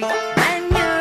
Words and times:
country 0.00 0.32
and 0.36 0.70
you 0.72 0.97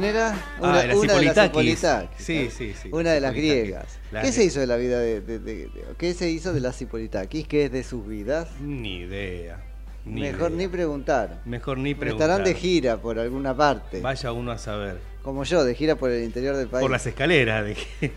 ¿Quién 0.00 0.04
era? 0.04 0.34
Ah, 0.60 0.82
era 0.84 0.94
una 0.96 1.14
de 1.14 1.24
las 1.24 1.34
Cipolitakis. 1.34 1.42
Cipolitakis. 1.78 2.24
Sí, 2.26 2.48
sí, 2.50 2.74
sí. 2.82 2.88
Una 2.92 3.12
de 3.12 3.20
las 3.20 3.32
Cipolitakis. 3.32 3.62
griegas. 3.62 3.98
¿Qué 4.22 4.32
se 4.32 4.44
hizo 4.44 4.60
de 4.60 4.66
la 4.66 4.76
vida 4.76 4.98
de, 5.00 5.20
de- 5.20 5.38
de- 5.38 5.54
de- 5.66 5.70
¿Qué 5.96 6.12
se 6.14 6.28
hizo 6.30 6.52
de 6.52 6.60
las 6.60 6.76
Cipolitakis? 6.76 7.48
¿Qué 7.48 7.64
es 7.66 7.72
de 7.72 7.82
sus 7.82 8.06
vidas? 8.06 8.48
Ni 8.60 8.98
idea. 8.98 9.62
Ni 10.04 10.20
Mejor 10.20 10.50
idea. 10.52 10.58
ni 10.58 10.68
preguntar. 10.68 11.40
Mejor 11.46 11.78
ni 11.78 11.94
preguntar. 11.94 12.28
Estarán 12.30 12.44
de 12.44 12.54
gira 12.54 12.96
por 12.98 13.18
alguna 13.18 13.56
parte. 13.56 14.00
Vaya 14.00 14.32
uno 14.32 14.52
a 14.52 14.58
saber. 14.58 14.98
Como 15.22 15.42
yo, 15.42 15.64
de 15.64 15.74
gira 15.74 15.96
por 15.96 16.10
el 16.12 16.22
interior 16.22 16.54
del 16.56 16.68
país. 16.68 16.82
Por 16.82 16.90
las 16.92 17.04
escaleras. 17.06 17.64
De 17.64 17.76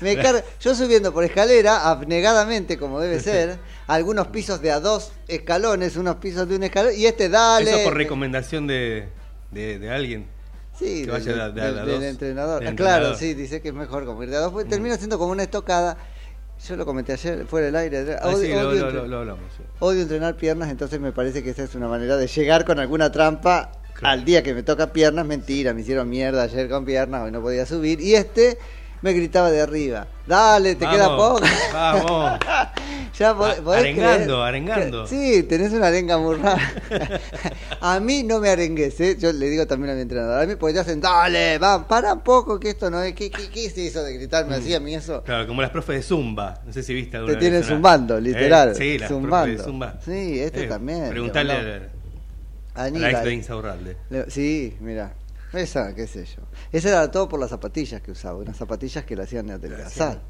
Me 0.00 0.16
car- 0.16 0.44
Yo 0.60 0.74
subiendo 0.74 1.12
por 1.12 1.24
escalera, 1.24 1.90
abnegadamente 1.90 2.78
como 2.78 3.00
debe 3.00 3.18
ser, 3.20 3.58
algunos 3.88 4.28
pisos 4.28 4.60
de 4.60 4.70
a 4.70 4.78
dos 4.78 5.12
escalones, 5.26 5.96
unos 5.96 6.16
pisos 6.16 6.48
de 6.48 6.54
un 6.56 6.62
escalón, 6.62 6.92
y 6.96 7.06
este 7.06 7.28
dale. 7.28 7.70
Eso 7.72 7.82
por 7.84 7.96
recomendación 7.96 8.66
de, 8.68 9.08
de, 9.50 9.78
de 9.80 9.90
alguien. 9.90 10.26
Sí, 10.78 11.06
del, 11.06 11.54
de 11.54 11.98
de 12.00 12.08
entrenador. 12.08 12.66
Ah, 12.66 12.72
claro. 12.74 13.12
Mm. 13.12 13.16
sí, 13.16 13.34
dice 13.34 13.60
que 13.62 13.68
es 13.68 13.74
mejor 13.74 14.04
como 14.06 14.22
ir 14.22 14.30
de 14.30 14.36
a 14.36 14.40
dos, 14.40 14.52
porque 14.52 14.68
termina 14.68 14.96
siendo 14.96 15.18
como 15.18 15.32
una 15.32 15.44
estocada. 15.44 15.96
Yo 16.68 16.76
lo 16.76 16.86
comenté 16.86 17.12
ayer, 17.12 17.46
fuera 17.46 17.66
del 17.66 17.76
aire. 17.76 18.16
Ah, 18.20 18.28
Odio, 18.28 18.38
sí, 18.38 18.48
lo, 18.52 18.68
odio 18.68 18.80
lo- 18.80 18.86
entre- 18.88 18.92
lo- 19.02 19.06
lo 19.08 19.18
hablamos. 19.18 19.42
sí. 19.56 19.62
odio 19.80 20.02
entrenar 20.02 20.36
piernas, 20.36 20.70
entonces 20.70 21.00
me 21.00 21.12
parece 21.12 21.42
que 21.42 21.50
esa 21.50 21.64
es 21.64 21.74
una 21.74 21.88
manera 21.88 22.16
de 22.16 22.26
llegar 22.26 22.64
con 22.64 22.78
alguna 22.78 23.10
trampa 23.12 23.72
Claro. 23.94 24.12
al 24.14 24.24
día 24.24 24.42
que 24.42 24.54
me 24.54 24.62
toca 24.62 24.92
piernas. 24.92 25.26
Mentira, 25.26 25.74
me 25.74 25.82
hicieron 25.82 26.08
mierda 26.08 26.42
ayer 26.44 26.68
con 26.68 26.84
piernas, 26.84 27.22
hoy 27.22 27.30
no 27.32 27.40
podía 27.40 27.66
subir. 27.66 28.00
Y 28.00 28.14
este 28.14 28.58
me 29.04 29.12
gritaba 29.12 29.50
de 29.50 29.60
arriba, 29.60 30.06
dale, 30.26 30.76
te 30.76 30.88
queda 30.88 31.14
poco. 31.14 31.42
Vamos. 31.74 32.38
ya 33.18 33.34
podés 33.36 33.60
arengando, 33.66 34.24
creer 34.24 34.40
arengando. 34.40 35.06
Sí, 35.06 35.42
tenés 35.42 35.74
una 35.74 35.88
arenga 35.88 36.16
muy 36.16 36.36
rara. 36.36 36.72
a 37.82 38.00
mí 38.00 38.22
no 38.22 38.40
me 38.40 38.48
arengues, 38.48 38.98
¿eh? 39.00 39.16
yo 39.18 39.30
le 39.30 39.50
digo 39.50 39.66
también 39.66 39.92
a 39.92 39.94
mi 39.94 40.00
entrenador. 40.00 40.42
A 40.42 40.46
mí 40.46 40.54
porque 40.56 40.72
te 40.72 40.80
hacen, 40.80 41.02
dale, 41.02 41.58
va, 41.58 41.86
para 41.86 42.14
un 42.14 42.20
poco 42.20 42.58
que 42.58 42.70
esto 42.70 42.88
no 42.90 43.02
es. 43.02 43.12
¿Qué, 43.14 43.30
qué, 43.30 43.50
qué 43.50 43.66
es 43.66 43.76
eso 43.76 44.02
de 44.02 44.14
gritarme 44.14 44.54
así 44.54 44.74
a 44.74 44.80
mí 44.80 44.94
eso? 44.94 45.22
Claro, 45.22 45.46
como 45.46 45.60
las 45.60 45.70
profes 45.70 45.96
de 45.96 46.02
Zumba. 46.02 46.62
No 46.64 46.72
sé 46.72 46.82
si 46.82 46.94
viste 46.94 47.18
alguna 47.18 47.34
Te 47.34 47.40
tienen 47.40 47.60
vez 47.60 47.68
zumbando, 47.68 48.18
literal. 48.18 48.70
Eh, 48.70 48.74
sí, 48.74 48.98
las 48.98 49.10
zumbando. 49.10 49.44
profes 49.44 49.58
de 49.58 49.64
Zumba. 49.64 49.98
Sí, 50.02 50.40
este 50.40 50.64
Eh, 50.64 50.66
también. 50.66 51.10
Preguntarle 51.10 51.62
le 51.62 51.74
a 52.74 52.84
Aníbal. 52.84 53.10
ex 53.10 53.22
de 53.24 53.34
Insaurralde. 53.34 53.96
Le- 54.08 54.30
Sí, 54.30 54.78
mira. 54.80 55.12
Esa, 55.56 55.94
qué 55.94 56.06
sé 56.06 56.24
yo. 56.24 56.42
Esa 56.72 56.88
era 56.88 57.10
todo 57.10 57.28
por 57.28 57.40
las 57.40 57.50
zapatillas 57.50 58.00
que 58.02 58.10
usaba, 58.10 58.38
unas 58.38 58.56
zapatillas 58.56 59.04
que 59.04 59.16
le 59.16 59.22
hacían 59.22 59.50
adelgazar. 59.50 60.20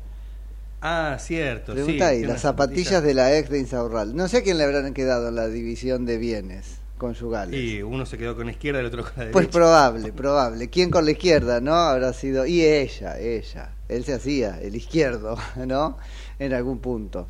Ah, 0.80 1.16
cierto. 1.18 1.72
Pregunta 1.72 2.10
sí, 2.10 2.16
ahí, 2.16 2.24
las 2.26 2.42
zapatillas 2.42 3.02
de 3.02 3.14
la 3.14 3.36
ex 3.38 3.48
de 3.48 3.58
Insaurral. 3.58 4.14
No 4.14 4.28
sé 4.28 4.38
a 4.38 4.42
quién 4.42 4.58
le 4.58 4.64
habrán 4.64 4.92
quedado 4.92 5.28
en 5.28 5.34
la 5.34 5.48
división 5.48 6.04
de 6.04 6.18
bienes. 6.18 6.78
conyugales. 6.98 7.58
Y 7.58 7.82
uno 7.82 8.04
se 8.06 8.18
quedó 8.18 8.36
con 8.36 8.46
la 8.46 8.52
izquierda, 8.52 8.80
el 8.80 8.86
otro 8.86 9.02
con 9.02 9.12
la 9.16 9.24
derecha. 9.24 9.32
Pues 9.32 9.48
probable, 9.48 10.12
probable. 10.16 10.68
¿Quién 10.68 10.90
con 10.90 11.04
la 11.06 11.12
izquierda, 11.12 11.60
no? 11.60 11.74
Habrá 11.74 12.12
sido. 12.12 12.44
Y 12.46 12.62
ella, 12.62 13.18
ella. 13.18 13.70
Él 13.88 14.04
se 14.04 14.14
hacía, 14.14 14.60
el 14.60 14.76
izquierdo, 14.76 15.36
¿no? 15.66 15.96
En 16.38 16.52
algún 16.52 16.78
punto. 16.78 17.26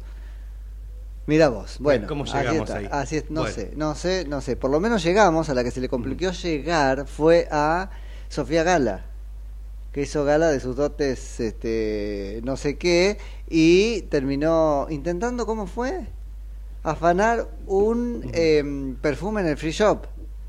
Mira 1.26 1.49
vos, 1.49 1.79
bueno, 1.81 2.06
¿cómo 2.06 2.25
así 2.25 2.32
llegamos 2.37 2.69
está, 2.69 2.79
ahí? 2.81 2.88
así 2.91 3.17
es, 3.17 3.31
no 3.31 3.41
Bueno. 3.43 3.55
sé, 3.55 3.73
no 3.76 3.94
sé, 3.94 4.26
no 4.29 4.41
sé. 4.43 4.56
Por 4.56 4.71
lo 4.71 4.79
menos 4.81 5.03
llegamos, 5.03 5.49
a 5.49 5.55
la 5.55 5.65
que 5.65 5.71
se 5.71 5.81
le 5.81 5.88
complicó 5.88 6.31
llegar 6.32 7.06
fue 7.06 7.49
a 7.50 7.91
Sofía 8.29 8.62
Gala, 8.62 9.06
que 9.93 10.03
hizo 10.03 10.25
gala 10.25 10.49
de 10.50 10.61
sus 10.61 10.76
dotes, 10.76 11.41
este, 11.41 12.41
no 12.44 12.56
sé 12.56 12.76
qué, 12.76 13.17
y 13.49 14.03
terminó 14.03 14.87
intentando, 14.91 15.47
¿cómo 15.47 15.67
fue? 15.67 16.09
Afanar 16.82 17.49
un 17.67 18.29
em, 18.35 18.97
perfume 18.97 19.41
en 19.41 19.47
el 19.47 19.56
free 19.56 19.71
shop. 19.71 20.06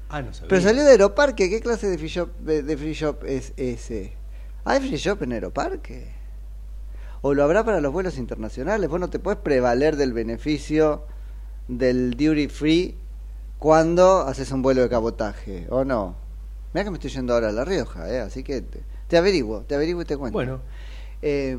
Ah, 0.10 0.22
no 0.22 0.34
sabía. 0.34 0.50
Pero 0.50 0.62
salió 0.62 0.84
de 0.84 0.92
Aeroparque, 0.92 1.50
¿qué 1.50 1.62
clase 1.62 1.88
de 1.88 1.98
free 1.98 2.10
shop, 2.10 2.30
de 2.40 2.78
free 2.78 2.94
shop 2.94 3.24
es 3.26 3.54
ese? 3.56 4.14
¿Hay 4.66 4.80
free 4.80 4.98
shop 4.98 5.22
en 5.24 5.34
Aeroparque? 5.34 6.15
¿O 7.28 7.34
lo 7.34 7.44
habrá 7.44 7.64
para 7.64 7.82
los 7.82 7.92
vuelos 7.92 8.20
internacionales? 8.20 8.88
Vos 8.88 9.00
no 9.00 9.10
te 9.10 9.18
puedes 9.18 9.40
prevaler 9.40 9.96
del 9.96 10.14
beneficio 10.14 11.08
del 11.68 12.12
duty 12.12 12.50
free 12.50 12.96
cuando 13.58 14.20
haces 14.20 14.52
un 14.52 14.62
vuelo 14.62 14.84
de 14.84 14.90
cabotaje, 14.90 15.66
¿o 15.72 15.84
no? 15.84 16.16
Mira 16.72 16.84
que 16.84 16.92
me 16.92 16.98
estoy 16.98 17.10
yendo 17.10 17.34
ahora 17.34 17.50
a 17.50 17.52
La 17.52 17.66
Rioja, 17.66 18.14
¿eh? 18.14 18.20
así 18.20 18.44
que 18.44 18.62
te, 18.62 18.84
te 19.08 19.18
averiguo, 19.18 19.62
te 19.62 19.74
averiguo 19.74 20.04
y 20.04 20.06
te 20.06 20.18
cuento. 20.18 20.38
Bueno, 20.38 20.62
Eh, 21.24 21.58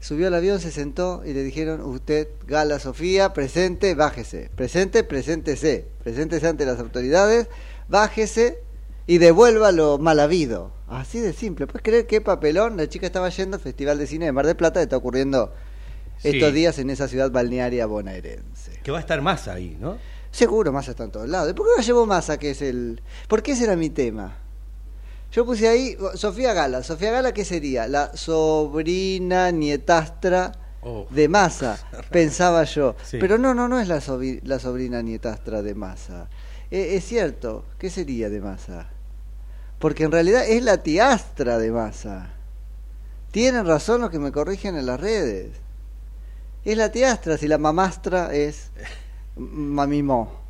subió 0.00 0.26
al 0.26 0.34
avión, 0.34 0.58
se 0.58 0.72
sentó 0.72 1.22
y 1.24 1.32
le 1.32 1.44
dijeron, 1.44 1.80
usted, 1.82 2.26
Gala 2.48 2.80
Sofía, 2.80 3.32
presente, 3.34 3.94
bájese. 3.94 4.50
Presente, 4.56 5.04
preséntese. 5.04 5.86
Preséntese 6.02 6.48
ante 6.48 6.66
las 6.66 6.80
autoridades, 6.80 7.46
bájese 7.88 8.58
y 9.06 9.18
devuelva 9.18 9.70
lo 9.70 9.98
mal 9.98 10.18
habido. 10.18 10.72
Así 10.94 11.20
de 11.20 11.32
simple. 11.32 11.66
¿Puedes 11.66 11.82
creer 11.82 12.06
qué 12.06 12.20
papelón? 12.20 12.76
La 12.76 12.88
chica 12.88 13.06
estaba 13.06 13.28
yendo 13.28 13.56
al 13.56 13.62
Festival 13.62 13.98
de 13.98 14.06
Cine 14.06 14.26
de 14.26 14.32
Mar 14.32 14.46
del 14.46 14.56
Plata, 14.56 14.80
que 14.80 14.84
está 14.84 14.96
ocurriendo 14.96 15.52
Sí. 16.18 16.28
estos 16.28 16.52
días 16.54 16.78
en 16.78 16.90
esa 16.90 17.08
ciudad 17.08 17.30
balnearia 17.30 17.86
bonaerense. 17.86 18.80
que 18.82 18.90
va 18.92 18.98
a 18.98 19.00
estar 19.00 19.20
más 19.22 19.48
ahí, 19.48 19.76
¿no? 19.80 19.98
Seguro, 20.30 20.72
Massa 20.72 20.92
está 20.92 21.04
en 21.04 21.10
todos 21.10 21.28
lados. 21.28 21.50
¿Y 21.50 21.54
¿Por 21.54 21.66
qué 21.66 21.72
no 21.76 21.82
llevó 21.82 22.06
Massa, 22.06 22.38
que 22.38 22.50
es 22.50 22.62
el...? 22.62 23.00
¿Por 23.28 23.42
qué 23.42 23.52
ese 23.52 23.64
era 23.64 23.76
mi 23.76 23.90
tema? 23.90 24.36
Yo 25.32 25.44
puse 25.44 25.66
ahí 25.68 25.96
Sofía 26.14 26.52
Gala. 26.52 26.82
Sofía 26.82 27.10
Gala, 27.10 27.32
¿qué 27.34 27.44
sería? 27.44 27.88
La 27.88 28.16
sobrina 28.16 29.50
nietastra 29.50 30.52
Oh. 30.86 31.06
de 31.10 31.28
Massa, 31.28 31.78
pensaba 32.10 32.62
yo. 32.64 32.94
Sí. 33.04 33.16
Pero 33.18 33.38
no, 33.38 33.54
no, 33.54 33.68
no 33.68 33.80
es 33.80 33.88
la 33.88 34.58
sobrina 34.60 35.00
nietastra 35.02 35.62
de 35.62 35.74
Massa. 35.74 36.28
Eh, 36.70 36.96
es 36.96 37.04
cierto, 37.04 37.64
¿qué 37.78 37.88
sería 37.88 38.28
de 38.28 38.40
Massa? 38.40 38.90
Porque 39.84 40.04
en 40.04 40.12
realidad 40.12 40.44
es 40.48 40.62
la 40.62 40.78
tiastra 40.78 41.58
de 41.58 41.70
Massa. 41.70 42.28
Tienen 43.32 43.66
razón 43.66 44.00
los 44.00 44.08
que 44.08 44.18
me 44.18 44.32
corrigen 44.32 44.78
en 44.78 44.86
las 44.86 44.98
redes. 44.98 45.50
Es 46.64 46.74
la 46.78 46.90
tiastra, 46.90 47.36
si 47.36 47.46
la 47.48 47.58
mamastra 47.58 48.32
es 48.32 48.70
mamimó. 49.36 50.40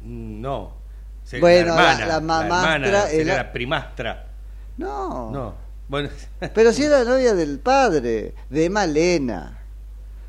No. 0.00 0.72
Sería 1.22 1.40
Bueno, 1.42 1.74
la, 1.74 1.82
la- 1.82 1.92
hermana, 1.92 2.06
la 2.06 2.20
mamastra 2.22 3.04
es 3.04 3.10
sería 3.10 3.24
la- 3.36 3.42
la 3.42 3.52
primastra. 3.52 4.26
No. 4.78 5.30
No. 5.30 5.54
Bueno, 5.86 6.08
Pero 6.54 6.72
si 6.72 6.82
era 6.84 7.04
la 7.04 7.10
novia 7.10 7.34
del 7.34 7.58
padre, 7.58 8.32
de 8.48 8.70
Malena. 8.70 9.58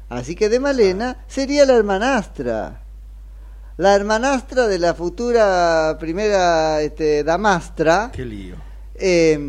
Así 0.09 0.35
que 0.35 0.49
de 0.49 0.59
Malena 0.59 1.23
sería 1.27 1.65
la 1.65 1.75
hermanastra. 1.75 2.81
La 3.77 3.93
hermanastra 3.95 4.67
de 4.67 4.79
la 4.79 4.93
futura 4.95 5.95
primera 5.99 6.81
este, 6.81 7.23
damastra. 7.23 8.09
qué 8.11 8.25
lío. 8.25 8.55
Eh, 8.95 9.39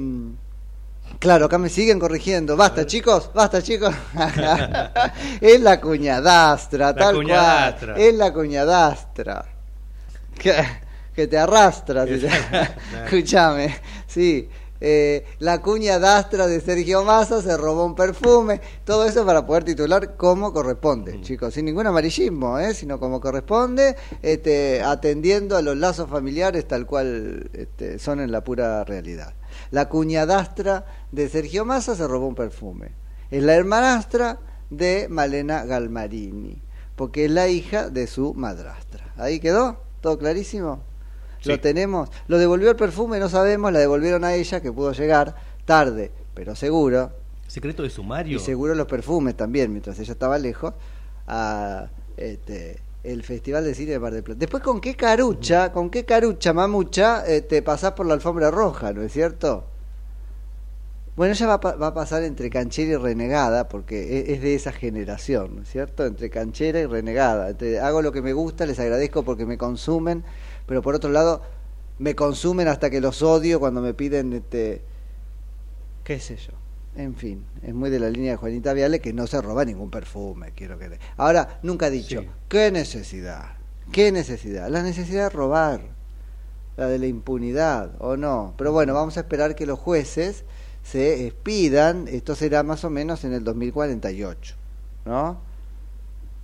claro, 1.19 1.46
acá 1.46 1.56
me 1.56 1.70
siguen 1.70 1.98
corrigiendo. 1.98 2.54
Basta, 2.56 2.84
chicos, 2.84 3.30
basta, 3.34 3.62
chicos. 3.62 3.94
es 5.40 5.60
la 5.62 5.80
cuñadastra, 5.80 6.88
La 6.88 6.94
tal 6.94 7.14
cuñadastra. 7.16 7.94
cual. 7.94 8.06
Es 8.06 8.14
la 8.14 8.32
cuñadastra. 8.32 9.44
Que, 10.38 10.54
que 11.14 11.26
te 11.26 11.38
arrastra. 11.38 12.06
si 12.06 12.19
te- 12.19 12.28
Escúchame, 13.06 13.76
sí. 14.06 14.48
Eh, 14.80 15.25
la 15.38 15.60
cuñadastra 15.60 16.46
de 16.46 16.60
Sergio 16.60 17.04
Massa 17.04 17.42
se 17.42 17.56
robó 17.56 17.84
un 17.84 17.94
perfume. 17.94 18.60
Todo 18.84 19.06
eso 19.06 19.25
para 19.25 19.46
poder 19.46 19.64
titular 19.64 20.16
como 20.16 20.52
corresponde, 20.52 21.20
chicos. 21.20 21.54
Sin 21.54 21.64
ningún 21.64 21.86
amarillismo, 21.86 22.58
¿eh? 22.58 22.75
sino 22.75 22.98
como 23.00 23.20
corresponde, 23.20 23.96
este, 24.22 24.82
atendiendo 24.82 25.56
a 25.56 25.62
los 25.62 25.76
lazos 25.76 26.08
familiares 26.08 26.66
tal 26.66 26.86
cual 26.86 27.50
este, 27.52 27.98
son 27.98 28.20
en 28.20 28.32
la 28.32 28.44
pura 28.44 28.84
realidad. 28.84 29.34
La 29.70 29.88
cuñadastra 29.88 30.86
de 31.12 31.28
Sergio 31.28 31.64
Massa 31.64 31.94
se 31.94 32.06
robó 32.06 32.26
un 32.26 32.34
perfume. 32.34 32.92
Es 33.30 33.42
la 33.42 33.54
hermanastra 33.54 34.38
de 34.70 35.06
Malena 35.08 35.64
Galmarini, 35.64 36.62
porque 36.96 37.26
es 37.26 37.30
la 37.30 37.48
hija 37.48 37.90
de 37.90 38.06
su 38.06 38.34
madrastra. 38.34 39.12
¿Ahí 39.16 39.40
quedó? 39.40 39.82
¿Todo 40.00 40.19
clarísimo? 40.19 40.88
Sí. 41.40 41.50
Lo 41.50 41.61
tenemos. 41.61 42.11
Lo 42.26 42.38
devolvió 42.38 42.70
el 42.70 42.76
perfume, 42.76 43.19
no 43.19 43.29
sabemos, 43.29 43.73
la 43.73 43.79
devolvieron 43.79 44.25
a 44.25 44.35
ella, 44.35 44.61
que 44.61 44.73
pudo 44.73 44.93
llegar 44.93 45.35
tarde, 45.64 46.11
pero 46.35 46.55
seguro. 46.56 47.12
Secreto 47.46 47.82
de 47.82 47.90
sumario. 47.90 48.37
Y 48.37 48.40
seguro 48.40 48.75
los 48.75 48.87
perfumes 48.87 49.37
también, 49.37 49.70
mientras 49.70 49.99
ella 49.99 50.12
estaba 50.12 50.38
lejos, 50.38 50.75
a 51.26 51.88
este, 52.17 52.79
el 53.05 53.23
Festival 53.23 53.64
de 53.64 53.75
Cine 53.75 53.93
de 53.93 53.99
Mar 53.99 54.12
del 54.12 54.23
Plata. 54.23 54.38
Después, 54.40 54.62
¿con 54.62 54.81
qué 54.81 54.94
carucha, 54.96 55.73
con 55.73 55.88
qué 55.90 56.05
carucha, 56.05 56.52
mamucha, 56.52 57.25
eh, 57.26 57.43
te 57.43 57.62
pasás 57.62 57.93
por 57.93 58.06
la 58.06 58.14
alfombra 58.14 58.50
roja, 58.50 58.93
¿no 58.93 59.02
es 59.02 59.12
cierto? 59.12 59.64
Bueno, 61.17 61.32
ella 61.32 61.46
va, 61.49 61.56
va 61.56 61.87
a 61.88 61.94
pasar 61.94 62.23
entre 62.23 62.49
canchera 62.49 62.93
y 62.93 62.96
renegada, 62.96 63.69
porque 63.69 64.19
e- 64.19 64.35
es 64.35 64.40
de 64.40 64.55
esa 64.55 64.70
generación, 64.70 65.56
¿no 65.56 65.62
es 65.62 65.69
cierto? 65.69 66.06
Entre 66.06 66.31
canchera 66.31 66.79
y 66.81 66.87
renegada. 66.87 67.50
Entre, 67.50 67.81
hago 67.81 68.02
lo 68.02 68.12
que 68.12 68.23
me 68.23 68.32
gusta, 68.32 68.67
les 68.67 68.79
agradezco 68.79 69.25
porque 69.25 69.44
me 69.44 69.58
consumen, 69.58 70.23
pero 70.69 70.82
por 70.82 70.94
otro 70.94 71.11
lado, 71.11 71.41
me 71.99 72.15
consumen 72.15 72.69
hasta 72.69 72.91
que 72.91 73.00
los 73.00 73.23
odio 73.23 73.59
cuando 73.59 73.81
me 73.81 73.94
piden, 73.94 74.35
este, 74.35 74.82
qué 76.05 76.20
sé 76.20 76.37
yo. 76.37 76.53
En 76.94 77.17
fin, 77.17 77.44
es 77.62 77.75
muy 77.75 77.91
de 77.91 77.99
la 77.99 78.11
línea 78.11 78.32
de 78.32 78.37
Juanita 78.37 78.73
Viale 78.75 79.00
que 79.00 79.12
no 79.12 79.26
se 79.26 79.41
roba 79.41 79.65
ningún 79.65 79.91
perfume, 79.91 80.53
quiero 80.55 80.79
que... 80.79 80.99
Ahora, 81.17 81.59
nunca 81.62 81.87
he 81.88 81.91
dicho, 81.91 82.20
Sí. 82.20 82.29
¿qué 82.49 82.70
necesidad? 82.70 83.56
¿Qué 83.93 84.12
necesidad? 84.12 84.69
La 84.69 84.82
necesidad 84.82 85.25
de 85.25 85.31
robar, 85.31 85.81
la 86.76 86.87
de 86.87 86.99
la 86.99 87.06
impunidad, 87.06 87.93
¿o 88.00 88.17
no? 88.17 88.55
Pero 88.59 88.73
bueno, 88.73 88.93
vamos 88.94 89.17
a 89.17 89.21
esperar 89.21 89.55
que 89.55 89.64
los 89.64 89.79
jueces 89.79 90.45
se 90.83 91.26
expidan, 91.26 92.09
esto 92.09 92.35
será 92.35 92.62
más 92.62 92.85
o 92.85 92.90
menos 92.90 93.25
en 93.25 93.33
el 93.33 93.42
2048, 93.45 94.54
¿no? 95.07 95.40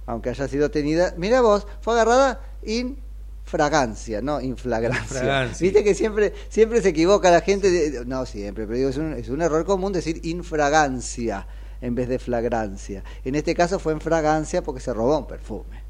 Aunque 0.06 0.30
haya 0.30 0.48
sido 0.48 0.70
tenida, 0.70 1.14
mira 1.16 1.40
vos, 1.40 1.66
fue 1.80 1.94
agarrada 1.94 2.40
in 2.62 2.98
fragancia, 3.44 4.20
no 4.22 4.40
inflagrancia. 4.40 5.02
Infragancia. 5.18 5.64
Viste 5.64 5.84
que 5.84 5.94
siempre 5.94 6.32
siempre 6.48 6.82
se 6.82 6.88
equivoca 6.88 7.30
la 7.30 7.40
gente, 7.40 7.70
de- 7.70 8.04
no 8.06 8.26
siempre, 8.26 8.64
pero 8.66 8.76
digo, 8.76 8.88
es 8.90 8.96
un, 8.96 9.12
es 9.12 9.28
un 9.28 9.42
error 9.42 9.64
común 9.64 9.92
decir 9.92 10.20
infragancia 10.24 11.46
en 11.80 11.94
vez 11.94 12.08
de 12.08 12.18
flagrancia. 12.18 13.04
En 13.24 13.34
este 13.34 13.54
caso 13.54 13.78
fue 13.78 13.92
en 13.92 14.00
fragancia 14.00 14.62
porque 14.62 14.80
se 14.80 14.92
robó 14.94 15.18
un 15.18 15.26
perfume. 15.26 15.82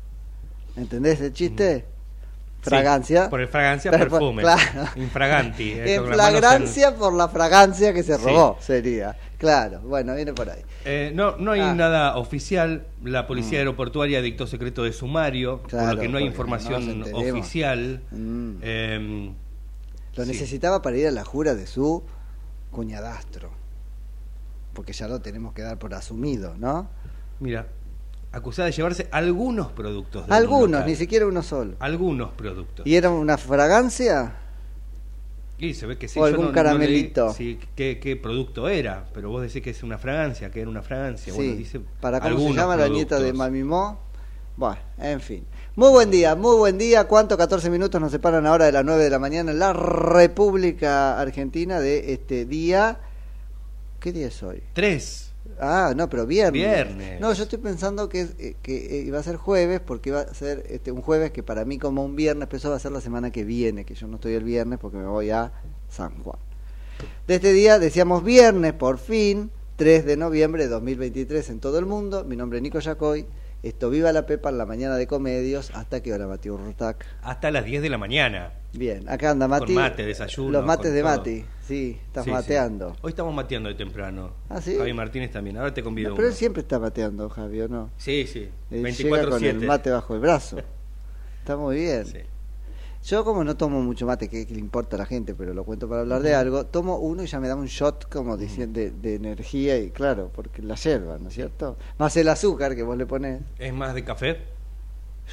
¿Entendés 0.77 1.21
el 1.21 1.33
chiste? 1.33 1.85
Fragancia. 2.65 3.25
Sí, 3.25 3.31
por 3.31 3.41
el 3.41 3.49
fragancia, 3.49 3.91
Pero 3.91 4.09
perfume. 4.11 4.43
claro. 4.43 4.89
Infraganti. 4.97 5.73
eh, 5.73 5.95
En 5.97 6.07
flagrancia 6.07 6.95
por 6.97 7.13
la 7.13 7.29
fragancia 7.29 7.93
que 7.93 8.03
se 8.03 8.17
Sí. 8.17 8.25
robó, 8.25 8.57
sería. 8.61 9.17
Claro, 9.39 9.81
bueno, 9.81 10.15
viene 10.15 10.33
por 10.33 10.49
ahí. 10.49 10.63
Eh, 10.87 11.13
no, 11.15 11.37
no 11.37 11.53
hay 11.53 11.61
Ah. 11.61 11.75
nada 11.75 12.17
oficial. 12.17 12.87
La 13.03 13.27
policía 13.27 13.59
aeroportuaria 13.59 14.23
dictó 14.23 14.47
secreto 14.47 14.83
de 14.85 14.93
sumario, 14.93 15.63
Claro, 15.63 15.87
por 15.89 15.95
lo 15.97 16.01
que 16.01 16.09
no 16.09 16.19
hay 16.19 16.25
información 16.25 17.01
no 17.01 17.07
oficial. 17.19 18.01
Mm. 18.11 18.53
Eh, 18.63 19.33
Lo 20.17 20.23
Sí. 20.25 20.31
necesitaba 20.31 20.81
para 20.81 20.97
ir 20.97 21.09
a 21.09 21.11
la 21.11 21.25
jura 21.25 21.55
de 21.57 21.67
su 21.67 22.05
cuñadastro. 22.71 23.51
Porque 24.73 24.93
ya 24.93 25.09
lo 25.09 25.21
tenemos 25.21 25.53
que 25.55 25.63
dar 25.63 25.79
por 25.79 25.93
asumido, 25.95 26.55
¿no? 26.59 26.89
mira, 27.41 27.67
acusada 28.35 28.67
de 28.67 28.73
llevarse 28.73 29.09
algunos 29.11 29.73
productos. 29.73 30.23
de 30.27 30.31
un 30.31 30.33
Algunos, 30.33 30.85
ni 30.87 30.97
siquiera 30.97 31.27
uno 31.27 31.43
solo. 31.43 31.75
Algunos 31.81 32.33
productos. 32.33 32.87
¿Y 32.87 32.97
era 32.97 33.11
una 33.11 33.39
fragancia? 33.39 34.37
Y 35.59 35.75
se 35.75 35.87
ve 35.87 35.97
que 35.97 36.09
sí. 36.09 36.19
o 36.19 36.25
algún 36.25 36.47
no- 36.47 36.51
no 36.51 36.55
leí 36.57 36.65
caramelito. 36.65 37.33
sí, 37.33 37.59
qué, 37.77 37.99
qué 38.01 38.17
producto 38.17 38.69
era, 38.69 39.05
pero 39.15 39.31
vos 39.31 39.41
decís 39.43 39.63
que 39.63 39.71
es 39.71 39.83
una 39.85 39.99
fragancia, 39.99 40.51
que 40.51 40.61
era 40.61 40.69
una 40.69 40.83
fragancia. 40.83 41.33
Bueno, 41.33 41.53
Sí. 41.53 41.59
dice 41.59 41.81
¿Para 42.01 42.21
cómo 42.21 42.39
se 42.39 42.55
llama 42.55 42.77
la 42.77 42.89
nieta 42.89 43.15
de 43.17 43.33
productos. 43.33 43.39
Mamimó? 43.39 44.01
Bueno, 44.57 44.79
en 44.99 45.21
fin. 45.21 45.45
Muy 45.77 45.91
buen 45.91 46.11
día, 46.11 46.35
muy 46.37 46.57
buen 46.57 46.77
día. 46.79 47.05
¿Cuánto? 47.09 47.37
14 47.37 47.71
minutos 47.71 48.01
nos 48.01 48.11
separan 48.13 48.47
ahora 48.47 48.67
de 48.67 48.73
las 48.73 48.85
9 48.85 49.03
de 49.05 49.11
la 49.11 49.19
mañana 49.19 49.51
en 49.53 49.59
la 49.59 49.73
República 49.73 51.21
Argentina 51.21 51.81
de 51.81 52.13
este 52.13 52.45
día. 52.45 52.99
¿Qué 54.01 54.13
día 54.13 54.27
es 54.29 54.43
hoy? 54.43 54.63
Tres. 54.73 55.33
Ah, 55.61 55.93
no, 55.97 56.09
pero 56.09 56.27
viernes. 56.27 56.53
Viernes. 56.53 57.21
No, 57.21 57.33
yo 57.33 57.45
estoy 57.45 57.59
pensando 57.59 58.09
que, 58.09 58.29
eh, 58.39 58.57
que 58.63 59.01
eh, 59.01 59.05
iba 59.07 59.19
a 59.19 59.23
ser 59.23 59.37
jueves, 59.37 59.81
porque 59.81 60.11
iba 60.11 60.21
a 60.21 60.35
ser 60.35 60.65
este, 60.69 60.91
un 60.91 61.03
jueves 61.03 61.31
que 61.31 61.43
para 61.43 61.65
mí 61.65 61.79
como 61.79 62.05
un 62.05 62.17
viernes, 62.17 62.49
pero 62.49 62.59
eso 62.59 62.71
va 62.71 62.77
a 62.77 62.81
ser 62.81 62.93
la 62.93 63.01
semana 63.01 63.31
que 63.31 63.45
viene, 63.45 63.85
que 63.85 63.95
yo 63.95 64.07
no 64.07 64.17
estoy 64.17 64.35
el 64.35 64.45
viernes 64.45 64.79
porque 64.79 64.97
me 64.97 65.07
voy 65.07 65.31
a 65.31 65.53
San 65.89 66.23
Juan. 66.23 66.39
De 67.27 67.37
este 67.37 67.53
día 67.53 67.79
decíamos 67.79 68.25
viernes, 68.25 68.73
por 68.73 68.99
fin, 68.99 69.51
3 69.77 70.05
de 70.05 70.17
noviembre 70.17 70.65
de 70.65 70.69
2023 70.69 71.51
en 71.51 71.61
todo 71.61 71.79
el 71.79 71.87
mundo. 71.87 72.25
Mi 72.25 72.37
nombre 72.37 72.59
es 72.59 72.63
Nico 72.63 72.79
Yacoy. 72.79 73.27
Esto 73.63 73.89
Viva 73.89 74.13
la 74.13 74.27
Pepa 74.27 74.51
en 74.51 74.59
la 74.59 74.67
mañana 74.67 74.97
de 74.97 75.07
Comedios. 75.07 75.71
¿Hasta 75.75 76.03
qué 76.03 76.13
hora, 76.13 76.27
Mati 76.27 76.51
Urtac? 76.51 77.07
Hasta 77.23 77.51
las 77.51 77.65
10 77.65 77.81
de 77.81 77.89
la 77.89 77.97
mañana. 77.97 78.53
Bien, 78.75 79.09
acá 79.09 79.31
anda 79.31 79.49
Mati. 79.49 79.73
Con 79.73 79.77
mate, 79.77 80.05
desayuno. 80.05 80.51
Los 80.51 80.67
mates 80.67 80.93
de 80.93 81.01
todo. 81.01 81.17
Mati, 81.17 81.45
sí, 81.67 81.99
estás 82.07 82.25
Sí, 82.25 82.31
sí. 82.31 82.35
mateando. 82.35 82.97
Hoy 83.03 83.11
estamos 83.11 83.35
mateando 83.35 83.69
de 83.69 83.75
temprano. 83.75 84.33
Ah, 84.49 84.61
¿sí? 84.61 84.77
Javi 84.77 84.93
Martínez 84.93 85.31
también. 85.33 85.57
Ahora 85.57 85.73
te 85.75 85.83
convido. 85.83 86.11
No, 86.11 86.17
pero 86.17 86.29
él 86.29 86.35
siempre 86.35 86.63
está 86.63 86.79
mateando, 86.79 87.29
Javi, 87.29 87.61
¿o 87.63 87.69
no? 87.69 87.91
Sí, 87.97 88.27
sí. 88.27 88.49
Él 88.71 88.85
llega 88.85 89.29
con 89.29 89.43
el 89.45 89.61
24-7. 89.61 89.67
mate 89.67 89.91
bajo 89.91 90.15
el 90.15 90.21
brazo. 90.21 90.59
Está 91.41 91.57
muy 91.57 91.77
bien. 91.77 92.07
Sí. 92.07 92.19
Yo 93.07 93.23
como 93.23 93.45
no 93.45 93.55
tomo 93.55 93.83
mucho 93.83 94.07
mate, 94.07 94.29
que, 94.31 94.47
que 94.47 94.55
le 94.55 94.61
importa 94.61 94.97
a 94.97 94.99
la 95.01 95.05
gente, 95.05 95.35
pero 95.35 95.53
lo 95.53 95.65
cuento 95.65 95.87
para 95.87 96.01
hablar 96.01 96.23
de 96.23 96.35
algo, 96.35 96.65
tomo 96.65 96.97
uno 96.97 97.23
y 97.23 97.27
ya 97.27 97.39
me 97.39 97.49
da 97.49 97.55
un 97.55 97.67
shot 97.67 98.09
como 98.11 98.39
diciendo 98.39 98.81
de, 98.81 98.93
de 98.93 99.17
energía 99.17 99.77
y 99.79 99.91
claro, 99.91 100.31
porque 100.35 100.63
la 100.63 100.75
yerba, 100.77 101.19
¿no 101.19 101.29
es 101.29 101.35
cierto? 101.35 101.77
Más 101.99 102.17
el 102.17 102.29
azúcar 102.29 102.75
que 102.75 102.83
vos 102.83 102.97
le 102.97 103.05
ponés. 103.05 103.43
¿Es 103.59 103.75
más 103.75 103.95
de 103.95 104.05
café? 104.05 104.39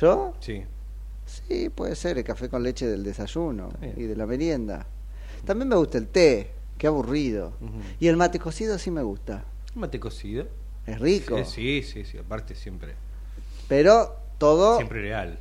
¿Yo? 0.01 0.33
Sí. 0.41 0.63
Sí, 1.25 1.69
puede 1.69 1.95
ser, 1.95 2.17
el 2.17 2.25
café 2.25 2.49
con 2.49 2.61
leche 2.61 2.85
del 2.87 3.03
desayuno 3.05 3.69
y 3.95 4.03
de 4.03 4.15
la 4.17 4.25
merienda. 4.25 4.85
También 5.45 5.67
me 5.69 5.75
gusta 5.75 5.97
el 5.97 6.07
té, 6.07 6.51
qué 6.77 6.87
aburrido. 6.87 7.53
Y 7.99 8.07
el 8.07 8.17
mate 8.17 8.39
cocido 8.39 8.77
sí 8.77 8.91
me 8.91 9.01
gusta. 9.01 9.43
Mate 9.75 9.99
cocido. 9.99 10.47
Es 10.85 10.99
rico, 10.99 11.43
Sí, 11.45 11.83
sí, 11.83 12.03
sí. 12.05 12.17
Aparte 12.17 12.55
siempre. 12.55 12.95
pero 13.67 14.15
todo 14.37 14.75
Siempre 14.77 15.01
real. 15.01 15.37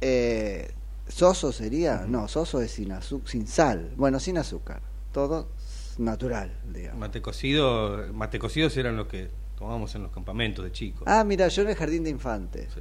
eh, 0.00 0.70
soso 1.08 1.52
sería, 1.52 2.04
no, 2.08 2.28
soso 2.28 2.62
es 2.62 2.70
sin 2.70 2.92
sin 3.26 3.46
sal, 3.46 3.90
bueno, 3.96 4.20
sin 4.20 4.38
azúcar, 4.38 4.80
todo 5.12 5.48
natural, 5.98 6.52
digamos. 6.72 6.98
Mate 7.00 7.20
cocido, 7.20 8.06
mate 8.12 8.38
cocidos 8.38 8.76
eran 8.76 8.96
los 8.96 9.06
que 9.08 9.28
tomábamos 9.58 9.94
en 9.96 10.02
los 10.04 10.12
campamentos 10.12 10.64
de 10.64 10.72
chicos. 10.72 11.02
Ah, 11.06 11.24
mira, 11.24 11.48
yo 11.48 11.62
en 11.62 11.68
el 11.70 11.74
jardín 11.76 12.04
de 12.04 12.10
infantes. 12.10 12.68
Sí. 12.72 12.80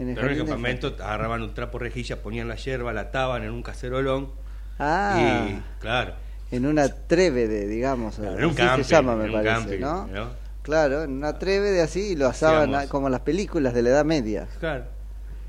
En 0.00 0.08
el 0.08 0.14
Pero 0.16 0.26
en 0.26 0.32
el 0.32 0.38
campamento 0.38 0.88
agarraban 0.98 1.42
un 1.42 1.54
trapo 1.54 1.78
rejilla, 1.78 2.20
ponían 2.22 2.48
la 2.48 2.56
hierba, 2.56 2.92
la 2.92 3.02
ataban 3.02 3.44
en 3.44 3.50
un 3.50 3.62
cacerolón 3.62 4.30
Ah, 4.78 5.46
y 5.48 5.62
claro, 5.80 6.14
en 6.50 6.66
una 6.66 6.88
trébede, 6.88 7.66
digamos, 7.66 8.16
Claro, 8.16 8.38
en 8.38 8.44
un 8.44 8.50
así 8.50 8.56
camping, 8.56 8.82
se 8.84 8.94
llama, 8.94 9.16
me 9.16 9.24
en 9.24 9.30
un 9.30 9.36
parece, 9.36 9.54
camping, 9.54 9.80
¿no? 9.80 10.06
¿no? 10.06 10.28
Claro, 10.62 11.02
en 11.04 11.10
una 11.12 11.38
trébede 11.38 11.82
así 11.82 12.12
y 12.12 12.16
lo 12.16 12.26
asaban 12.26 12.88
como 12.88 13.08
las 13.08 13.20
películas 13.20 13.74
de 13.74 13.82
la 13.82 13.90
Edad 13.90 14.04
Media. 14.04 14.48
claro. 14.58 14.84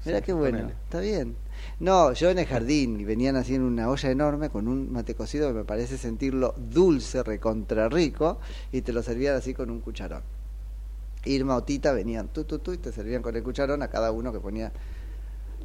Mira 0.03 0.20
Sí, 0.20 0.24
qué 0.25 0.34
bueno, 0.34 0.58
ponele. 0.60 0.75
está 0.84 1.00
bien. 1.00 1.36
No, 1.79 2.13
yo 2.13 2.29
en 2.29 2.38
el 2.38 2.46
jardín 2.46 3.00
y 3.00 3.05
venían 3.05 3.36
así 3.36 3.55
en 3.55 3.63
una 3.63 3.89
olla 3.89 4.10
enorme 4.12 4.50
con 4.50 4.67
un 4.67 4.91
mate 4.94 5.15
cocido 5.15 5.48
que 5.48 5.53
me 5.55 5.63
parece 5.65 5.98
sentirlo 5.98 6.53
dulce, 6.58 7.24
recontra 7.24 7.89
rico, 7.89 8.39
y 8.72 8.82
te 8.82 8.94
lo 8.94 9.01
servían 9.01 9.36
así 9.36 9.53
con 9.55 9.72
un 9.72 9.79
cucharón. 9.82 10.22
Irma 11.25 11.55
o 11.55 11.63
Tita 11.63 11.91
venían 11.91 12.27
tú, 12.27 12.44
tú, 12.44 12.60
tú, 12.60 12.72
y 12.74 12.77
te 12.77 12.91
servían 12.91 13.24
con 13.24 13.36
el 13.36 13.41
cucharón 13.41 13.82
a 13.82 13.88
cada 13.88 14.12
uno 14.12 14.32
que 14.32 14.39
ponía 14.39 14.72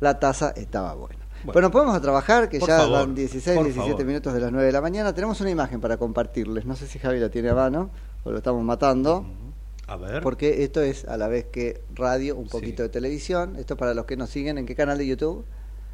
la 0.01 0.19
taza, 0.19 0.51
estaba 0.57 0.95
bueno. 0.95 1.21
Bueno. 1.45 1.53
Bueno, 1.55 1.71
podemos 1.71 1.95
a 1.95 2.01
trabajar, 2.01 2.49
que 2.49 2.59
ya 2.61 2.67
favor, 2.79 2.99
dan 2.99 3.15
16, 3.15 3.57
por 3.57 3.65
17 3.65 3.91
favor. 3.93 4.05
minutos 4.07 4.35
de 4.35 4.41
las 4.41 4.53
9 4.53 4.67
de 4.67 4.73
la 4.73 4.81
mañana. 4.81 5.15
Tenemos 5.15 5.41
una 5.41 5.51
imagen 5.51 5.81
para 5.81 5.97
compartirles. 5.97 6.67
No 6.67 6.77
sé 6.77 6.87
si 6.87 6.99
Javi 6.99 7.19
la 7.19 7.31
tiene 7.31 7.49
a 7.51 7.55
mano 7.55 7.91
o 8.25 8.31
lo 8.31 8.39
estamos 8.39 8.63
matando. 8.63 9.25
A 9.87 9.97
ver. 9.97 10.23
Porque 10.23 10.63
esto 10.63 10.83
es 10.83 11.05
a 11.07 11.17
la 11.17 11.29
vez 11.29 11.47
que 11.47 11.81
radio, 11.95 12.37
un 12.37 12.47
poquito 12.49 12.79
Sí. 12.79 12.83
de 12.85 12.89
televisión. 12.91 13.57
Esto 13.57 13.77
para 13.77 13.95
los 13.95 14.05
que 14.05 14.17
nos 14.17 14.31
siguen, 14.31 14.59
¿en 14.59 14.67
qué 14.67 14.75
canal 14.77 14.99
de 14.99 15.07
YouTube? 15.07 15.45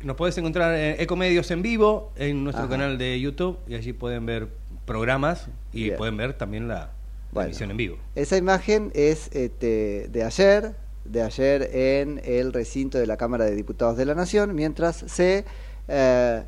Nos 0.03 0.17
podés 0.17 0.37
encontrar 0.37 0.75
en 0.75 1.00
Ecomedios 1.00 1.50
en 1.50 1.62
vivo 1.62 2.12
en 2.17 2.45
nuestro 2.45 2.65
Ajá. 2.65 2.73
canal 2.73 2.99
de 2.99 3.19
YouTube 3.19 3.59
y 3.67 3.75
allí 3.75 3.93
pueden 3.95 4.26
ver 4.26 4.49
programas 4.85 5.49
y 5.73 5.85
Bien. 5.85 5.97
pueden 5.97 6.17
ver 6.19 6.35
también 6.35 6.69
la, 6.69 6.75
la 6.75 6.91
Bueno. 7.33 7.47
emisión 7.49 7.71
en 7.71 7.76
vivo. 7.79 7.97
Esa 8.15 8.37
imagen 8.37 8.91
es 8.95 9.31
este, 9.33 10.09
de 10.12 10.23
ayer, 10.25 10.75
de 11.11 11.23
ayer 11.23 11.71
en 11.73 12.21
el 12.25 12.53
recinto 12.53 12.99
de 12.99 13.07
la 13.07 13.17
Cámara 13.17 13.45
de 13.45 13.55
Diputados 13.55 13.97
de 13.97 14.05
la 14.05 14.15
Nación, 14.15 14.55
mientras 14.55 15.05
se 15.07 15.45
eh, 15.89 16.45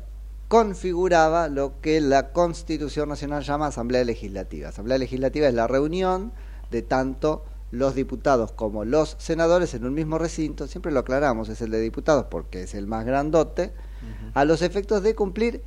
configuraba 0.47 1.47
lo 1.47 1.79
que 1.81 2.01
la 2.01 2.31
Constitución 2.31 3.09
Nacional 3.09 3.43
llama 3.43 3.67
Asamblea 3.67 4.03
Legislativa. 4.03 4.69
Asamblea 4.69 4.97
Legislativa 4.97 5.47
es 5.47 5.53
la 5.53 5.67
reunión 5.67 6.31
de 6.71 6.81
tanto 6.81 7.45
los 7.71 7.93
diputados 7.93 8.51
como 8.51 8.83
los 8.83 9.15
senadores 9.19 9.73
en 9.73 9.85
un 9.85 9.93
mismo 9.93 10.17
recinto, 10.17 10.67
siempre 10.67 10.91
lo 10.91 11.01
aclaramos, 11.01 11.49
es 11.49 11.61
el 11.61 11.69
de 11.69 11.79
diputados 11.79 12.25
porque 12.29 12.63
es 12.63 12.73
el 12.73 12.87
más 12.87 13.05
grandote, 13.05 13.71
a 14.33 14.45
los 14.45 14.61
efectos 14.61 15.03
de 15.03 15.13
cumplir 15.13 15.61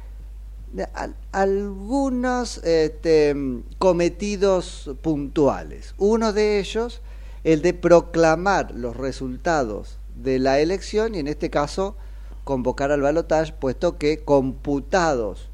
algunos 1.32 2.58
este, 2.64 3.36
cometidos 3.78 4.90
puntuales. 5.02 5.94
Uno 5.98 6.32
de 6.32 6.58
ellos, 6.58 7.02
el 7.44 7.62
de 7.62 7.74
proclamar 7.74 8.72
los 8.72 8.96
resultados 8.96 9.98
de 10.16 10.38
la 10.38 10.60
elección 10.60 11.14
y 11.14 11.18
en 11.18 11.28
este 11.28 11.50
caso 11.50 11.96
convocar 12.44 12.90
al 12.90 13.00
balotaje, 13.00 13.52
puesto 13.52 13.98
que 13.98 14.24
computados 14.24 15.48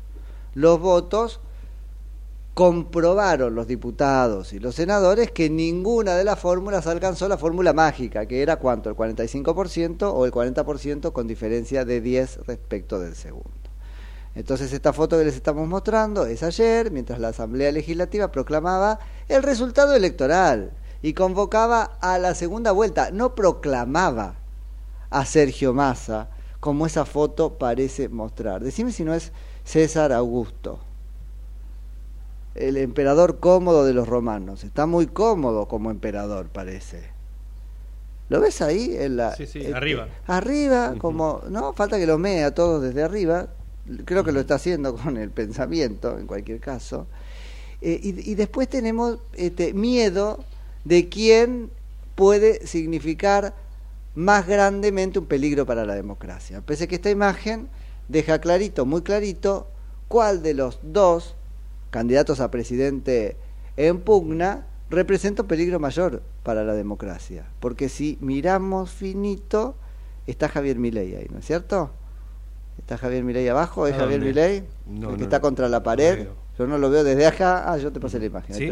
los 0.54 0.80
votos, 0.80 1.40
comprobaron 2.54 3.54
los 3.54 3.68
diputados 3.68 4.52
y 4.52 4.59
los 4.59 4.75
senadores 4.75 5.30
que 5.30 5.49
ninguna 5.49 6.16
de 6.16 6.25
las 6.25 6.40
fórmulas 6.40 6.88
alcanzó 6.88 7.28
la 7.28 7.38
fórmula 7.38 7.73
mágica, 7.73 8.26
que 8.26 8.42
era 8.42 8.57
cuánto, 8.57 8.90
el 8.90 8.97
45% 8.97 10.12
o 10.12 10.26
el 10.26 10.33
40% 10.33 11.12
con 11.12 11.28
diferencia 11.28 11.85
de 11.85 12.00
10 12.00 12.47
respecto 12.49 12.99
del 12.99 13.14
segundo. 13.14 13.49
Entonces 14.35 14.73
esta 14.73 14.92
foto 14.92 15.16
que 15.16 15.25
les 15.25 15.37
estamos 15.37 15.68
mostrando 15.68 16.26
es 16.26 16.42
ayer, 16.42 16.90
mientras 16.90 17.21
la 17.21 17.28
Asamblea 17.28 17.71
Legislativa 17.71 18.33
proclamaba 18.33 18.99
el 19.28 19.45
resultado 19.45 19.95
electoral 19.95 20.73
y 21.02 21.12
convocaba 21.12 21.98
a 22.00 22.18
la 22.18 22.34
segunda 22.34 22.72
vuelta, 22.72 23.10
no 23.10 23.34
proclamaba 23.34 24.34
a 25.10 25.24
Sergio 25.24 25.72
Massa, 25.72 26.28
como 26.60 26.86
esa 26.86 27.04
foto 27.04 27.54
parece 27.54 28.08
mostrar. 28.08 28.62
Decime 28.62 28.92
si 28.92 29.04
no 29.04 29.14
es 29.14 29.32
César 29.64 30.12
Augusto, 30.12 30.80
el 32.54 32.76
emperador 32.76 33.38
cómodo 33.38 33.84
de 33.84 33.94
los 33.94 34.08
romanos. 34.08 34.64
Está 34.64 34.86
muy 34.86 35.06
cómodo 35.06 35.66
como 35.68 35.90
emperador, 35.90 36.48
parece. 36.48 37.10
¿Lo 38.28 38.40
ves 38.40 38.60
ahí? 38.60 38.96
En 38.98 39.16
la, 39.16 39.34
Sí, 39.36 39.46
sí, 39.46 39.60
este, 39.60 39.74
arriba. 39.74 40.08
Arriba, 40.26 40.94
como, 40.98 41.42
no, 41.48 41.72
falta 41.72 41.98
que 41.98 42.06
lo 42.06 42.18
mee 42.18 42.42
a 42.42 42.52
todos 42.52 42.82
desde 42.82 43.02
arriba. 43.02 43.48
Creo 44.04 44.24
que 44.24 44.32
lo 44.32 44.40
está 44.40 44.56
haciendo 44.56 44.96
con 44.96 45.16
el 45.16 45.30
pensamiento, 45.30 46.18
en 46.18 46.26
cualquier 46.26 46.60
caso. 46.60 47.06
Eh, 47.80 47.98
y, 48.02 48.32
y 48.32 48.34
después 48.34 48.68
tenemos 48.68 49.18
este, 49.34 49.72
miedo 49.72 50.44
de 50.85 51.08
quién 51.08 51.70
puede 52.14 52.66
significar 52.66 53.54
más 54.14 54.47
grandemente 54.47 55.18
un 55.18 55.26
peligro 55.26 55.66
para 55.66 55.85
la 55.85 55.94
democracia. 55.94 56.61
Pese 56.61 56.85
a 56.85 56.87
que 56.88 56.97
esta 56.97 57.11
imagen 57.11 57.68
deja 58.08 58.40
clarito, 58.40 58.85
muy 58.87 59.02
clarito, 59.02 59.68
cuál 60.08 60.42
de 60.42 60.54
los 60.54 60.80
dos 60.82 61.37
candidatos 61.90 62.40
a 62.40 62.50
presidente 62.50 63.37
en 63.76 64.00
pugna 64.00 64.66
representa 64.90 65.42
un 65.42 65.49
peligro 65.49 65.78
mayor 65.78 66.23
para 66.42 66.64
la 66.64 66.75
democracia. 66.75 67.47
Porque 67.61 67.88
si 67.88 68.18
miramos 68.20 68.90
finito, 68.90 69.76
está 70.26 70.49
Javier 70.49 70.78
Milei 70.78 71.14
ahí, 71.14 71.26
¿no 71.30 71.38
es 71.38 71.44
cierto? 71.47 71.90
¿Está 72.78 72.97
Javier 72.97 73.25
Milei 73.25 73.49
abajo? 73.49 73.87
¿Es 73.87 73.94
¿A 73.94 73.99
Javier? 73.99 74.20
Milei? 74.20 74.64
No, 74.87 75.11
el 75.11 75.16
que 75.16 75.18
no, 75.18 75.25
está 75.25 75.40
contra 75.40 75.68
la 75.68 75.82
pared. 75.82 76.28
Yo 76.58 76.66
no 76.66 76.76
lo 76.76 76.90
veo 76.90 77.04
desde 77.04 77.26
acá. 77.26 77.70
Ah, 77.72 77.78
yo 77.78 77.92
te 77.92 78.00
pasé 78.00 78.18
la 78.18 78.26
imagen. 78.26 78.56
¿Sí? 78.56 78.70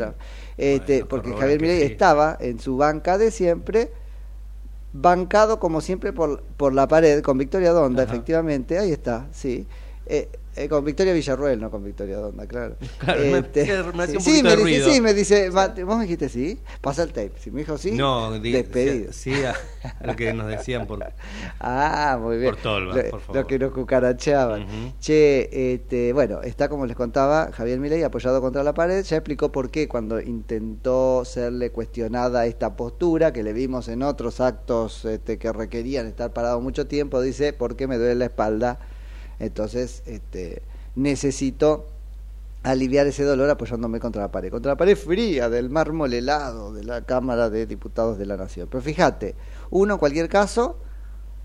Este, 0.59 0.95
Bueno, 1.05 1.09
porque 1.09 1.33
Javier 1.35 1.61
Milei 1.61 1.78
sí. 1.78 1.93
estaba 1.93 2.37
en 2.40 2.59
su 2.59 2.76
banca 2.76 3.16
de 3.16 3.31
siempre, 3.31 3.93
bancado 4.93 5.61
como 5.61 5.81
siempre 5.81 6.12
por, 6.12 6.43
por 6.43 6.75
la 6.75 6.88
pared, 6.88 7.23
con 7.23 7.38
Victoria 7.38 7.73
Donda, 7.73 8.02
Ajá. 8.02 8.12
efectivamente. 8.12 8.78
Ahí 8.78 8.90
está, 8.93 9.28
sí. 9.33 9.66
Eh, 10.07 10.28
eh, 10.57 10.69
con 10.69 10.85
Victoria 10.85 11.13
Villarruel, 11.13 11.61
no 11.61 11.71
con 11.71 11.85
Victoria 11.85 12.17
Donda, 12.19 12.47
claro. 12.47 12.77
Claro, 12.99 13.21
me- 13.23 13.39
Este, 13.39 13.65
me 13.95 14.03
hacía 14.05 14.19
un 14.19 14.25
sí, 14.25 14.43
me 14.43 14.51
de 14.51 14.57
dice, 14.57 14.63
ruido. 14.63 14.91
sí, 14.91 15.01
me 15.01 15.15
dice, 15.15 15.51
vos 15.51 15.97
me 15.99 16.03
dijiste 16.03 16.29
sí, 16.29 16.59
pasa 16.81 17.03
el 17.03 17.11
tape. 17.11 17.33
Si 17.41 17.51
me 17.51 17.61
dijo 17.61 17.77
sí, 17.79 17.93
no, 17.93 18.39
di- 18.41 18.53
despedido. 18.53 19.13
Sí, 19.13 19.33
a, 19.45 19.55
a 20.01 20.07
lo 20.07 20.17
que 20.17 20.33
nos 20.33 20.49
decían 20.49 20.87
por... 20.87 20.97
Ah, 21.61 22.19
muy 22.21 22.39
bien. 22.39 22.53
Por 22.55 22.63
Tolva, 22.63 22.95
lo, 22.97 23.11
por 23.11 23.21
favor. 23.21 23.37
lo 23.43 23.47
que 23.47 23.59
nos 23.59 23.73
cucaracheaban. 23.73 24.67
Che, 25.01 25.75
este, 25.75 26.13
bueno, 26.13 26.41
está 26.43 26.69
como 26.69 26.87
les 26.87 26.97
contaba 26.97 27.51
Javier 27.53 27.79
Milei 27.79 28.03
apoyado 28.03 28.41
contra 28.41 28.63
la 28.63 28.75
pared. 28.75 29.03
Ya 29.05 29.17
explicó 29.17 29.53
por 29.53 29.71
qué 29.71 29.89
cuando 29.89 30.21
intentó 30.21 31.25
serle 31.25 31.71
cuestionada 31.71 32.47
esta 32.47 32.77
postura 32.77 33.33
que 33.33 33.43
le 33.43 33.53
vimos 33.53 33.89
en 33.89 34.03
otros 34.03 34.41
actos 34.41 35.05
este, 35.05 35.39
que 35.39 35.53
requerían 35.53 36.07
estar 36.07 36.33
parado 36.33 36.61
mucho 36.61 36.87
tiempo, 36.87 37.21
dice, 37.21 37.53
¿por 37.53 37.77
qué 37.77 37.87
me 37.87 37.97
duele 37.99 38.15
la 38.15 38.25
espalda? 38.27 38.79
Entonces, 39.38 40.02
este, 40.07 40.62
necesito 40.95 41.87
aliviar 42.62 43.07
ese 43.07 43.23
dolor 43.23 43.49
apoyándome 43.49 44.00
contra 44.00 44.23
la 44.23 44.33
pared, 44.33 44.50
contra 44.50 44.73
la 44.73 44.76
pared 44.76 44.97
fría 44.97 45.49
del 45.49 45.71
mármol 45.71 46.12
helado 46.12 46.73
de 46.73 46.83
la 46.83 47.02
Cámara 47.02 47.49
de 47.49 47.66
Diputados 47.66 48.19
de 48.19 48.26
la 48.26 48.37
Nación. 48.37 48.69
Pero 48.71 48.83
fíjate, 48.83 49.37
uno 49.71 49.95
en 49.95 49.99
cualquier 50.00 50.28
caso, 50.28 50.76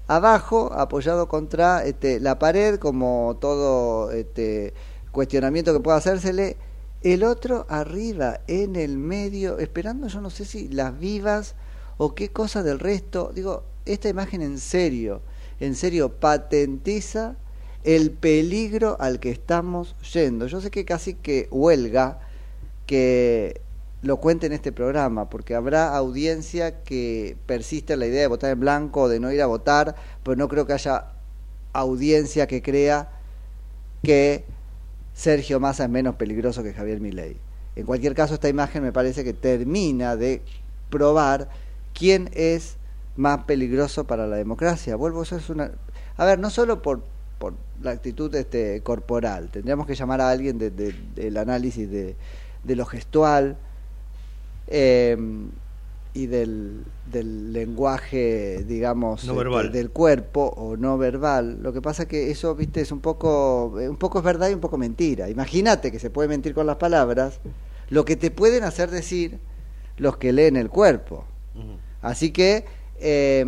abajo, 0.08 0.74
apoyado 0.74 1.28
contra 1.28 1.86
este, 1.86 2.20
la 2.20 2.40
pared, 2.40 2.80
como 2.80 3.38
todo 3.40 4.12
este, 4.12 4.74
cuestionamiento 5.12 5.74
que 5.74 5.80
pueda 5.80 5.98
hacérsele, 5.98 6.58
el 7.04 7.24
otro 7.24 7.66
arriba, 7.70 8.42
en 8.48 8.76
el 8.76 8.98
medio, 8.98 9.60
esperando 9.60 10.08
yo 10.08 10.22
no 10.22 10.30
sé 10.30 10.46
si 10.46 10.70
las 10.70 11.00
vivas 11.00 11.56
o 11.98 12.16
qué 12.16 12.30
cosa 12.30 12.64
del 12.64 12.80
resto. 12.80 13.32
Digo, 13.34 13.64
esta 13.86 14.10
imagen 14.10 14.42
en 14.42 14.60
serio, 14.60 15.22
en 15.60 15.76
serio, 15.76 16.14
patentiza 16.14 17.36
el 17.84 18.12
peligro 18.12 18.98
al 19.00 19.20
que 19.20 19.32
estamos 19.32 19.96
yendo. 20.14 20.48
Yo 20.48 20.62
sé 20.62 20.72
que 20.72 20.86
casi 20.86 21.16
que 21.16 21.48
huelga 21.52 22.20
que 22.86 23.62
lo 24.02 24.18
cuente 24.18 24.48
en 24.48 24.54
este 24.54 24.72
programa, 24.72 25.30
porque 25.30 25.56
habrá 25.56 25.96
audiencia 25.96 26.84
que 26.84 27.38
persiste 27.46 27.94
en 27.94 28.00
la 28.00 28.08
idea 28.08 28.22
de 28.22 28.28
votar 28.28 28.52
en 28.52 28.60
blanco 28.60 29.02
o 29.02 29.10
de 29.10 29.20
no 29.20 29.32
ir 29.32 29.42
a 29.42 29.46
votar, 29.46 29.96
pero 30.24 30.36
no 30.36 30.48
creo 30.48 30.66
que 30.66 30.74
haya 30.74 31.06
audiencia 31.74 32.48
que 32.48 32.62
crea 32.62 33.12
que 34.04 34.44
Sergio 35.14 35.60
Massa 35.60 35.84
es 35.84 35.90
menos 35.90 36.16
peligroso 36.16 36.64
que 36.64 36.74
Javier 36.74 37.00
Milei. 37.00 37.38
En 37.76 37.86
cualquier 37.86 38.16
caso, 38.16 38.34
esta 38.34 38.50
imagen 38.50 38.84
me 38.84 38.92
parece 38.92 39.24
que 39.24 39.34
termina 39.34 40.16
de 40.16 40.42
probar 40.90 41.50
quién 41.94 42.30
es 42.34 42.78
más 43.16 43.44
peligroso 43.44 44.06
para 44.06 44.28
la 44.28 44.36
democracia. 44.36 44.96
Vuelvo, 44.96 45.24
eso 45.24 45.38
es 45.38 45.50
una... 45.50 45.72
A 46.18 46.26
ver, 46.26 46.40
no 46.40 46.50
solo 46.50 46.82
por, 46.82 47.04
por 47.42 47.56
la 47.82 47.90
actitud 47.92 48.34
este, 48.36 48.82
corporal, 48.82 49.50
tendríamos 49.50 49.88
que 49.88 49.96
llamar 49.96 50.22
a 50.22 50.30
alguien 50.30 50.58
de- 50.60 50.70
de- 50.70 50.96
del 51.16 51.36
análisis 51.38 51.90
de, 51.90 52.16
de 52.64 52.76
lo 52.76 52.86
gestual 52.86 53.58
eh, 54.68 55.18
y 56.14 56.26
del, 56.28 56.84
del 57.12 57.52
lenguaje, 57.54 58.64
digamos, 58.68 59.24
No 59.26 59.34
este, 59.70 59.78
del 59.78 59.90
cuerpo 59.92 60.54
o 60.56 60.76
no 60.78 60.98
verbal. 60.98 61.60
Lo 61.64 61.72
que 61.74 61.82
pasa 61.82 62.08
que 62.08 62.30
eso, 62.30 62.54
viste, 62.54 62.82
es 62.82 62.92
un 62.92 63.00
poco, 63.00 63.80
eh, 63.80 63.90
un 63.90 63.98
poco 63.98 64.20
es 64.20 64.24
verdad 64.26 64.50
y 64.50 64.54
un 64.54 64.60
poco 64.60 64.78
mentira. 64.78 65.30
Imagínate 65.30 65.92
que 65.92 66.00
se 66.00 66.10
puede 66.10 66.28
mentir 66.30 66.54
con 66.54 66.68
las 66.68 66.76
palabras, 66.76 67.40
lo 67.90 68.06
que 68.06 68.16
te 68.18 68.30
pueden 68.30 68.64
hacer 68.64 68.92
decir 68.92 69.40
los 69.98 70.18
que 70.18 70.32
leen 70.34 70.58
el 70.58 70.70
cuerpo. 70.70 71.24
Así 72.02 72.32
que, 72.32 72.66
eh, 73.00 73.46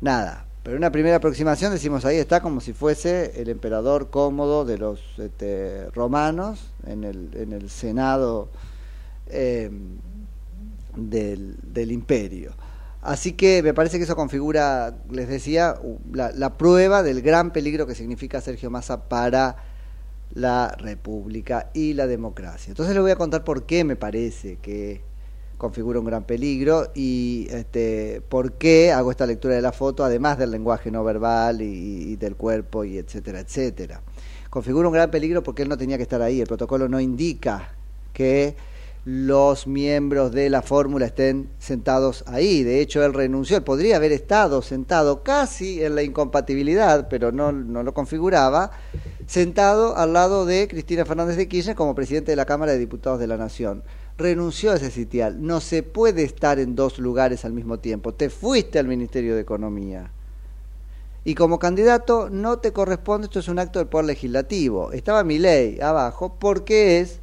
nada, 0.00 0.44
pero 0.68 0.76
una 0.76 0.92
primera 0.92 1.16
aproximación 1.16 1.72
decimos 1.72 2.04
ahí 2.04 2.18
está 2.18 2.42
como 2.42 2.60
si 2.60 2.74
fuese 2.74 3.40
el 3.40 3.48
emperador 3.48 4.10
cómodo 4.10 4.66
de 4.66 4.76
los 4.76 5.00
este, 5.16 5.88
romanos 5.92 6.74
en 6.86 7.04
el, 7.04 7.30
en 7.32 7.54
el 7.54 7.70
senado 7.70 8.50
eh, 9.28 9.70
del, 10.94 11.56
del 11.62 11.90
imperio. 11.90 12.52
Así 13.00 13.32
que 13.32 13.62
me 13.62 13.72
parece 13.72 13.96
que 13.96 14.04
eso 14.04 14.14
configura, 14.14 14.94
les 15.10 15.28
decía, 15.28 15.76
la, 16.12 16.32
la 16.32 16.58
prueba 16.58 17.02
del 17.02 17.22
gran 17.22 17.50
peligro 17.50 17.86
que 17.86 17.94
significa 17.94 18.42
Sergio 18.42 18.68
Massa 18.68 19.08
para 19.08 19.56
la 20.34 20.76
República 20.76 21.70
y 21.72 21.94
la 21.94 22.06
democracia. 22.06 22.72
Entonces 22.72 22.94
les 22.94 23.00
voy 23.00 23.12
a 23.12 23.16
contar 23.16 23.42
por 23.42 23.64
qué 23.64 23.84
me 23.84 23.96
parece 23.96 24.56
que 24.56 25.07
configura 25.58 25.98
un 25.98 26.06
gran 26.06 26.22
peligro 26.22 26.90
y 26.94 27.48
este, 27.50 28.22
por 28.28 28.52
qué 28.52 28.92
hago 28.92 29.10
esta 29.10 29.26
lectura 29.26 29.56
de 29.56 29.60
la 29.60 29.72
foto, 29.72 30.04
además 30.04 30.38
del 30.38 30.52
lenguaje 30.52 30.90
no 30.90 31.04
verbal 31.04 31.60
y, 31.60 32.16
del 32.16 32.36
cuerpo 32.36 32.84
y 32.84 32.96
etcétera, 32.96 33.40
etcétera. 33.40 34.00
Configura 34.48 34.88
un 34.88 34.94
gran 34.94 35.10
peligro 35.10 35.42
porque 35.42 35.62
él 35.62 35.68
no 35.68 35.76
tenía 35.76 35.96
que 35.96 36.04
estar 36.04 36.22
ahí. 36.22 36.40
El 36.40 36.46
protocolo 36.46 36.88
no 36.88 37.00
indica 37.00 37.74
que 38.12 38.56
los 39.04 39.66
miembros 39.66 40.32
de 40.32 40.48
la 40.48 40.62
fórmula 40.62 41.06
estén 41.06 41.50
sentados 41.58 42.24
ahí. 42.26 42.62
De 42.62 42.80
hecho, 42.80 43.04
él 43.04 43.12
renunció. 43.12 43.56
Él 43.56 43.62
podría 43.62 43.96
haber 43.96 44.12
estado 44.12 44.62
sentado 44.62 45.22
casi 45.22 45.82
en 45.82 45.96
la 45.96 46.02
incompatibilidad, 46.02 47.08
pero 47.08 47.32
no, 47.32 47.52
no 47.52 47.82
lo 47.82 47.92
configuraba, 47.92 48.70
sentado 49.26 49.96
al 49.96 50.12
lado 50.12 50.46
de 50.46 50.66
Cristina 50.68 51.04
Fernández 51.04 51.36
de 51.36 51.48
Kirchner 51.48 51.76
como 51.76 51.94
presidente 51.94 52.32
de 52.32 52.36
la 52.36 52.46
Cámara 52.46 52.72
de 52.72 52.78
Diputados 52.78 53.18
de 53.18 53.26
la 53.26 53.36
Nación. 53.36 53.82
Renunció 54.18 54.72
a 54.72 54.74
ese 54.74 54.90
sitial. 54.90 55.36
No 55.46 55.60
se 55.60 55.84
puede 55.84 56.24
estar 56.24 56.58
en 56.58 56.74
dos 56.74 56.98
lugares 56.98 57.44
al 57.44 57.52
mismo 57.52 57.78
tiempo. 57.78 58.12
Te 58.12 58.30
fuiste 58.30 58.80
al 58.80 58.88
Ministerio 58.88 59.36
de 59.36 59.40
Economía. 59.42 60.10
Y 61.24 61.34
como 61.36 61.60
candidato 61.60 62.28
no 62.28 62.58
te 62.58 62.72
corresponde, 62.72 63.26
esto 63.26 63.38
es 63.38 63.46
un 63.48 63.60
acto 63.60 63.78
del 63.78 63.86
Poder 63.86 64.06
Legislativo. 64.06 64.90
Estaba 64.92 65.22
mi 65.22 65.38
ley 65.38 65.78
abajo 65.80 66.34
porque 66.38 66.98
es 67.00 67.20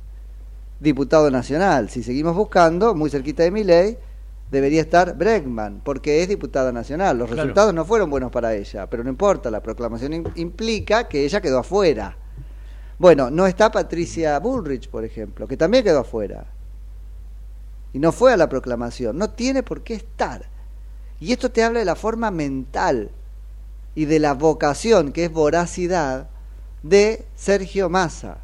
diputado 0.79 1.29
nacional. 1.29 1.89
Si 1.89 2.01
seguimos 2.01 2.33
buscando, 2.35 2.95
muy 2.95 3.09
cerquita 3.09 3.43
de 3.43 3.51
mi 3.51 3.63
ley, 3.65 3.97
debería 4.49 4.79
estar 4.81 5.17
Bregman, 5.17 5.81
porque 5.83 6.21
es 6.21 6.29
diputada 6.29 6.71
nacional. 6.71 7.17
Los 7.17 7.27
Claro. 7.27 7.41
resultados 7.43 7.73
no 7.73 7.83
fueron 7.83 8.09
buenos 8.09 8.31
para 8.31 8.53
ella, 8.53 8.87
pero 8.89 9.03
no 9.03 9.09
importa, 9.09 9.51
la 9.51 9.61
proclamación 9.61 10.13
im- 10.13 10.31
implica 10.35 11.09
que 11.09 11.25
ella 11.25 11.41
quedó 11.41 11.59
afuera. 11.59 12.15
Bueno, 12.99 13.29
no 13.31 13.47
está 13.47 13.69
Patricia 13.71 14.39
Bullrich, 14.39 14.87
por 14.89 15.03
ejemplo, 15.03 15.45
que 15.47 15.57
también 15.57 15.83
quedó 15.83 15.99
afuera. 16.01 16.45
Y 17.95 17.99
no 17.99 18.11
fue 18.11 18.33
a 18.33 18.37
la 18.37 18.49
proclamación, 18.49 19.17
no 19.17 19.29
tiene 19.29 19.63
por 19.63 19.81
qué 19.81 19.93
estar. 19.93 20.49
Y 21.21 21.31
esto 21.31 21.49
te 21.49 21.63
habla 21.63 21.79
de 21.79 21.85
la 21.85 21.95
forma 21.95 22.29
mental 22.29 23.09
y 23.95 24.03
de 24.03 24.19
la 24.19 24.33
vocación, 24.33 25.13
que 25.13 25.23
es 25.23 25.31
voracidad, 25.31 26.27
de 26.83 27.23
Sergio 27.37 27.89
Massa. 27.89 28.39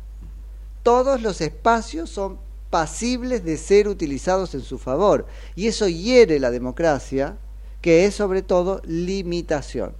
Todos 0.83 1.21
los 1.21 1.41
espacios 1.41 2.09
son 2.09 2.39
pasibles 2.69 3.43
de 3.43 3.57
ser 3.57 3.89
utilizados 3.89 4.55
en 4.55 4.61
su 4.61 4.79
favor. 4.79 5.25
Y 5.53 5.67
eso 5.67 5.85
hiere 5.89 6.39
la 6.39 6.49
democracia, 6.49 7.35
que 7.81 8.05
es 8.05 8.15
sobre 8.15 8.43
todo 8.43 8.81
limitación. 8.85 9.91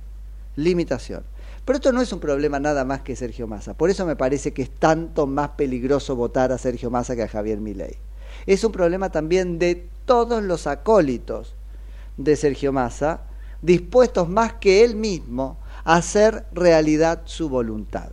Limitación. 0.56 1.26
Pero 1.66 1.76
esto 1.76 1.92
no 1.92 2.02
es 2.02 2.14
un 2.14 2.22
problema 2.22 2.62
nada 2.62 2.86
más 2.86 3.02
que 3.02 3.18
Sergio 3.18 3.48
Massa. 3.48 3.74
Por 3.74 3.90
eso 3.90 4.06
me 4.06 4.16
parece 4.16 4.54
que 4.54 4.62
es 4.62 4.72
tanto 4.72 5.28
más 5.28 5.50
peligroso 5.50 6.16
votar 6.16 6.54
a 6.54 6.58
Sergio 6.58 6.90
Massa 6.90 7.18
que 7.18 7.24
a 7.24 7.28
Javier 7.28 7.60
Milei. 7.60 7.98
Es 8.46 8.64
un 8.64 8.72
problema 8.72 9.12
también 9.12 9.60
de 9.60 9.88
todos 10.06 10.44
los 10.44 10.68
acólitos 10.68 11.56
de 12.18 12.36
Sergio 12.36 12.72
Massa, 12.72 13.22
dispuestos 13.62 14.28
más 14.28 14.54
que 14.54 14.84
él 14.84 14.96
mismo 14.96 15.58
a 15.84 15.96
hacer 15.96 16.46
realidad 16.52 17.22
su 17.26 17.50
voluntad. 17.50 18.12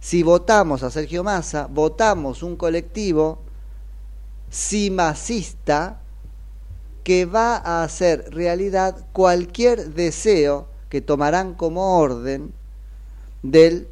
Si 0.00 0.22
votamos 0.22 0.82
a 0.82 0.90
Sergio 0.90 1.24
Massa, 1.24 1.66
votamos 1.66 2.42
un 2.42 2.56
colectivo 2.56 3.40
simacista 4.50 6.00
que 7.02 7.24
va 7.24 7.56
a 7.56 7.82
hacer 7.82 8.32
realidad 8.32 9.06
cualquier 9.12 9.94
deseo 9.94 10.68
que 10.88 11.00
tomarán 11.00 11.54
como 11.54 11.98
orden 11.98 12.52
del, 13.42 13.88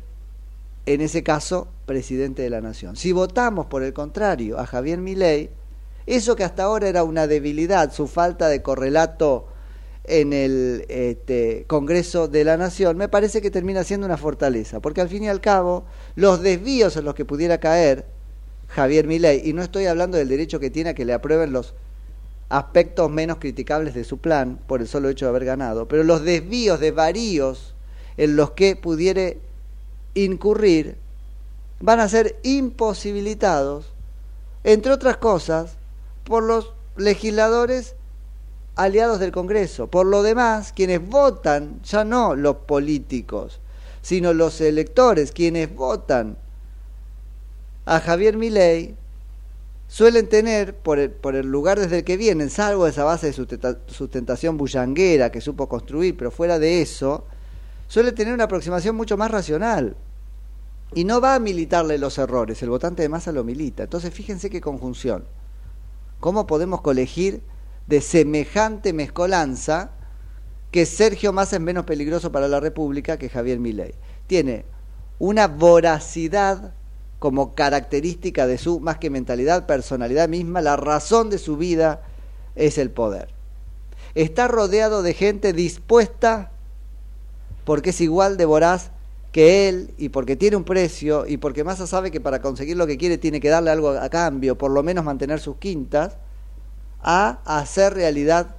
en 0.86 1.00
ese 1.00 1.22
caso, 1.22 1.68
presidente 1.86 2.42
de 2.42 2.50
la 2.50 2.60
nación. 2.60 2.96
Si 2.96 3.12
votamos, 3.12 3.66
por 3.66 3.82
el 3.82 3.92
contrario, 3.92 4.58
a 4.58 4.66
Javier 4.66 4.98
Milei, 4.98 5.50
eso 6.06 6.36
que 6.36 6.44
hasta 6.44 6.64
ahora 6.64 6.88
era 6.88 7.04
una 7.04 7.26
debilidad, 7.26 7.92
su 7.92 8.06
falta 8.06 8.48
de 8.48 8.62
correlato 8.62 9.46
en 10.04 10.34
el 10.34 10.84
este, 10.88 11.64
Congreso 11.66 12.28
de 12.28 12.44
la 12.44 12.58
Nación, 12.58 12.98
me 12.98 13.08
parece 13.08 13.40
que 13.40 13.50
termina 13.50 13.84
siendo 13.84 14.04
una 14.04 14.18
fortaleza, 14.18 14.80
porque 14.80 15.00
al 15.00 15.08
fin 15.08 15.24
y 15.24 15.28
al 15.28 15.40
cabo, 15.40 15.84
los 16.14 16.42
desvíos 16.42 16.96
en 16.98 17.06
los 17.06 17.14
que 17.14 17.24
pudiera 17.24 17.58
caer 17.58 18.04
Javier 18.68 19.06
Milei, 19.06 19.48
y 19.48 19.54
no 19.54 19.62
estoy 19.62 19.86
hablando 19.86 20.18
del 20.18 20.28
derecho 20.28 20.60
que 20.60 20.70
tiene 20.70 20.90
a 20.90 20.94
que 20.94 21.06
le 21.06 21.14
aprueben 21.14 21.52
los 21.52 21.74
aspectos 22.50 23.10
menos 23.10 23.38
criticables 23.38 23.94
de 23.94 24.04
su 24.04 24.18
plan 24.18 24.60
por 24.66 24.82
el 24.82 24.88
solo 24.88 25.08
hecho 25.08 25.24
de 25.24 25.30
haber 25.30 25.46
ganado, 25.46 25.88
pero 25.88 26.04
los 26.04 26.22
desvíos 26.22 26.80
de 26.80 26.90
varíos 26.90 27.74
en 28.18 28.36
los 28.36 28.50
que 28.50 28.76
pudiere 28.76 29.38
incurrir 30.14 30.96
van 31.80 32.00
a 32.00 32.08
ser 32.08 32.38
imposibilitados, 32.42 33.92
entre 34.62 34.92
otras 34.92 35.18
cosas, 35.18 35.76
por 36.24 36.42
los 36.42 36.72
legisladores 36.96 37.96
aliados 38.76 39.20
del 39.20 39.32
Congreso. 39.32 39.88
Por 39.88 40.06
lo 40.06 40.22
demás, 40.22 40.72
quienes 40.72 41.06
votan, 41.06 41.80
ya 41.82 42.04
no 42.04 42.34
los 42.34 42.56
políticos, 42.56 43.60
sino 44.02 44.32
los 44.32 44.60
electores, 44.60 45.32
quienes 45.32 45.74
votan 45.74 46.36
a 47.84 48.00
Javier 48.00 48.36
Milei, 48.36 48.94
suelen 49.88 50.28
tener, 50.28 50.74
por 50.74 50.98
el, 50.98 51.10
por 51.10 51.36
el 51.36 51.46
lugar 51.46 51.78
desde 51.78 51.98
el 51.98 52.04
que 52.04 52.16
vienen, 52.16 52.48
salvo 52.48 52.86
esa 52.86 53.04
base 53.04 53.26
de 53.26 53.32
sustenta- 53.34 53.78
sustentación 53.86 54.56
bullanguera 54.56 55.30
que 55.30 55.40
supo 55.40 55.68
construir, 55.68 56.16
pero 56.16 56.30
fuera 56.30 56.58
de 56.58 56.80
eso, 56.80 57.24
suele 57.86 58.12
tener 58.12 58.32
una 58.32 58.44
aproximación 58.44 58.96
mucho 58.96 59.16
más 59.16 59.30
racional. 59.30 59.94
Y 60.94 61.04
no 61.04 61.20
va 61.20 61.34
a 61.34 61.40
militarle 61.40 61.98
los 61.98 62.18
errores, 62.18 62.62
el 62.62 62.70
votante 62.70 63.02
de 63.02 63.08
masa 63.08 63.32
lo 63.32 63.42
milita. 63.42 63.82
Entonces 63.82 64.14
fíjense 64.14 64.48
qué 64.48 64.60
conjunción. 64.60 65.24
¿Cómo 66.20 66.46
podemos 66.46 66.80
colegir 66.80 67.42
de 67.86 68.00
semejante 68.00 68.92
mezcolanza 68.92 69.90
que 70.70 70.86
Sergio 70.86 71.32
Massa 71.32 71.56
es 71.56 71.62
menos 71.62 71.84
peligroso 71.84 72.32
para 72.32 72.48
la 72.48 72.60
República 72.60 73.18
que 73.18 73.28
Javier 73.28 73.58
Milei? 73.58 73.94
Tiene 74.26 74.64
una 75.18 75.48
voracidad 75.48 76.74
como 77.18 77.54
característica 77.54 78.46
de 78.46 78.58
su, 78.58 78.80
más 78.80 78.98
que 78.98 79.10
mentalidad, 79.10 79.66
personalidad 79.66 80.28
misma, 80.28 80.60
la 80.60 80.76
razón 80.76 81.30
de 81.30 81.38
su 81.38 81.56
vida 81.56 82.02
es 82.54 82.78
el 82.78 82.90
poder. 82.90 83.28
Está 84.14 84.46
rodeado 84.46 85.02
de 85.02 85.14
gente 85.14 85.52
dispuesta, 85.52 86.52
porque 87.64 87.90
es 87.90 88.00
igual 88.00 88.36
de 88.36 88.44
voraz 88.44 88.90
que 89.34 89.68
él 89.68 89.92
y 89.98 90.10
porque 90.10 90.36
tiene 90.36 90.54
un 90.54 90.62
precio 90.62 91.26
y 91.26 91.38
porque 91.38 91.64
Massa 91.64 91.88
sabe 91.88 92.12
que 92.12 92.20
para 92.20 92.40
conseguir 92.40 92.76
lo 92.76 92.86
que 92.86 92.96
quiere 92.96 93.18
tiene 93.18 93.40
que 93.40 93.48
darle 93.48 93.72
algo 93.72 93.88
a 93.88 94.08
cambio, 94.08 94.56
por 94.56 94.70
lo 94.70 94.84
menos 94.84 95.04
mantener 95.04 95.40
sus 95.40 95.56
quintas, 95.56 96.18
a 97.02 97.40
hacer 97.44 97.94
realidad 97.94 98.54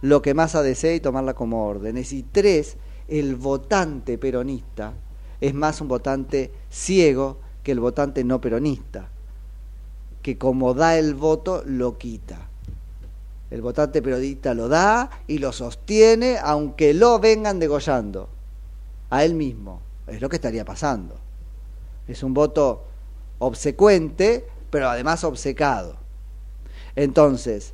lo 0.00 0.22
que 0.22 0.32
Massa 0.32 0.62
desea 0.62 0.94
y 0.94 1.00
tomarla 1.00 1.34
como 1.34 1.66
órdenes. 1.66 2.12
Y 2.12 2.22
tres, 2.22 2.76
el 3.08 3.34
votante 3.34 4.16
peronista 4.16 4.92
es 5.40 5.54
más 5.54 5.80
un 5.80 5.88
votante 5.88 6.52
ciego 6.70 7.40
que 7.64 7.72
el 7.72 7.80
votante 7.80 8.22
no 8.22 8.40
peronista, 8.40 9.08
que 10.22 10.38
como 10.38 10.72
da 10.72 10.96
el 10.96 11.16
voto, 11.16 11.64
lo 11.66 11.98
quita. 11.98 12.46
El 13.50 13.60
votante 13.60 14.00
peronista 14.00 14.54
lo 14.54 14.68
da 14.68 15.10
y 15.26 15.38
lo 15.38 15.50
sostiene 15.50 16.38
aunque 16.40 16.94
lo 16.94 17.18
vengan 17.18 17.58
degollando 17.58 18.28
a 19.10 19.24
él 19.24 19.34
mismo. 19.34 19.80
Es 20.12 20.20
lo 20.20 20.28
que 20.28 20.36
estaría 20.36 20.64
pasando. 20.64 21.16
Es 22.06 22.22
un 22.22 22.34
voto 22.34 22.84
obsecuente, 23.38 24.46
pero 24.70 24.88
además 24.88 25.24
obcecado. 25.24 25.96
Entonces, 26.94 27.72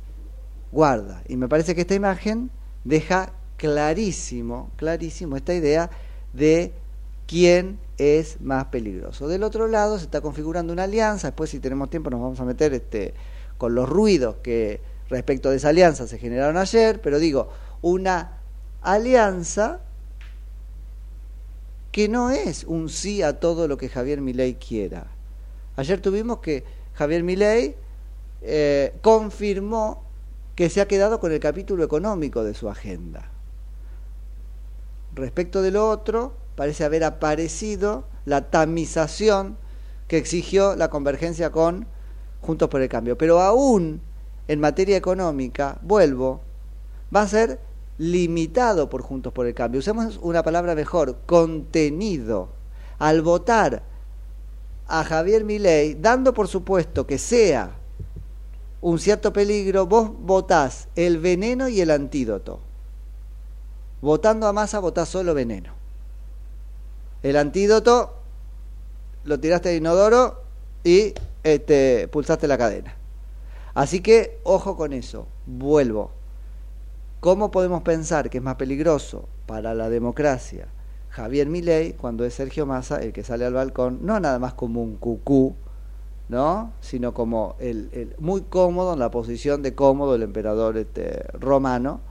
guarda. 0.71 1.23
Y 1.27 1.37
me 1.37 1.47
parece 1.47 1.75
que 1.75 1.81
esta 1.81 1.95
imagen 1.95 2.49
deja 2.83 3.33
clarísimo, 3.57 4.71
clarísimo 4.77 5.35
esta 5.35 5.53
idea 5.53 5.89
de 6.33 6.73
quién 7.27 7.79
es 7.97 8.41
más 8.41 8.65
peligroso. 8.65 9.27
Del 9.27 9.43
otro 9.43 9.67
lado 9.67 9.99
se 9.99 10.05
está 10.05 10.21
configurando 10.21 10.73
una 10.73 10.83
alianza, 10.83 11.27
después 11.27 11.49
si 11.49 11.59
tenemos 11.59 11.89
tiempo 11.89 12.09
nos 12.09 12.21
vamos 12.21 12.39
a 12.39 12.45
meter 12.45 12.73
este, 12.73 13.13
con 13.57 13.75
los 13.75 13.87
ruidos 13.87 14.37
que 14.41 14.81
respecto 15.09 15.49
de 15.49 15.57
esa 15.57 15.69
alianza 15.69 16.07
se 16.07 16.17
generaron 16.17 16.57
ayer, 16.57 17.01
pero 17.01 17.19
digo, 17.19 17.49
una 17.81 18.39
alianza 18.81 19.81
que 21.99 22.07
no 22.07 22.29
es 22.29 22.63
un 22.63 22.87
sí 22.87 23.21
a 23.23 23.41
todo 23.41 23.67
lo 23.67 23.75
que 23.75 23.89
Javier 23.89 24.21
Milei 24.21 24.53
quiera. 24.53 25.07
Ayer 25.75 25.99
tuvimos 25.99 26.39
que 26.39 26.63
Javier 26.93 27.23
Milei 27.23 27.75
eh, 28.41 28.93
confirmó 29.01 30.05
que 30.55 30.69
se 30.69 30.79
ha 30.79 30.87
quedado 30.87 31.19
con 31.19 31.33
el 31.33 31.41
capítulo 31.41 31.83
económico 31.83 32.41
de 32.45 32.53
su 32.53 32.69
agenda. 32.69 33.29
Respecto 35.13 35.61
de 35.61 35.71
lo 35.71 35.89
otro, 35.89 36.37
parece 36.55 36.85
haber 36.85 37.03
aparecido 37.03 38.05
la 38.23 38.49
tamización 38.49 39.57
que 40.07 40.15
exigió 40.15 40.77
la 40.77 40.89
convergencia 40.89 41.51
con 41.51 41.85
Juntos 42.39 42.69
por 42.69 42.81
el 42.81 42.87
Cambio. 42.87 43.17
Pero 43.17 43.41
aún 43.41 43.99
en 44.47 44.61
materia 44.61 44.95
económica, 44.95 45.77
vuelvo, 45.81 46.39
va 47.13 47.23
a 47.23 47.27
ser 47.27 47.59
limitado 47.99 48.89
por 48.89 49.03
Juntos 49.03 49.31
por 49.33 49.45
el 49.45 49.53
Cambio. 49.53 49.79
Usemos 49.79 50.17
una 50.23 50.41
palabra 50.41 50.73
mejor, 50.73 51.17
contenido. 51.27 52.49
Al 52.97 53.21
votar 53.21 53.83
a 54.87 55.03
Javier 55.03 55.43
Milei, 55.43 55.95
dando 55.95 56.33
por 56.33 56.47
supuesto 56.47 57.05
que 57.05 57.19
sea 57.19 57.75
un 58.81 58.97
cierto 58.97 59.31
peligro, 59.31 59.85
vos 59.85 60.11
votás 60.17 60.87
el 60.95 61.19
veneno 61.19 61.67
y 61.67 61.81
el 61.81 61.91
antídoto. 61.91 62.61
Votando 64.01 64.47
a 64.47 64.53
masa, 64.53 64.79
votás 64.79 65.09
solo 65.09 65.33
veneno. 65.33 65.73
El 67.21 67.35
antídoto 67.35 68.13
lo 69.25 69.39
tiraste 69.41 69.69
de 69.69 69.75
inodoro 69.75 70.41
y 70.85 71.13
este, 71.43 72.07
pulsaste 72.07 72.47
la 72.47 72.57
cadena. 72.57 72.95
Así 73.73 73.99
que 73.99 74.39
ojo 74.43 74.77
con 74.77 74.93
eso, 74.93 75.27
vuelvo. 75.45 76.18
¿Cómo 77.19 77.51
podemos 77.51 77.81
pensar 77.83 78.29
que 78.29 78.37
es 78.37 78.43
más 78.43 78.55
peligroso 78.55 79.27
para 79.45 79.73
la 79.73 79.89
democracia 79.89 80.67
Javier 81.09 81.47
Milei 81.47 81.93
cuando 81.93 82.23
es 82.23 82.33
Sergio 82.33 82.65
Massa 82.65 83.01
el 83.01 83.11
que 83.11 83.23
sale 83.23 83.45
al 83.45 83.53
balcón, 83.53 83.99
no 84.03 84.19
nada 84.19 84.39
más 84.39 84.53
como 84.53 84.81
un 84.81 84.95
cucú, 84.95 85.55
¿no? 86.29 86.71
sino 86.79 87.13
como 87.13 87.55
el, 87.59 88.15
muy 88.19 88.41
cómodo 88.41 88.93
en 88.93 88.99
la 88.99 89.11
posición 89.11 89.61
de 89.63 89.75
cómodo 89.75 90.15
el 90.15 90.23
emperador 90.23 90.77
este, 90.77 91.25
romano 91.33 92.01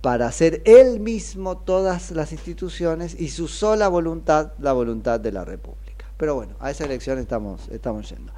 para 0.00 0.26
hacer 0.26 0.62
él 0.64 0.98
mismo 0.98 1.58
todas 1.58 2.10
las 2.10 2.32
instituciones 2.32 3.14
y 3.20 3.28
su 3.28 3.46
sola 3.46 3.86
voluntad 3.88 4.52
la 4.58 4.72
voluntad 4.72 5.20
de 5.20 5.30
la 5.30 5.44
República. 5.44 6.06
Pero 6.16 6.34
bueno, 6.34 6.56
a 6.58 6.70
esa 6.70 6.84
elección 6.84 7.18
estamos, 7.18 7.68
estamos 7.68 8.08
yendo. 8.08 8.32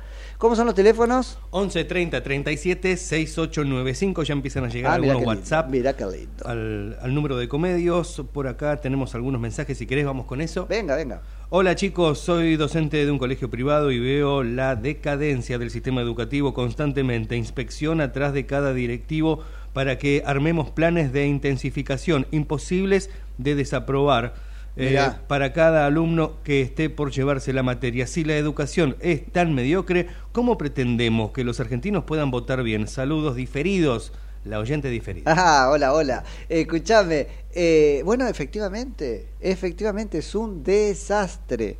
¿Cómo 0.45 0.57
son 0.57 0.67
los 0.67 0.75
teléfonos? 0.75 1.39
11 1.53 1.85
30 1.85 2.23
37 2.23 2.99
6895. 2.99 4.25
Ya 4.25 4.35
empiezan 4.35 4.65
a 4.65 4.69
llegar 4.69 4.93
ah, 4.93 4.95
algunos 4.97 5.25
WhatsApp. 5.25 5.71
Mira 5.71 5.97
qué 5.97 6.05
lindo. 6.05 6.47
Al, 6.47 6.99
al, 7.01 7.15
número 7.15 7.39
de 7.39 7.49
comedios. 7.49 8.23
Por 8.31 8.47
acá 8.47 8.79
tenemos 8.79 9.15
algunos 9.15 9.41
mensajes. 9.41 9.79
Si 9.79 9.87
querés, 9.87 10.05
vamos 10.05 10.27
con 10.27 10.43
eso. 10.43 10.67
Venga, 10.67 10.97
venga. 10.97 11.23
Hola 11.49 11.75
chicos, 11.77 12.19
soy 12.19 12.57
docente 12.57 13.07
de 13.07 13.11
un 13.11 13.17
colegio 13.17 13.49
privado 13.49 13.91
y 13.91 13.99
veo 13.99 14.43
la 14.43 14.77
decadencia 14.77 15.57
del 15.57 15.71
sistema 15.71 16.03
educativo 16.03 16.53
constantemente. 16.53 17.39
Inspección 17.39 18.03
atrás 18.03 18.35
de 18.35 18.45
cada 18.45 18.75
directivo 18.75 19.43
para 19.73 19.97
que 19.97 20.23
armemos 20.27 20.69
planes 20.71 21.11
de 21.15 21.27
intensificación 21.27 22.27
imposibles 22.33 23.09
de 23.39 23.55
desaprobar 23.55 24.35
eh, 24.77 24.99
para 25.29 25.53
cada 25.53 25.87
alumno 25.87 26.43
que 26.43 26.61
esté 26.61 26.91
por 26.91 27.13
llevarse 27.13 27.53
la 27.53 27.63
materia. 27.63 28.07
Si 28.07 28.25
la 28.25 28.37
educación 28.37 28.97
es 29.01 29.25
tan 29.31 29.55
mediocre, 29.55 30.09
¿cómo 30.33 30.59
pretendemos 30.59 31.31
que 31.31 31.45
los 31.45 31.61
argentinos 31.61 32.05
puedan 32.05 32.31
votar 32.31 32.63
bien? 32.63 32.89
Saludos 32.89 33.37
diferidos. 33.37 34.13
La 34.45 34.59
oyente 34.59 34.91
diferida. 34.91 35.33
Ah, 35.37 35.71
hola, 35.71 35.95
hola. 35.95 36.25
Escúchame. 36.49 37.29
Eh, 37.53 38.03
bueno, 38.05 38.27
efectivamente, 38.29 39.29
efectivamente 39.41 40.19
es 40.19 40.35
un 40.35 40.63
desastre. 40.63 41.79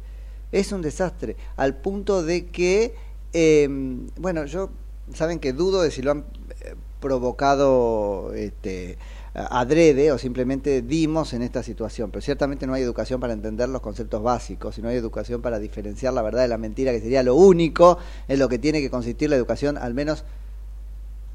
Es 0.51 0.73
un 0.73 0.81
desastre. 0.81 1.37
Al 1.57 1.77
punto 1.77 2.23
de 2.23 2.47
que, 2.47 2.95
em, 3.33 4.07
bueno, 4.17 4.47
yo, 4.47 4.71
saben 5.13 5.41
que 5.41 5.53
dudo 5.53 5.83
de 5.83 5.91
si 5.91 6.01
lo 6.01 6.13
han 6.13 6.25
eh, 6.61 6.75
provocado 7.01 8.33
este, 8.35 8.97
adrede 9.35 10.13
o 10.13 10.19
simplemente 10.19 10.81
dimos 10.83 11.33
en 11.33 11.43
esta 11.43 11.63
situación. 11.63 12.11
Pero 12.11 12.23
ciertamente 12.23 12.67
no 12.67 12.75
hay 12.75 12.83
educación 12.83 13.21
para 13.21 13.33
entender 13.33 13.69
los 13.69 13.81
conceptos 13.81 14.23
básicos 14.23 14.79
y 14.79 14.83
no 14.83 14.89
hay 14.89 14.97
educación 14.97 15.43
para 15.43 15.59
diferenciar 15.59 16.15
la 16.15 16.23
verdad 16.23 16.43
de 16.43 16.49
la 16.49 16.59
mentira, 16.59 16.93
que 16.93 17.01
sería 17.01 17.23
lo 17.23 17.35
único 17.35 17.99
en 18.29 18.39
lo 18.39 18.49
que 18.49 18.59
tiene 18.59 18.81
que 18.81 18.91
consistir 18.91 19.31
la 19.31 19.37
educación, 19.37 19.77
al 19.77 19.93
menos 19.95 20.25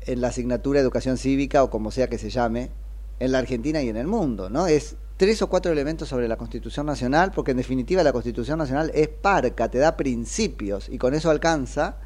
en 0.05 0.21
la 0.21 0.29
asignatura 0.29 0.79
de 0.79 0.83
educación 0.83 1.17
cívica 1.17 1.61
o 1.61 1.69
como 1.69 1.91
sea 1.91 2.07
que 2.07 2.17
se 2.17 2.29
llame, 2.29 2.71
en 3.19 3.33
la 3.33 3.39
Argentina 3.39 3.81
y 3.81 3.89
en 3.89 3.97
el 3.97 4.07
mundo, 4.07 4.49
¿no? 4.49 4.67
Es 4.67 4.95
tres 5.17 5.41
o 5.41 5.47
cuatro 5.47 5.73
elementos 5.73 6.07
sobre 6.07 6.29
la 6.29 6.37
Constitución 6.37 6.85
Nacional, 6.85 7.31
porque 7.35 7.51
en 7.51 7.57
definitiva 7.57 8.01
la 8.01 8.13
Constitución 8.13 8.57
Nacional 8.57 8.91
es 8.93 9.09
parca, 9.09 9.69
te 9.69 9.77
da 9.77 9.97
principios 9.97 10.87
y 10.87 10.97
con 10.97 11.13
eso 11.13 11.29
alcanza. 11.29 11.97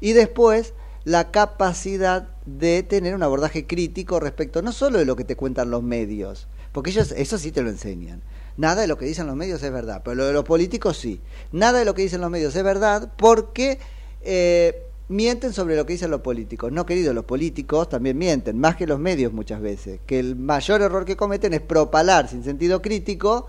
Y 0.00 0.12
después 0.12 0.74
la 1.04 1.30
capacidad 1.30 2.28
de 2.46 2.82
tener 2.82 3.14
un 3.14 3.22
abordaje 3.22 3.66
crítico 3.66 4.20
respecto 4.20 4.62
no 4.62 4.72
solo 4.72 4.98
de 4.98 5.04
lo 5.04 5.16
que 5.16 5.24
te 5.24 5.36
cuentan 5.36 5.70
los 5.70 5.82
medios, 5.82 6.46
porque 6.72 6.90
ellos 6.90 7.12
eso 7.12 7.38
sí 7.38 7.52
te 7.52 7.62
lo 7.62 7.70
enseñan. 7.70 8.22
Nada 8.56 8.82
de 8.82 8.88
lo 8.88 8.98
que 8.98 9.06
dicen 9.06 9.26
los 9.26 9.36
medios 9.36 9.62
es 9.62 9.72
verdad, 9.72 10.02
pero 10.04 10.16
lo 10.16 10.26
de 10.26 10.32
los 10.32 10.44
políticos 10.44 10.98
sí. 10.98 11.20
Nada 11.52 11.78
de 11.78 11.84
lo 11.84 11.94
que 11.94 12.02
dicen 12.02 12.20
los 12.20 12.30
medios 12.30 12.54
es 12.54 12.62
verdad 12.62 13.10
porque 13.16 13.78
eh, 14.20 14.82
mienten 15.08 15.52
sobre 15.52 15.76
lo 15.76 15.86
que 15.86 15.94
dicen 15.94 16.10
los 16.10 16.20
políticos. 16.20 16.70
No, 16.70 16.84
querido, 16.84 17.14
los 17.14 17.24
políticos 17.24 17.88
también 17.88 18.18
mienten, 18.18 18.58
más 18.58 18.76
que 18.76 18.86
los 18.86 18.98
medios 18.98 19.32
muchas 19.32 19.60
veces. 19.60 20.00
Que 20.06 20.18
el 20.18 20.36
mayor 20.36 20.82
error 20.82 21.04
que 21.04 21.16
cometen 21.16 21.54
es 21.54 21.60
propalar 21.60 22.28
sin 22.28 22.44
sentido 22.44 22.82
crítico 22.82 23.46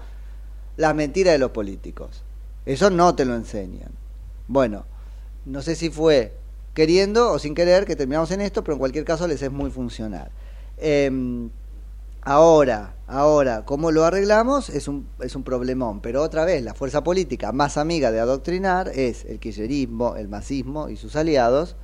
la 0.77 0.93
mentira 0.93 1.31
de 1.31 1.39
los 1.39 1.51
políticos. 1.51 2.23
Eso 2.65 2.89
no 2.89 3.13
te 3.15 3.25
lo 3.25 3.35
enseñan. 3.35 3.91
Bueno, 4.47 4.85
no 5.45 5.61
sé 5.61 5.75
si 5.75 5.89
fue 5.89 6.33
queriendo 6.73 7.31
o 7.31 7.39
sin 7.39 7.55
querer 7.55 7.85
que 7.85 7.95
terminamos 7.95 8.31
en 8.31 8.41
esto, 8.41 8.63
pero 8.63 8.73
en 8.73 8.79
cualquier 8.79 9.05
caso 9.05 9.27
les 9.27 9.41
es 9.41 9.51
muy 9.51 9.71
funcional. 9.71 10.31
Em, 10.77 11.49
ahora, 12.21 12.95
ahora, 13.07 13.65
¿cómo 13.65 13.91
lo 13.91 14.05
arreglamos? 14.05 14.69
Es 14.69 14.87
un, 14.87 15.07
es 15.19 15.35
un 15.35 15.43
problemón, 15.43 16.01
pero 16.01 16.21
otra 16.21 16.45
vez, 16.45 16.63
la 16.63 16.73
fuerza 16.73 17.03
política 17.03 17.51
más 17.51 17.77
amiga 17.77 18.11
de 18.11 18.19
adoctrinar 18.19 18.89
es 18.89 19.25
el 19.25 19.39
kirchnerismo, 19.39 20.15
el 20.15 20.27
masismo 20.27 20.89
y 20.89 20.95
sus 20.95 21.15
aliados, 21.15 21.75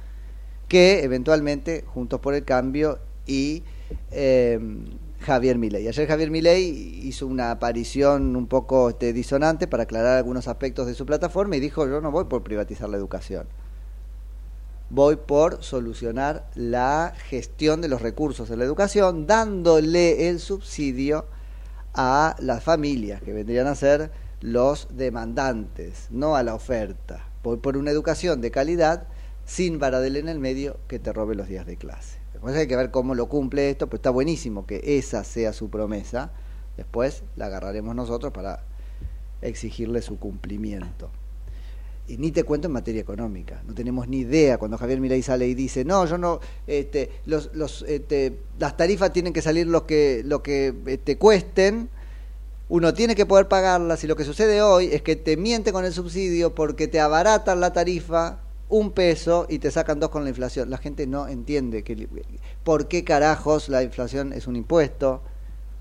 que 0.68 1.04
eventualmente, 1.04 1.84
Juntos 1.86 2.20
por 2.20 2.34
el 2.34 2.44
Cambio 2.46 3.00
y 3.26 3.64
em, 4.12 4.86
Javier 5.20 5.58
Milei. 5.58 5.88
Ayer 5.88 6.08
Javier 6.08 6.32
Milei 6.32 6.70
hizo 7.04 7.28
una 7.28 7.52
aparición 7.52 8.36
un 8.36 8.48
poco 8.48 8.90
este, 8.90 9.14
disonante 9.14 9.68
para 9.68 9.84
aclarar 9.84 10.18
algunos 10.18 10.48
aspectos 10.48 10.88
de 10.88 10.94
su 10.94 11.06
plataforma 11.06 11.58
y 11.58 11.60
dijo, 11.60 11.88
yo 11.88 12.02
no 12.02 12.12
voy 12.12 12.26
por 12.26 12.44
privatizar 12.44 12.90
la 12.90 12.98
educación 12.98 13.48
voy 14.90 15.18
por 15.18 15.64
solucionar 15.64 16.50
la 16.56 17.14
gestión 17.30 17.82
de 17.82 17.90
los 17.90 18.02
recursos 18.02 18.50
de 18.50 18.58
la 18.58 18.64
educación, 18.64 19.28
dándole 19.28 20.30
el 20.30 20.40
subsidio 20.40 21.26
a 21.94 22.36
las 22.40 22.64
familias, 22.64 23.22
que 23.22 23.34
vendrían 23.34 23.68
a 23.68 23.76
ser 23.76 24.12
los 24.42 24.88
demandantes, 24.92 26.08
no 26.12 26.36
a 26.36 26.44
la 26.44 26.54
oferta. 26.54 27.28
Voy 27.44 27.58
por 27.58 27.78
una 27.78 27.92
educación 27.92 28.42
de 28.42 28.52
calidad 28.52 29.08
sin 29.46 29.80
varadel 29.80 30.18
en 30.18 30.30
el 30.30 30.40
medio 30.40 30.78
que 30.88 31.00
te 31.00 31.14
robe 31.14 31.36
los 31.36 31.48
días 31.48 31.66
de 31.66 31.78
clase. 31.78 32.20
Después 32.34 32.56
hay 32.56 32.68
que 32.68 32.76
ver 32.76 32.92
cómo 32.92 33.16
lo 33.16 33.28
cumple 33.30 33.70
esto, 33.70 33.88
pero 33.88 33.98
está 33.98 34.10
buenísimo 34.12 34.68
que 34.68 34.98
esa 34.98 35.24
sea 35.24 35.54
su 35.54 35.70
promesa. 35.70 36.32
Después 36.76 37.24
la 37.36 37.48
agarraremos 37.48 37.96
nosotros 37.96 38.32
para 38.32 38.64
exigirle 39.42 40.02
su 40.02 40.20
cumplimiento. 40.20 41.10
Y 42.08 42.18
ni 42.18 42.32
te 42.32 42.44
cuento 42.44 42.68
en 42.68 42.72
materia 42.72 43.02
económica, 43.02 43.62
no 43.68 43.74
tenemos 43.74 44.08
ni 44.08 44.20
idea 44.20 44.58
cuando 44.58 44.78
Javier 44.78 45.02
Milei 45.02 45.22
sale 45.22 45.46
y 45.46 45.54
dice, 45.54 45.84
no, 45.84 46.06
yo 46.06 46.18
no, 46.18 46.40
este, 46.66 47.12
los, 47.26 47.50
los, 47.54 47.82
este, 47.82 48.40
las 48.60 48.78
tarifas 48.78 49.12
tienen 49.12 49.34
que 49.34 49.42
salir 49.42 49.68
lo 49.68 49.86
que, 49.86 50.22
lo 50.24 50.42
que 50.42 50.74
este, 50.86 51.18
cuesten, 51.18 51.90
uno 52.70 52.94
tiene 52.94 53.14
que 53.14 53.26
poder 53.26 53.50
pagarlas 53.50 54.04
y 54.06 54.08
lo 54.08 54.16
que 54.16 54.24
sucede 54.24 54.62
hoy 54.62 54.88
es 54.92 55.02
que 55.02 55.18
te 55.18 55.36
miente 55.36 55.74
con 55.74 55.84
el 55.84 55.92
subsidio 55.94 56.56
porque 56.56 56.88
te 56.88 57.02
abaratan 57.02 57.60
la 57.60 57.74
tarifa 57.74 58.40
un 58.70 58.92
peso 58.92 59.46
y 59.50 59.60
te 59.60 59.72
sacan 59.72 60.00
dos 60.00 60.10
con 60.10 60.24
la 60.24 60.30
inflación. 60.30 60.70
La 60.70 60.78
gente 60.78 61.08
no 61.08 61.28
entiende 61.28 61.84
que, 61.84 62.08
por 62.64 62.88
qué 62.88 63.04
carajos 63.04 63.70
la 63.70 63.84
inflación 63.84 64.34
es 64.34 64.48
un 64.48 64.56
impuesto, 64.56 65.22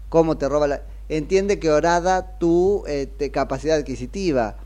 cómo 0.09 0.37
te 0.39 0.49
roba 0.49 0.67
la... 0.67 0.83
Entiende 1.09 1.59
que 1.59 1.71
orada 1.71 2.39
tu 2.39 2.85
este, 2.87 3.31
capacidad 3.31 3.77
adquisitiva, 3.77 4.57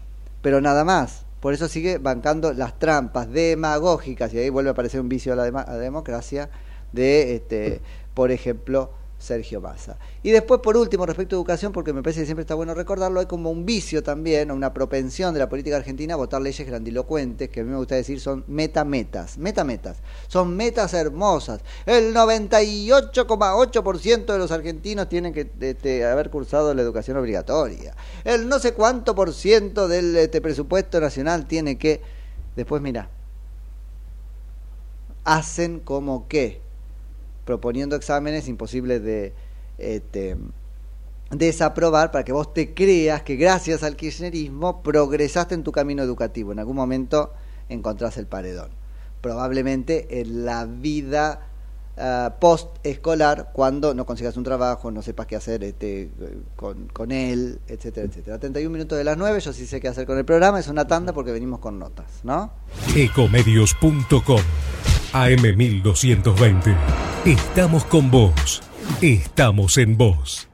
pero 0.42 0.60
nada 0.60 0.84
más. 0.84 1.24
Por 1.40 1.54
eso 1.54 1.68
sigue 1.68 1.98
bancando 1.98 2.52
las 2.52 2.78
trampas 2.78 3.30
demagógicas, 3.30 4.32
y 4.34 4.38
ahí 4.38 4.50
vuelve 4.50 4.70
a 4.70 4.72
aparecer 4.72 5.00
un 5.00 5.08
vicio 5.08 5.32
a 5.32 5.36
la, 5.36 5.78
democracia, 5.78 6.50
de, 6.92 7.34
este, 7.36 7.80
por 8.14 8.30
ejemplo, 8.30 8.92
Sergio 9.20 9.60
Massa. 9.60 9.98
Y 10.22 10.30
después, 10.30 10.60
por 10.60 10.76
último, 10.76 11.06
respecto 11.06 11.34
a 11.36 11.38
educación, 11.38 11.72
porque 11.72 11.92
me 11.92 12.02
parece 12.02 12.18
que 12.20 12.26
siempre 12.26 12.42
está 12.42 12.54
bueno 12.54 12.72
recordarlo, 12.74 13.18
hay 13.20 13.26
como 13.26 13.50
un 13.50 13.66
vicio 13.66 14.02
también, 14.02 14.50
una 14.50 14.72
propensión 14.72 15.34
de 15.34 15.40
la 15.40 15.48
política 15.48 15.76
argentina 15.76 16.14
a 16.14 16.16
votar 16.16 16.40
leyes 16.40 16.66
grandilocuentes, 16.66 17.50
que 17.50 17.60
a 17.60 17.62
mí 17.62 17.70
me 17.70 17.76
gusta 17.76 17.94
decir 17.94 18.18
son 18.18 18.42
metametas, 18.48 19.38
metametas. 19.38 19.98
Son 20.26 20.56
metas 20.56 20.94
hermosas. 20.94 21.60
El 21.86 22.12
98,8% 22.14 24.24
de 24.24 24.38
los 24.38 24.50
argentinos 24.50 25.08
tienen 25.08 25.32
que 25.34 25.50
este, 25.60 26.04
haber 26.06 26.30
cursado 26.30 26.74
la 26.74 26.82
educación 26.82 27.16
obligatoria. 27.18 27.94
El 28.24 28.48
no 28.48 28.58
sé 28.58 28.72
cuánto 28.72 29.14
por 29.14 29.34
ciento 29.34 29.86
del 29.86 30.16
este, 30.16 30.40
presupuesto 30.40 30.98
nacional 31.00 31.46
tiene 31.46 31.76
que... 31.76 32.00
Después, 32.56 32.80
mira, 32.82 33.10
hacen 35.24 35.78
como 35.80 36.26
que 36.26 36.62
proponiendo 37.50 37.96
exámenes 37.96 38.46
imposibles 38.46 39.02
de 39.02 39.32
este, 39.76 40.36
desaprobar 41.32 42.12
para 42.12 42.22
que 42.22 42.30
vos 42.30 42.54
te 42.54 42.74
creas 42.74 43.22
que 43.22 43.34
gracias 43.34 43.82
al 43.82 43.96
kirchnerismo 43.96 44.84
progresaste 44.84 45.56
en 45.56 45.64
tu 45.64 45.72
camino 45.72 46.00
educativo. 46.00 46.52
En 46.52 46.60
algún 46.60 46.76
momento 46.76 47.32
encontrás 47.68 48.18
el 48.18 48.26
paredón. 48.26 48.70
Probablemente 49.20 50.20
en 50.20 50.44
la 50.44 50.64
vida 50.64 51.48
ah, 51.98 52.36
post-escolar, 52.40 53.50
cuando 53.52 53.94
no 53.94 54.06
consigas 54.06 54.36
un 54.36 54.44
trabajo, 54.44 54.92
no 54.92 55.02
sepas 55.02 55.26
qué 55.26 55.34
hacer 55.34 55.64
este, 55.64 56.08
con, 56.54 56.86
con 56.86 57.10
él, 57.10 57.58
etcétera, 57.66 58.06
etcétera. 58.06 58.38
31 58.38 58.70
minutos 58.70 58.96
de 58.96 59.02
las 59.02 59.16
9, 59.18 59.40
yo 59.40 59.52
sí 59.52 59.66
sé 59.66 59.80
qué 59.80 59.88
hacer 59.88 60.06
con 60.06 60.18
el 60.18 60.24
programa, 60.24 60.60
es 60.60 60.68
una 60.68 60.86
tanda 60.86 61.12
porque 61.12 61.32
venimos 61.32 61.58
con 61.58 61.80
notas, 61.80 62.06
¿no? 62.22 62.52
Ecomedios.com 62.94 64.40
AM1220. 65.12 66.76
Estamos 67.24 67.84
con 67.84 68.10
vos. 68.10 68.62
Estamos 69.00 69.76
en 69.78 69.96
vos. 69.96 70.48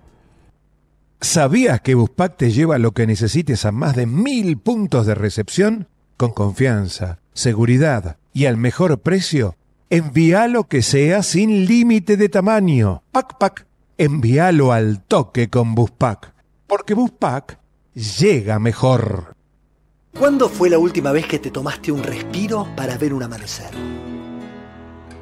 ¿Sabías 1.20 1.80
que 1.80 1.94
Buspack 1.94 2.36
te 2.36 2.50
lleva 2.50 2.78
lo 2.78 2.92
que 2.92 3.06
necesites 3.06 3.64
a 3.64 3.72
más 3.72 3.96
de 3.96 4.06
mil 4.06 4.58
puntos 4.58 5.06
de 5.06 5.14
recepción? 5.14 5.88
Con 6.16 6.32
confianza, 6.32 7.18
seguridad 7.32 8.18
y 8.32 8.46
al 8.46 8.56
mejor 8.56 9.00
precio. 9.00 9.56
Envía 9.90 10.48
lo 10.48 10.64
que 10.64 10.82
sea 10.82 11.22
sin 11.22 11.66
límite 11.66 12.16
de 12.16 12.28
tamaño. 12.28 13.02
Pac 13.12 13.38
Pac. 13.38 13.66
Envíalo 13.98 14.72
al 14.72 15.02
toque 15.02 15.48
con 15.48 15.74
Buspack. 15.74 16.34
Porque 16.66 16.94
Buspack 16.94 17.58
llega 17.94 18.58
mejor. 18.58 19.34
¿Cuándo 20.18 20.48
fue 20.48 20.70
la 20.70 20.78
última 20.78 21.12
vez 21.12 21.26
que 21.26 21.38
te 21.38 21.50
tomaste 21.50 21.92
un 21.92 22.02
respiro 22.02 22.66
para 22.74 22.96
ver 22.96 23.12
un 23.12 23.22
amanecer? 23.22 23.70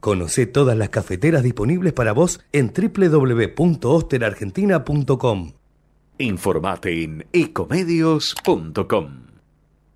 Conoce 0.00 0.46
todas 0.46 0.76
las 0.76 0.88
cafeteras 0.88 1.42
disponibles 1.42 1.92
para 1.92 2.12
vos 2.12 2.40
en 2.52 2.72
www.osterargentina.com. 2.72 5.52
Informate 6.18 7.02
en 7.02 7.26
ecomedios.com. 7.32 9.20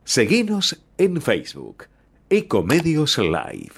Seguinos 0.05 0.81
en 0.99 1.21
Facebook, 1.21 1.85
Ecomedios 2.29 3.19
Live. 3.19 3.73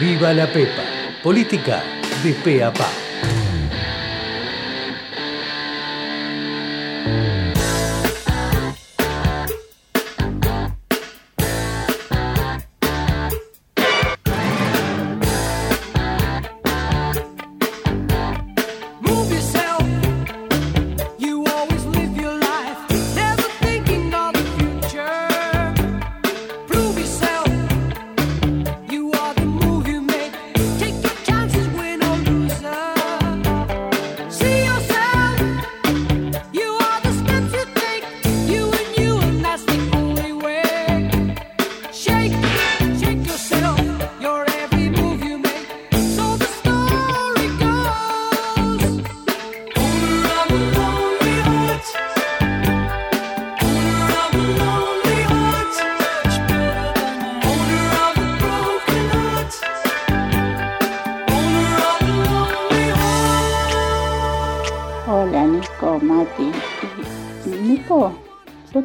Viva 0.00 0.32
la 0.32 0.46
Pepa. 0.52 0.82
Política 1.22 1.82
de 2.22 2.32
pe 2.32 2.62
a 2.62 2.72
pa. 2.72 3.07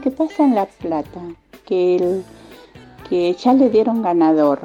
Que 0.04 0.12
pasa 0.12 0.44
en 0.44 0.54
La 0.54 0.66
Plata, 0.66 1.22
que, 1.66 1.96
el, 1.96 2.26
que 3.10 3.34
ya 3.34 3.54
le 3.54 3.70
dieron 3.70 4.02
ganador, 4.02 4.60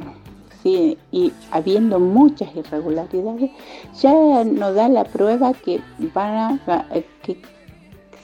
¿sí? 0.65 0.99
y 1.13 1.33
habiendo 1.53 2.01
muchas 2.01 2.55
irregularidades, 2.57 3.53
ya 4.01 4.43
nos 4.43 4.75
da 4.75 4.89
la 4.89 5.05
prueba 5.05 5.55
que 5.55 5.81
van 6.13 6.61
a, 6.67 6.87
eh, 6.93 7.07
que 7.23 7.41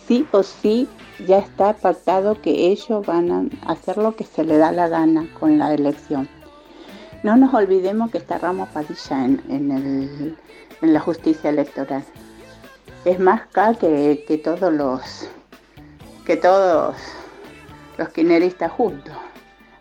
sí 0.08 0.26
o 0.32 0.42
sí 0.42 0.88
ya 1.24 1.38
está 1.38 1.72
pactado 1.74 2.42
que 2.42 2.72
ellos 2.72 3.06
van 3.06 3.30
a 3.30 3.70
hacer 3.70 3.96
lo 3.96 4.16
que 4.16 4.24
se 4.24 4.42
le 4.42 4.58
da 4.58 4.72
la 4.72 4.88
gana 4.88 5.28
con 5.38 5.56
la 5.56 5.72
elección. 5.72 6.28
No 7.22 7.36
nos 7.36 7.54
olvidemos 7.54 8.10
que 8.10 8.18
está 8.18 8.38
Ramos 8.38 8.68
Padilla 8.70 9.24
en, 9.24 9.40
en, 9.48 10.36
la 10.80 11.00
justicia 11.00 11.50
electoral. 11.50 12.04
Es 13.04 13.20
más 13.20 13.42
acá 13.42 13.72
que, 13.74 14.24
que 14.26 14.36
todos 14.36 14.72
los 14.72 15.28
que 16.24 16.36
todos 16.36 16.96
los 17.98 18.08
kirchneristas 18.10 18.72
juntos. 18.72 19.14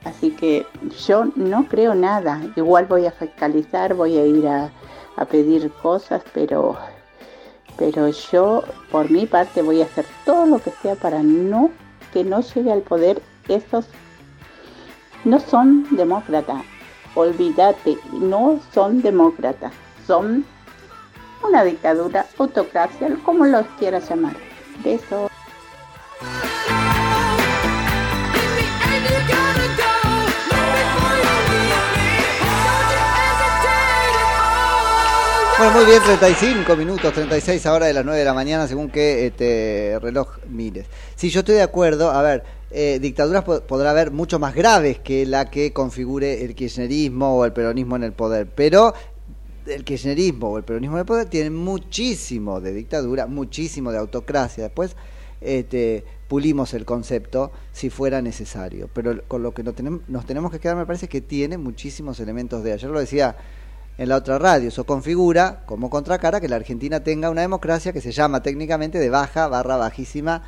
Así 0.04 0.32
que 0.32 0.68
yo 1.06 1.26
no 1.36 1.68
creo 1.68 1.96
nada. 1.96 2.42
Igual 2.56 2.86
voy 2.86 3.06
a 3.06 3.12
fiscalizar, 3.12 3.94
voy 3.94 4.18
a 4.18 4.26
ir 4.26 4.48
a, 4.48 4.70
a 5.16 5.26
pedir 5.26 5.72
cosas, 5.72 6.22
pero 6.34 6.78
pero 7.78 8.08
yo 8.10 8.64
por 8.92 9.10
mi 9.10 9.26
parte 9.26 9.62
voy 9.62 9.82
a 9.82 9.86
hacer 9.86 10.06
todo 10.26 10.46
lo 10.46 10.60
que 10.60 10.72
sea 10.82 10.96
para 10.96 11.24
no 11.24 11.72
que 12.12 12.24
no 12.24 12.42
llegue 12.42 12.72
al 12.72 12.82
poder 12.82 13.22
esos 13.48 13.86
no 15.24 15.40
son 15.40 15.88
demócratas 15.96 16.62
olvídate 17.16 17.98
no 18.12 18.60
son 18.74 19.02
demócratas 19.02 19.74
son 20.06 20.46
una 21.44 21.64
dictadura 21.64 22.26
autocracia 22.38 23.18
como 23.26 23.46
los 23.46 23.66
quieras 23.80 24.08
llamar 24.10 24.36
besos 24.84 25.33
Muy 35.72 35.86
bien, 35.86 36.02
35 36.04 36.76
minutos, 36.76 37.14
36 37.14 37.66
ahora 37.66 37.86
de 37.88 37.94
las 37.94 38.04
9 38.06 38.20
de 38.20 38.26
la 38.26 38.34
mañana, 38.34 38.68
según 38.68 38.90
que 38.90 39.28
este 39.28 39.98
reloj 40.02 40.38
mires. 40.50 40.86
Sí, 41.16 41.30
yo 41.30 41.40
estoy 41.40 41.56
de 41.56 41.62
acuerdo. 41.62 42.12
A 42.12 42.22
ver, 42.22 42.44
eh, 42.72 43.00
dictaduras 43.02 43.44
po- 43.44 43.62
podrá 43.62 43.92
haber 43.92 44.12
mucho 44.12 44.40
más 44.40 44.54
graves 44.54 45.00
que 45.00 45.26
la 45.26 45.50
que 45.50 45.72
configure 45.74 46.44
el 46.44 46.54
kirchnerismo 46.54 47.38
o 47.38 47.46
el 47.46 47.54
peronismo 47.54 47.96
en 47.96 48.04
el 48.04 48.12
poder, 48.14 48.48
pero 48.54 48.94
el 49.66 49.84
kirchnerismo 49.84 50.50
o 50.52 50.58
el 50.58 50.64
peronismo 50.64 50.98
en 50.98 51.02
el 51.02 51.06
poder 51.06 51.26
tienen 51.28 51.56
muchísimo 51.56 52.60
de 52.62 52.74
dictadura, 52.74 53.26
muchísimo 53.26 53.92
de 53.92 53.98
autocracia. 54.00 54.66
Después 54.66 54.96
este, 55.42 56.04
pulimos 56.28 56.74
el 56.74 56.86
concepto 56.86 57.52
si 57.72 57.90
fuera 57.90 58.22
necesario, 58.22 58.90
pero 58.94 59.24
con 59.28 59.42
lo 59.44 59.54
que 59.54 59.64
nos 59.64 60.26
tenemos 60.26 60.52
que 60.52 60.60
quedar 60.60 60.76
me 60.76 60.86
parece 60.86 61.08
que 61.08 61.22
tiene 61.22 61.58
muchísimos 61.58 62.20
elementos 62.20 62.64
de 62.64 62.74
ayer 62.74 62.90
lo 62.90 63.00
decía 63.00 63.36
en 63.98 64.10
la 64.10 64.16
otra 64.18 64.40
radio. 64.40 64.68
Eso 64.70 64.86
configura 64.86 65.64
como 65.66 65.90
contracara 65.90 66.42
que 66.42 66.50
la 66.50 66.56
Argentina 66.56 67.04
tenga 67.04 67.30
una 67.30 67.42
democracia 67.42 67.94
que 67.94 68.02
se 68.02 68.12
llama 68.12 68.42
técnicamente 68.42 69.00
de 69.00 69.10
baja 69.10 69.48
barra 69.48 69.78
bajísima 69.78 70.44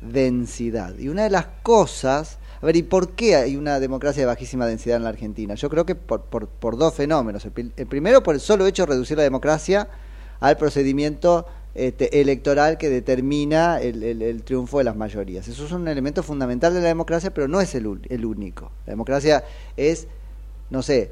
densidad. 0.00 0.96
Y 0.98 1.08
una 1.08 1.24
de 1.24 1.30
las 1.30 1.46
cosas, 1.62 2.38
a 2.60 2.66
ver, 2.66 2.76
¿y 2.76 2.82
por 2.82 3.10
qué 3.12 3.36
hay 3.36 3.56
una 3.56 3.80
democracia 3.80 4.22
de 4.22 4.26
bajísima 4.26 4.66
densidad 4.66 4.96
en 4.96 5.04
la 5.04 5.10
Argentina? 5.10 5.54
Yo 5.54 5.68
creo 5.70 5.86
que 5.86 5.94
por, 5.94 6.22
por, 6.22 6.76
dos 6.76 6.94
fenómenos. 6.94 7.44
El, 7.44 7.52
pri- 7.52 7.72
el 7.76 7.86
primero, 7.86 8.22
por 8.22 8.34
el 8.34 8.40
solo 8.40 8.66
hecho 8.66 8.84
de 8.84 8.92
reducir 8.92 9.16
la 9.16 9.22
democracia 9.22 9.88
al 10.40 10.56
procedimiento 10.56 11.46
este, 11.74 12.20
electoral 12.20 12.78
que 12.78 12.88
determina 12.88 13.80
el, 13.80 14.02
el- 14.02 14.42
triunfo 14.42 14.78
de 14.78 14.84
las 14.84 14.96
mayorías. 14.96 15.48
Eso 15.48 15.64
es 15.64 15.72
un 15.72 15.88
elemento 15.88 16.22
fundamental 16.22 16.72
de 16.74 16.80
la 16.80 16.88
democracia, 16.88 17.32
pero 17.32 17.48
no 17.48 17.60
es 17.60 17.74
el, 17.74 18.00
el 18.08 18.24
único. 18.24 18.70
La 18.86 18.92
democracia 18.92 19.44
es, 19.76 20.08
no 20.70 20.82
sé, 20.82 21.10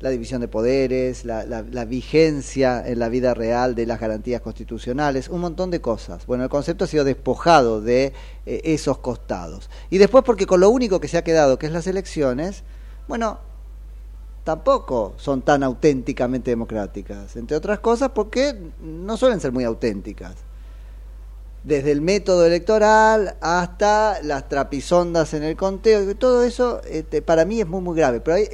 la 0.00 0.10
división 0.10 0.40
de 0.40 0.48
poderes, 0.48 1.24
la, 1.24 1.44
la- 1.44 1.62
la 1.62 1.84
vigencia 1.84 2.86
en 2.86 2.98
la 3.00 3.08
vida 3.08 3.34
real 3.34 3.74
de 3.74 3.84
las 3.86 3.98
garantías 3.98 4.40
constitucionales, 4.40 5.28
un 5.28 5.40
montón 5.40 5.70
de 5.70 5.80
cosas. 5.80 6.24
Bueno, 6.26 6.44
el 6.44 6.50
concepto 6.50 6.84
ha 6.84 6.88
sido 6.88 7.04
despojado 7.04 7.80
de 7.80 8.12
eh, 8.46 8.60
esos 8.64 8.98
costados. 8.98 9.68
Y 9.90 9.98
después 9.98 10.22
porque 10.24 10.46
con 10.46 10.60
lo 10.60 10.70
único 10.70 11.00
que 11.00 11.08
se 11.08 11.18
ha 11.18 11.24
quedado, 11.24 11.58
que 11.58 11.66
es 11.66 11.72
las 11.72 11.86
elecciones, 11.88 12.62
bueno, 13.08 13.40
tampoco 14.44 15.14
son 15.16 15.42
tan 15.42 15.62
auténticamente 15.62 16.50
democráticas, 16.50 17.36
entre 17.36 17.56
otras 17.56 17.80
cosas 17.80 18.10
porque 18.14 18.56
no 18.80 19.16
suelen 19.16 19.40
ser 19.40 19.52
muy 19.52 19.64
auténticas. 19.64 20.34
Desde 21.64 21.90
el 21.90 22.00
método 22.00 22.46
electoral 22.46 23.36
hasta 23.40 24.22
las 24.22 24.48
trapisondas 24.48 25.34
en 25.34 25.42
el 25.42 25.56
conteo, 25.56 26.14
todo 26.16 26.44
eso 26.44 26.80
este, 26.88 27.20
para 27.20 27.44
mí 27.44 27.60
es 27.60 27.66
muy 27.66 27.80
muy 27.80 27.96
grave, 27.96 28.20
pero 28.20 28.36
hay, 28.36 28.48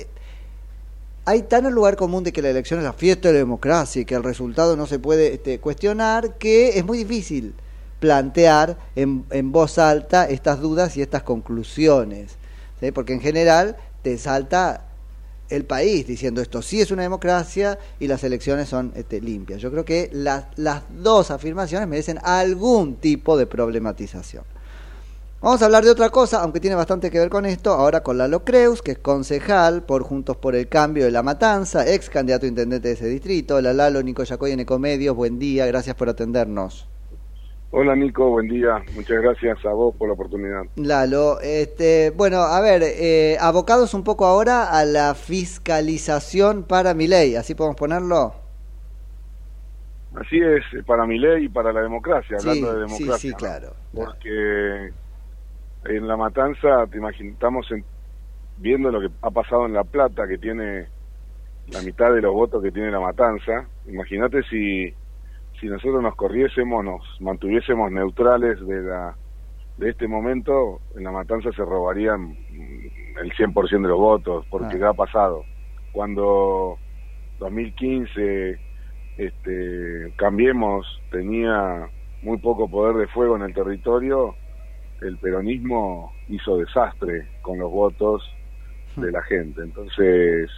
hay 1.24 1.42
tan 1.42 1.66
el 1.66 1.72
lugar 1.72 1.96
común 1.96 2.24
de 2.24 2.32
que 2.32 2.42
la 2.42 2.50
elección 2.50 2.80
es 2.80 2.84
la 2.84 2.92
fiesta 2.92 3.28
de 3.28 3.34
la 3.34 3.38
democracia 3.40 4.02
y 4.02 4.04
que 4.04 4.14
el 4.14 4.22
resultado 4.22 4.76
no 4.76 4.86
se 4.86 4.98
puede 4.98 5.34
este, 5.34 5.58
cuestionar 5.58 6.36
que 6.38 6.78
es 6.78 6.84
muy 6.84 6.98
difícil 6.98 7.54
plantear 8.00 8.76
en, 8.96 9.24
en 9.30 9.50
voz 9.50 9.78
alta 9.78 10.28
estas 10.28 10.60
dudas 10.60 10.96
y 10.96 11.02
estas 11.02 11.22
conclusiones. 11.22 12.36
Porque 12.92 13.14
en 13.14 13.20
general 13.20 13.76
te 14.02 14.18
salta 14.18 14.84
el 15.48 15.64
país 15.64 16.06
diciendo 16.06 16.40
esto 16.40 16.62
sí 16.62 16.80
es 16.80 16.90
una 16.90 17.02
democracia 17.02 17.78
y 18.00 18.06
las 18.08 18.24
elecciones 18.24 18.68
son 18.68 18.92
este, 18.94 19.20
limpias. 19.20 19.60
Yo 19.60 19.70
creo 19.70 19.84
que 19.84 20.10
las, 20.12 20.44
las 20.56 20.82
dos 20.90 21.30
afirmaciones 21.30 21.88
merecen 21.88 22.18
algún 22.22 22.96
tipo 22.96 23.36
de 23.36 23.46
problematización. 23.46 24.44
Vamos 25.44 25.60
a 25.60 25.66
hablar 25.66 25.84
de 25.84 25.90
otra 25.90 26.08
cosa, 26.08 26.40
aunque 26.40 26.58
tiene 26.58 26.74
bastante 26.74 27.10
que 27.10 27.18
ver 27.18 27.28
con 27.28 27.44
esto, 27.44 27.70
ahora 27.72 28.02
con 28.02 28.16
Lalo 28.16 28.44
Creus, 28.44 28.80
que 28.80 28.92
es 28.92 28.98
concejal 28.98 29.82
por 29.82 30.02
Juntos 30.02 30.38
por 30.38 30.54
el 30.54 30.70
Cambio 30.70 31.04
de 31.04 31.10
La 31.10 31.22
Matanza, 31.22 31.86
ex 31.86 32.08
candidato 32.08 32.46
a 32.46 32.48
intendente 32.48 32.88
de 32.88 32.94
ese 32.94 33.06
distrito. 33.08 33.56
Hola 33.56 33.74
Lalo, 33.74 34.02
Nico 34.02 34.24
Yacoy 34.24 34.52
en 34.52 34.60
Ecomedios, 34.60 35.14
buen 35.14 35.38
día, 35.38 35.66
gracias 35.66 35.96
por 35.96 36.08
atendernos. 36.08 36.88
Hola 37.72 37.94
Nico, 37.94 38.30
buen 38.30 38.48
día. 38.48 38.82
Muchas 38.94 39.20
gracias 39.20 39.62
a 39.66 39.74
vos 39.74 39.94
por 39.96 40.08
la 40.08 40.14
oportunidad. 40.14 40.62
Lalo, 40.76 41.38
este, 41.42 42.08
bueno, 42.08 42.38
a 42.38 42.62
ver, 42.62 42.82
eh, 42.82 43.36
abocados 43.38 43.92
un 43.92 44.02
poco 44.02 44.24
ahora 44.24 44.70
a 44.70 44.86
la 44.86 45.14
fiscalización 45.14 46.62
para 46.62 46.94
mi 46.94 47.06
ley, 47.06 47.36
¿así 47.36 47.54
podemos 47.54 47.76
ponerlo? 47.76 48.32
Así 50.14 50.38
es, 50.40 50.62
para 50.86 51.04
mi 51.04 51.18
ley 51.18 51.44
y 51.44 51.48
para 51.50 51.70
la 51.70 51.82
democracia, 51.82 52.38
Sí, 52.38 52.48
hablando 52.48 52.78
de 52.78 52.88
sí, 52.88 52.94
democracia. 52.94 53.18
sí, 53.18 53.28
¿no? 53.28 53.36
claro. 53.36 53.74
Porque 53.92 54.90
en 55.86 56.06
La 56.08 56.16
Matanza, 56.16 56.86
te 56.90 56.98
imaginas, 56.98 57.32
estamos 57.34 57.70
en- 57.70 57.84
viendo 58.58 58.90
lo 58.90 59.00
que 59.00 59.08
ha 59.22 59.30
pasado 59.30 59.66
en 59.66 59.72
La 59.74 59.84
Plata, 59.84 60.26
que 60.28 60.38
tiene 60.38 60.86
la 61.72 61.80
mitad 61.82 62.12
de 62.12 62.20
los 62.22 62.32
votos 62.32 62.62
que 62.62 62.70
tiene 62.72 62.90
La 62.90 63.00
Matanza. 63.00 63.66
Imagínate 63.86 64.42
si, 64.44 64.92
si 65.60 65.66
nosotros 65.66 66.02
nos 66.02 66.14
corriésemos, 66.14 66.84
nos 66.84 67.02
mantuviésemos 67.20 67.90
neutrales 67.90 68.64
de 68.66 68.82
la 68.82 69.16
de 69.76 69.90
este 69.90 70.06
momento, 70.06 70.80
en 70.94 71.02
La 71.02 71.10
Matanza 71.10 71.50
se 71.50 71.64
robarían 71.64 72.36
el 73.20 73.32
100% 73.32 73.82
de 73.82 73.88
los 73.88 73.98
votos, 73.98 74.46
porque 74.48 74.76
Ah. 74.76 74.78
¿qué 74.78 74.84
ha 74.84 74.92
pasado? 74.92 75.42
Cuando 75.92 76.78
2015 77.40 78.58
este, 79.18 80.12
Cambiemos 80.16 80.86
tenía 81.10 81.88
muy 82.22 82.38
poco 82.38 82.68
poder 82.68 82.96
de 82.96 83.06
fuego 83.08 83.34
en 83.36 83.42
el 83.42 83.52
territorio, 83.54 84.34
el 85.00 85.18
peronismo 85.18 86.12
hizo 86.28 86.56
desastre 86.58 87.28
con 87.40 87.58
los 87.58 87.70
votos 87.70 88.22
de 88.96 89.10
la 89.10 89.22
gente. 89.22 89.62
Entonces, 89.62 90.50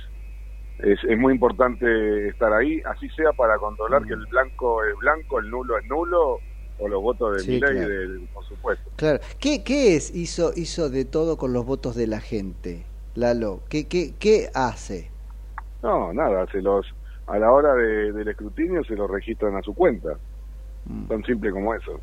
es, 0.78 0.98
es 1.04 1.18
muy 1.18 1.32
importante 1.32 2.28
estar 2.28 2.52
ahí, 2.52 2.80
así 2.84 3.08
sea 3.10 3.32
para 3.32 3.58
controlar 3.58 4.04
que 4.04 4.12
el 4.14 4.26
blanco 4.26 4.84
es 4.84 4.94
blanco, 4.98 5.38
el 5.38 5.50
nulo 5.50 5.78
es 5.78 5.86
nulo, 5.86 6.42
o 6.78 6.88
los 6.88 7.00
votos 7.02 7.36
de 7.36 7.38
Sí, 7.42 7.52
Milei, 7.52 7.72
claro. 7.72 7.88
del- 7.88 8.28
por 8.32 8.44
supuesto. 8.44 8.90
Claro. 8.96 9.20
¿Qué, 9.40 9.64
qué 9.64 9.96
es? 9.96 10.14
Hizo, 10.14 10.52
hizo 10.54 10.90
de 10.90 11.04
todo 11.06 11.38
con 11.38 11.52
los 11.52 11.64
votos 11.64 11.96
de 11.96 12.06
la 12.06 12.20
gente, 12.20 12.84
Lalo. 13.14 13.62
¿Qué, 13.70 13.88
qué, 13.88 14.14
qué 14.18 14.50
hace? 14.54 15.10
No, 15.82 16.12
nada, 16.12 16.46
se 16.52 16.60
los 16.60 16.86
a 17.26 17.38
la 17.38 17.50
hora 17.50 17.74
de- 17.74 18.12
del 18.12 18.28
escrutinio 18.28 18.84
se 18.84 18.94
los 18.94 19.10
registran 19.10 19.56
a 19.56 19.62
su 19.62 19.74
cuenta. 19.74 20.18
Tan 21.08 21.24
simple 21.24 21.50
como 21.50 21.74
eso. 21.74 22.00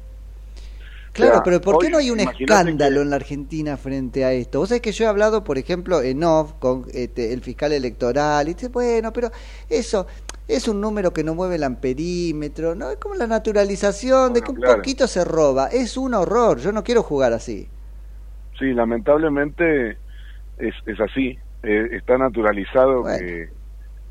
Claro, 1.13 1.31
O 1.31 1.35
sea, 1.35 1.43
pero 1.43 1.61
¿por 1.61 1.77
qué 1.77 1.85
hoy, 1.85 1.91
no 1.91 1.97
hay 1.99 2.09
un 2.09 2.19
escándalo 2.19 3.03
en 3.03 3.11
la 3.11 3.17
Argentina 3.17 3.77
frente 3.77 4.25
a 4.25 4.33
esto? 4.33 4.59
Vos 4.59 4.69
sabés 4.69 4.81
que 4.81 4.91
yo 4.91 5.05
he 5.05 5.07
hablado, 5.07 5.43
por 5.43 5.59
ejemplo, 5.59 6.01
en 6.01 6.23
off 6.23 6.53
con 6.57 6.85
este, 6.91 7.33
el 7.33 7.41
fiscal 7.41 7.71
electoral, 7.71 8.49
y 8.49 8.55
dice, 8.55 8.69
bueno, 8.69 9.13
pero 9.13 9.29
eso 9.69 10.07
es 10.47 10.67
un 10.67 10.81
número 10.81 11.13
que 11.13 11.23
no 11.23 11.35
mueve 11.35 11.55
el 11.55 11.63
amperímetro, 11.63 12.73
¿no? 12.73 12.89
Es 12.89 12.97
como 12.97 13.13
la 13.13 13.27
naturalización 13.27 14.33
de 14.33 14.41
que 14.41 14.51
un 14.51 14.57
claro. 14.57 14.77
poquito 14.77 15.05
se 15.05 15.23
roba. 15.23 15.67
Es 15.67 15.97
un 15.97 16.15
horror, 16.15 16.57
yo 16.57 16.71
no 16.71 16.83
quiero 16.83 17.03
jugar 17.03 17.31
así. 17.31 17.67
Sí, 18.57 18.73
lamentablemente 18.73 19.97
es, 20.57 20.73
es 20.87 20.99
así. 20.99 21.37
Eh, 21.61 21.89
está 21.91 22.17
naturalizado 22.17 23.03
que, 23.03 23.49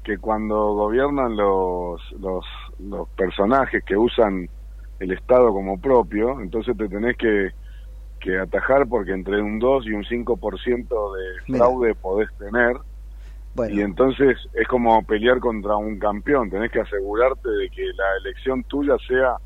que 0.04 0.18
cuando 0.18 0.74
gobiernan 0.74 1.36
los, 1.36 2.00
los, 2.20 2.44
los 2.78 3.08
personajes 3.10 3.84
que 3.84 3.96
usan 3.96 4.48
el 5.02 5.12
Estado 5.12 5.52
como 5.52 5.80
propio, 5.80 6.40
entonces 6.40 6.76
te 6.76 6.88
tenés 6.88 7.16
que, 7.16 7.50
que 8.20 8.38
atajar 8.38 8.86
porque 8.88 9.12
entre 9.12 9.42
un 9.42 9.58
2 9.58 9.86
y 9.86 9.92
un 9.92 10.04
5% 10.04 11.16
de 11.16 11.24
Mira. 11.48 11.64
fraude 11.64 11.94
podés 11.96 12.28
tener. 12.38 12.76
Bueno. 13.54 13.74
Y 13.74 13.80
entonces 13.80 14.38
es 14.54 14.68
como 14.68 15.02
pelear 15.04 15.40
contra 15.40 15.76
un 15.76 15.98
campeón. 15.98 16.48
Tenés 16.50 16.70
que 16.70 16.80
asegurarte 16.80 17.50
de 17.50 17.68
que 17.68 17.82
la 17.82 18.16
elección 18.22 18.64
tuya 18.64 18.96
sea 19.06 19.36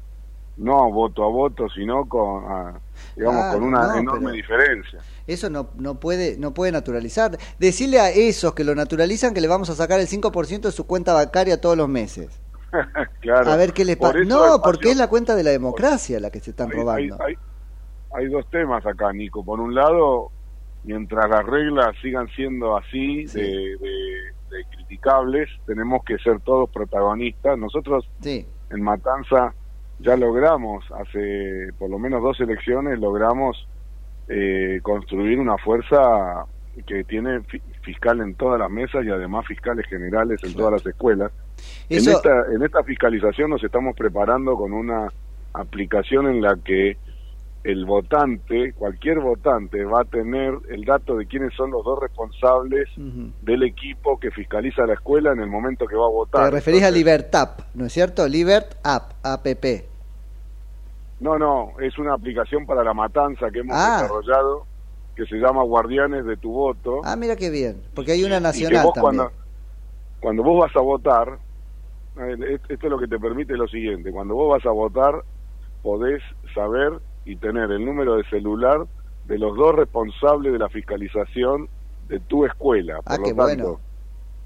no 0.59 0.91
voto 0.91 1.25
a 1.25 1.29
voto, 1.29 1.69
sino 1.69 2.09
con, 2.09 2.45
ah, 2.47 2.79
digamos, 3.15 3.41
Claro, 3.41 3.59
con 3.59 3.69
una 3.69 3.87
no, 3.89 3.99
enorme 3.99 4.33
diferencia. 4.33 5.01
Eso 5.27 5.51
no, 5.51 5.71
no 5.77 5.99
puede 6.01 6.39
no 6.39 6.55
puede 6.55 6.73
naturalizar. 6.73 7.37
Decirle 7.59 8.01
a 8.01 8.11
esos 8.11 8.55
que 8.55 8.65
lo 8.65 8.75
naturalizan 8.75 9.35
que 9.35 9.41
le 9.41 9.49
vamos 9.49 9.71
a 9.71 9.75
sacar 9.75 10.01
el 10.01 10.07
5% 10.07 10.61
de 10.61 10.73
su 10.73 10.87
cuenta 10.87 11.13
bancaria 11.13 11.61
todos 11.61 11.77
los 11.77 11.89
meses. 11.89 12.29
claro. 13.21 13.51
A 13.51 13.57
ver 13.57 13.73
qué 13.73 13.85
Por 13.97 14.13
pasa. 14.13 14.25
No, 14.25 14.61
porque 14.63 14.91
es 14.91 14.97
la 14.97 15.09
cuenta 15.09 15.35
de 15.35 15.43
la 15.45 15.51
democracia 15.51 16.21
la 16.21 16.31
que 16.31 16.41
se 16.41 16.51
están 16.51 16.71
hay, 16.71 16.77
robando. 16.77 17.17
hay- 17.23 17.35
hay 18.15 18.29
dos 18.29 18.49
temas 18.51 18.85
acá, 18.87 19.13
Nico. 19.13 19.45
Por 19.45 19.61
un 19.61 19.75
lado, 19.75 20.31
mientras 20.85 21.29
las 21.29 21.45
reglas 21.45 21.95
sigan 22.01 22.29
siendo 22.29 22.77
así 22.77 23.25
de, 23.27 23.43
de- 23.43 24.57
de 24.57 24.65
criticables, 24.71 25.51
tenemos 25.67 26.03
que 26.05 26.17
ser 26.19 26.41
todos 26.41 26.71
protagonistas. 26.71 27.59
Nosotros 27.59 28.09
Sí. 28.21 28.47
en 28.71 28.83
Matanza 28.83 29.55
ya 29.99 30.17
logramos, 30.17 30.85
hace 30.93 31.69
por 31.79 31.91
lo 31.91 31.99
menos 31.99 32.23
dos 32.23 32.41
elecciones, 32.41 32.99
logramos 32.99 33.69
eh, 34.29 34.81
construir 34.83 35.39
una 35.39 35.57
fuerza 35.59 36.47
que 36.87 37.05
tiene 37.05 37.41
fiscal 37.87 38.21
en 38.21 38.35
todas 38.35 38.59
las 38.59 38.69
mesas 38.71 39.05
y 39.05 39.11
además 39.11 39.47
fiscales 39.47 39.87
generales 39.87 40.43
en 40.43 40.53
todas 40.55 40.73
las 40.73 40.87
escuelas. 40.87 41.31
Eso- 41.89 42.11
En, 42.11 42.17
esta, 42.17 42.53
en 42.53 42.63
esta 42.65 42.83
fiscalización 42.83 43.49
nos 43.51 43.63
estamos 43.65 43.97
preparando 43.97 44.57
con 44.57 44.73
una 44.73 45.09
aplicación 45.55 46.27
en 46.27 46.43
la 46.43 46.57
que 46.63 46.99
el 47.63 47.85
votante, 47.85 48.73
cualquier 48.75 49.21
votante, 49.21 49.85
va 49.85 50.03
a 50.03 50.05
tener 50.05 50.53
el 50.69 50.85
dato 50.85 51.17
de 51.17 51.27
quiénes 51.27 51.53
son 51.55 51.71
los 51.71 51.85
dos 51.85 51.99
responsables 52.01 52.89
del 53.43 53.63
equipo 53.63 54.19
que 54.21 54.31
fiscaliza 54.31 54.85
la 54.87 54.95
escuela 54.95 55.33
en 55.33 55.41
el 55.41 55.49
momento 55.49 55.87
que 55.87 55.97
va 55.97 56.07
a 56.07 56.11
votar. 56.11 56.45
Te 56.45 56.51
referís 56.57 56.83
a 56.85 56.91
Libertap, 56.91 57.61
¿no 57.75 57.87
es 57.87 57.93
cierto? 57.93 58.29
Libert 58.29 58.75
App, 58.85 59.13
APP. 59.25 59.85
No, 61.21 61.39
no, 61.39 61.73
es 61.81 61.97
una 61.99 62.15
aplicación 62.15 62.67
para 62.67 62.85
la 62.85 62.93
matanza 62.95 63.51
que 63.51 63.61
hemos 63.61 63.75
Ah. 63.77 64.03
desarrollado 64.03 64.67
que 65.17 65.25
se 65.27 65.37
llama 65.37 65.63
Guardianes 65.65 66.27
de 66.27 66.37
tu 66.37 66.53
voto. 66.53 67.01
Ah, 67.03 67.17
mira 67.17 67.37
qué 67.37 67.49
bien, 67.51 67.83
porque 67.95 68.13
hay 68.13 68.23
una 68.23 68.39
nacional 68.39 68.85
vos 68.85 68.93
también. 68.95 69.25
cuando, 69.25 69.33
cuando 70.21 70.43
vos 70.43 70.61
vas 70.61 70.77
a 70.77 70.81
votar, 70.81 71.41
eh, 72.19 72.37
es- 72.51 72.61
esto 72.69 72.87
es 72.87 72.91
lo 72.91 72.99
que 72.99 73.09
te 73.09 73.19
permite 73.19 73.55
lo 73.57 73.67
siguiente, 73.67 74.13
cuando 74.13 74.35
vos 74.35 74.51
vas 74.51 74.67
a 74.67 74.71
votar 74.71 75.25
podés 75.83 76.23
saber 76.55 77.01
y 77.25 77.37
tener 77.37 77.71
el 77.71 77.85
número 77.85 78.17
de 78.17 78.25
celular 78.25 78.87
de 79.25 79.39
los 79.39 79.57
dos 79.57 79.75
responsables 79.75 80.53
de 80.53 80.59
la 80.59 80.69
fiscalización 80.69 81.69
de 82.09 82.21
tu 82.21 82.45
escuela. 82.45 83.01
Por 83.03 83.13
Ah, 83.13 83.17
lo 83.19 83.25
qué 83.25 83.35
tanto, 83.35 83.43
bueno. 83.43 83.81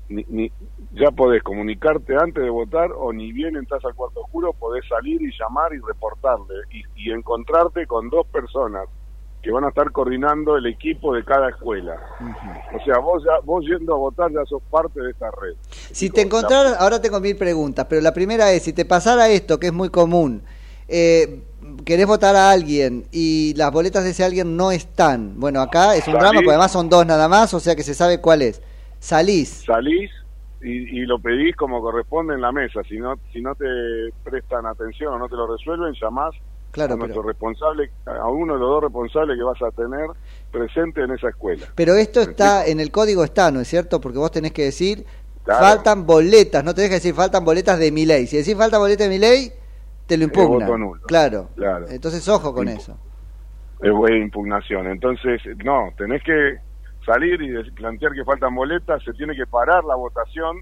ni, 0.09 0.25
ni- 0.29 0.53
ya 0.93 1.11
podés 1.11 1.43
comunicarte 1.43 2.15
antes 2.17 2.43
de 2.43 2.51
votar 2.51 2.91
o 2.97 3.13
ni 3.13 3.33
bien 3.33 3.57
entras 3.57 3.85
al 3.85 3.95
cuarto 3.95 4.21
oscuro, 4.21 4.53
podés 4.55 4.85
salir 4.89 5.21
y 5.21 5.31
llamar 5.39 5.73
y 5.75 5.81
reportarle 5.87 6.55
y, 6.71 6.83
y 6.95 7.13
encontrarte 7.13 7.87
con 7.87 8.09
dos 8.09 8.27
personas 8.29 8.87
que 9.43 9.51
van 9.51 9.65
a 9.65 9.69
estar 9.69 9.91
coordinando 9.91 10.57
el 10.57 10.67
equipo 10.67 11.15
de 11.15 11.25
cada 11.25 11.49
escuela. 11.49 11.97
O 12.75 12.85
sea, 12.85 12.99
vos 12.99 13.23
ya 13.25 13.39
vos 13.45 13.65
yendo 13.65 13.95
a 13.95 13.99
votar 13.99 14.31
ya 14.31 14.45
sos 14.45 14.63
parte 14.71 15.01
de 15.01 15.11
esta 15.11 15.31
red. 15.31 15.55
Si 15.71 16.11
te 16.11 16.21
encontraras, 16.21 16.77
ahora 16.79 17.01
tengo 17.01 17.21
mil 17.21 17.37
preguntas, 17.37 17.87
pero 17.89 18.03
la 18.03 18.13
primera 18.13 18.53
es, 18.53 18.63
si 18.65 18.73
te 18.73 18.85
pasara 18.85 19.29
esto, 19.29 19.59
que 19.59 19.69
es 19.69 19.73
muy 19.73 19.89
común, 19.89 20.43
eh, 20.89 21.43
querés 21.85 22.07
votar 22.07 22.37
a 22.37 22.51
alguien 22.51 23.07
y 23.13 23.55
las 23.57 23.73
boletas 23.73 24.05
de 24.05 24.11
ese 24.11 24.25
alguien 24.25 24.57
no 24.57 24.73
están, 24.73 25.39
bueno, 25.41 25.61
acá 25.61 25.95
es 25.95 26.07
un 26.07 26.15
Salís. 26.15 26.21
drama, 26.21 26.35
porque 26.41 26.51
además 26.51 26.73
son 26.73 26.89
dos 26.89 27.07
nada 27.07 27.29
más, 27.29 27.55
o 27.55 27.61
sea 27.61 27.75
que 27.75 27.83
se 27.83 27.95
sabe 27.95 28.21
cuál 28.21 28.43
es. 28.43 28.61
Salís, 28.99 29.65
Salís 29.65 30.11
y, 30.61 31.01
y 31.01 31.07
lo 31.07 31.19
pedís 31.19 31.57
como 31.57 31.81
corresponde 31.81 32.35
en 32.35 32.43
la 32.43 32.53
mesa. 32.53 32.83
Si 32.87 32.99
no 32.99 33.15
si 33.33 33.41
no 33.41 33.55
te 33.55 33.65
prestan 34.23 34.67
atención 34.67 35.15
o 35.15 35.19
no 35.19 35.29
te 35.29 35.37
lo 35.37 35.47
resuelven, 35.47 35.95
llamás 35.95 36.35
Claro, 36.73 36.95
a 36.95 36.97
nuestro 36.97 37.23
pero- 37.23 37.29
responsable, 37.33 37.91
a 38.07 38.29
uno 38.29 38.55
de 38.55 38.61
los 38.61 38.69
dos 38.69 38.83
responsables 38.85 39.37
que 39.37 39.43
vas 39.43 39.61
a 39.63 39.71
tener 39.73 40.07
presente 40.53 41.03
en 41.03 41.11
esa 41.13 41.29
escuela. 41.31 41.67
pero 41.75 41.95
esto 41.95 42.21
está, 42.21 42.67
en 42.67 42.79
el 42.81 42.91
código 42.91 43.25
está, 43.25 43.51
¿no 43.51 43.61
es 43.61 43.69
cierto? 43.69 44.01
Porque 44.01 44.19
vos 44.19 44.31
tenés 44.31 44.53
que 44.53 44.65
decir, 44.65 45.05
Claro. 45.45 45.61
faltan 45.61 46.07
boletas, 46.07 46.63
no 46.63 46.75
tenés 46.75 46.91
que 46.91 46.95
decir 46.97 47.15
faltan 47.15 47.45
boletas 47.45 47.79
de 47.79 47.91
mi 47.91 48.05
ley. 48.07 48.27
Si 48.27 48.37
decís 48.37 48.57
faltan 48.57 48.81
boletas 48.81 49.09
de 49.09 49.13
mi 49.15 49.19
ley, 49.19 49.51
te 50.07 50.17
lo 50.17 50.27
nulo. 50.29 51.01
Claro. 51.07 51.49
Claro. 51.57 51.87
Entonces, 51.89 52.27
ojo 52.29 52.53
con 52.55 52.67
Impu- 52.69 52.77
eso. 52.77 52.97
es 53.83 53.93
buena 53.93 54.19
impugnación. 54.19 54.87
Entonces, 54.89 55.41
no, 55.65 55.91
tenés 55.97 56.23
que 56.23 56.59
salir 57.07 57.41
y 57.43 57.71
plantear 57.73 58.13
que 58.13 58.25
faltan 58.25 58.55
boletas, 58.55 59.03
se 59.03 59.13
tiene 59.15 59.35
que 59.35 59.47
parar 59.47 59.83
la 59.85 59.95
votación, 59.97 60.59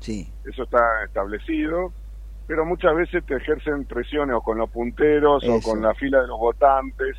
Sí. 0.00 0.32
eso 0.50 0.62
está 0.64 1.04
establecido, 1.04 1.92
pero 2.46 2.64
muchas 2.64 2.94
veces 2.94 3.24
te 3.24 3.36
ejercen 3.36 3.84
presiones 3.84 4.36
o 4.36 4.40
con 4.42 4.58
los 4.58 4.70
punteros 4.70 5.44
o 5.48 5.60
con 5.60 5.82
la 5.82 5.94
fila 5.94 6.20
de 6.20 6.28
los 6.28 6.38
votantes. 6.38 7.16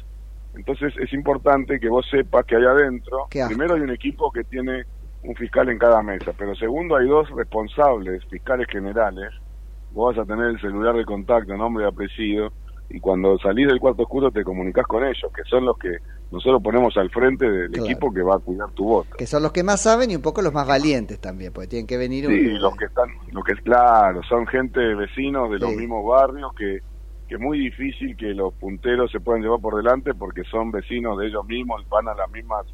Entonces 0.55 0.93
es 0.97 1.11
importante 1.13 1.80
que 1.80 1.89
vos 1.89 2.07
sepas 2.09 2.45
que 2.45 2.55
hay 2.55 2.63
adentro, 2.63 3.28
primero 3.47 3.76
hay 3.76 3.82
un 3.82 3.91
equipo 3.91 4.32
que 4.32 4.43
tiene 4.43 4.86
un 5.23 5.36
fiscal 5.36 5.69
en 5.69 5.80
cada 5.80 6.01
mesa, 6.01 6.32
pero 6.38 6.55
segundo 6.55 6.95
hay 6.95 7.07
dos 7.07 7.30
responsables, 7.32 8.23
fiscales 8.26 8.67
generales, 8.69 9.32
vos 9.91 10.15
vas 10.15 10.23
a 10.23 10.28
tener 10.28 10.51
el 10.51 10.61
celular 10.61 10.95
de 10.95 11.03
contacto, 11.03 11.57
nombre 11.57 11.84
y 11.84 11.88
apellido, 11.88 12.53
y 12.89 12.99
cuando 12.99 13.38
salís 13.39 13.67
del 13.67 13.80
cuarto 13.80 14.03
oscuro 14.03 14.32
te 14.32 14.43
comunicas 14.43 14.86
con 14.86 15.03
ellos, 15.03 15.32
que 15.36 15.43
son 15.49 15.65
los 15.65 15.78
que 15.78 15.97
nosotros 16.36 16.61
ponemos 16.61 16.95
al 16.97 17.09
frente 17.09 17.49
del 17.49 17.71
Claro. 17.71 17.86
equipo 17.86 18.13
que 18.13 18.21
va 18.21 18.36
a 18.36 18.39
cuidar 18.39 18.69
tu 18.71 18.86
voto. 18.86 19.09
Que 19.17 19.25
son 19.25 19.41
los 19.41 19.51
que 19.51 19.63
más 19.63 19.81
saben 19.81 20.11
y 20.11 20.15
un 20.15 20.21
poco 20.21 20.41
los 20.41 20.53
más 20.53 20.67
valientes 20.67 21.19
también, 21.19 21.51
porque 21.53 21.67
tienen 21.69 21.88
que 21.88 21.97
venir... 21.97 22.27
Sí, 22.27 22.49
los 22.59 22.75
que 22.75 22.86
están, 22.86 23.09
lo 23.31 23.41
que 23.43 23.53
es 23.53 23.61
claro, 23.61 24.21
son 24.29 24.45
gente 24.47 24.79
vecinos 24.95 25.49
de 25.49 25.59
los 25.59 25.71
Sí. 25.71 25.77
mismos 25.77 26.05
barrios 26.05 26.51
que 26.55 26.79
que 27.27 27.36
es 27.36 27.41
muy 27.41 27.57
difícil 27.57 28.15
que 28.15 28.36
los 28.36 28.53
punteros 28.53 29.09
se 29.11 29.19
puedan 29.19 29.41
llevar 29.41 29.59
por 29.59 29.75
delante 29.75 30.13
porque 30.13 30.43
son 30.43 30.69
vecinos 30.69 31.17
de 31.17 31.25
ellos 31.25 31.43
mismos, 31.47 31.81
van 31.89 32.07
a 32.07 32.13
las 32.13 32.29
mismas, 32.29 32.67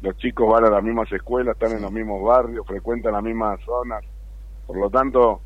los 0.00 0.16
chicos 0.18 0.48
van 0.48 0.64
a 0.64 0.70
las 0.70 0.84
mismas 0.84 1.10
escuelas, 1.10 1.54
están 1.54 1.76
en 1.76 1.82
los 1.82 1.90
mismos 1.90 2.22
barrios, 2.22 2.64
frecuentan 2.68 3.14
las 3.14 3.22
mismas 3.24 3.58
zonas, 3.66 4.04
por 4.64 4.76
lo 4.78 4.88
tanto 4.90 5.40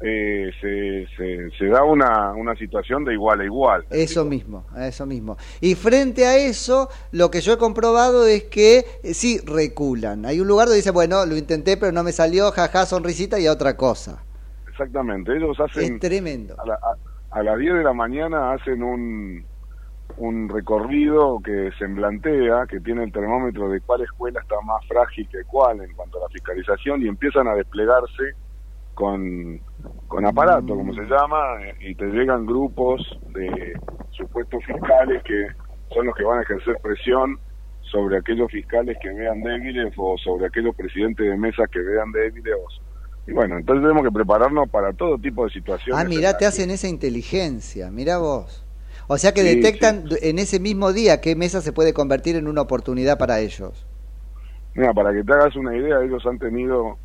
eh, 0.00 0.50
se, 0.60 1.06
se, 1.16 1.50
se 1.56 1.66
da 1.66 1.82
una, 1.84 2.32
una 2.32 2.54
situación 2.56 3.04
de 3.04 3.14
igual 3.14 3.40
a 3.40 3.44
igual. 3.44 3.86
Eso 3.90 4.24
mismo, 4.24 4.64
eso 4.76 5.06
mismo. 5.06 5.36
Y 5.60 5.74
frente 5.74 6.26
a 6.26 6.36
eso, 6.36 6.88
lo 7.12 7.30
que 7.30 7.40
yo 7.40 7.54
he 7.54 7.58
comprobado 7.58 8.26
es 8.26 8.44
que 8.44 8.84
eh, 9.02 9.14
sí 9.14 9.40
reculan. 9.44 10.26
Hay 10.26 10.40
un 10.40 10.48
lugar 10.48 10.66
donde 10.66 10.76
dice, 10.78 10.90
bueno, 10.90 11.24
lo 11.24 11.36
intenté 11.36 11.76
pero 11.76 11.92
no 11.92 12.02
me 12.02 12.12
salió, 12.12 12.50
jaja, 12.50 12.84
sonrisita 12.86 13.38
y 13.40 13.46
a 13.46 13.52
otra 13.52 13.76
cosa. 13.76 14.22
Exactamente, 14.68 15.34
ellos 15.34 15.58
hacen... 15.58 15.94
Es 15.94 16.00
tremendo. 16.00 16.54
A, 16.58 16.66
la- 16.66 16.74
a- 16.74 17.38
a 17.38 17.42
las 17.42 17.58
10 17.58 17.74
de 17.74 17.82
la 17.82 17.92
mañana 17.92 18.52
hacen 18.52 18.82
un, 18.82 19.44
un 20.18 20.48
recorrido 20.48 21.40
que 21.44 21.70
semblantea, 21.78 22.66
que 22.68 22.80
tiene 22.80 23.04
el 23.04 23.12
termómetro 23.12 23.68
de 23.68 23.80
cuál 23.80 24.02
escuela 24.02 24.40
está 24.40 24.56
más 24.62 24.82
frágil 24.86 25.28
que 25.30 25.44
cuál 25.44 25.80
en 25.82 25.92
cuanto 25.94 26.18
a 26.18 26.22
la 26.22 26.28
fiscalización 26.28 27.02
y 27.02 27.08
empiezan 27.08 27.48
a 27.48 27.54
desplegarse 27.54 28.34
con, 28.94 29.60
con 30.08 30.24
aparato, 30.26 30.74
como 30.74 30.94
se 30.94 31.02
llama, 31.02 31.36
y 31.80 31.94
te 31.94 32.06
llegan 32.06 32.46
grupos 32.46 33.02
de 33.34 33.74
supuestos 34.10 34.64
fiscales 34.64 35.22
que 35.24 35.46
son 35.92 36.06
los 36.06 36.14
que 36.14 36.24
van 36.24 36.38
a 36.40 36.42
ejercer 36.42 36.76
presión 36.82 37.38
sobre 37.80 38.18
aquellos 38.18 38.50
fiscales 38.50 38.96
que 39.00 39.10
vean 39.12 39.42
débiles 39.42 39.92
o 39.96 40.16
sobre 40.18 40.46
aquellos 40.46 40.74
presidentes 40.74 41.26
de 41.28 41.36
mesa 41.36 41.64
que 41.70 41.80
vean 41.80 42.12
débiles. 42.12 42.54
Y 43.26 43.32
bueno, 43.32 43.58
entonces 43.58 43.82
tenemos 43.82 44.04
que 44.04 44.12
prepararnos 44.12 44.68
para 44.70 44.92
todo 44.92 45.18
tipo 45.18 45.44
de 45.44 45.50
situaciones. 45.50 46.04
Ah, 46.04 46.04
mirá, 46.04 46.36
te 46.36 46.46
hacen 46.46 46.70
esa 46.70 46.88
inteligencia, 46.88 47.90
mirá 47.90 48.18
vos. 48.18 48.64
O 49.08 49.18
sea 49.18 49.32
que 49.34 49.42
Sí, 49.42 49.46
detectan 49.46 50.04
en 50.22 50.38
ese 50.38 50.60
mismo 50.60 50.92
día 50.92 51.20
qué 51.20 51.36
mesa 51.36 51.60
se 51.60 51.72
puede 51.72 51.92
convertir 51.92 52.36
en 52.36 52.48
una 52.48 52.62
oportunidad 52.62 53.18
para 53.18 53.40
ellos. 53.40 53.86
Mira, 54.74 54.92
para 54.92 55.12
que 55.12 55.24
te 55.24 55.32
hagas 55.32 55.56
una 55.56 55.74
idea, 55.76 56.02
ellos 56.02 56.24
han 56.26 56.38
tenido, 56.38 56.98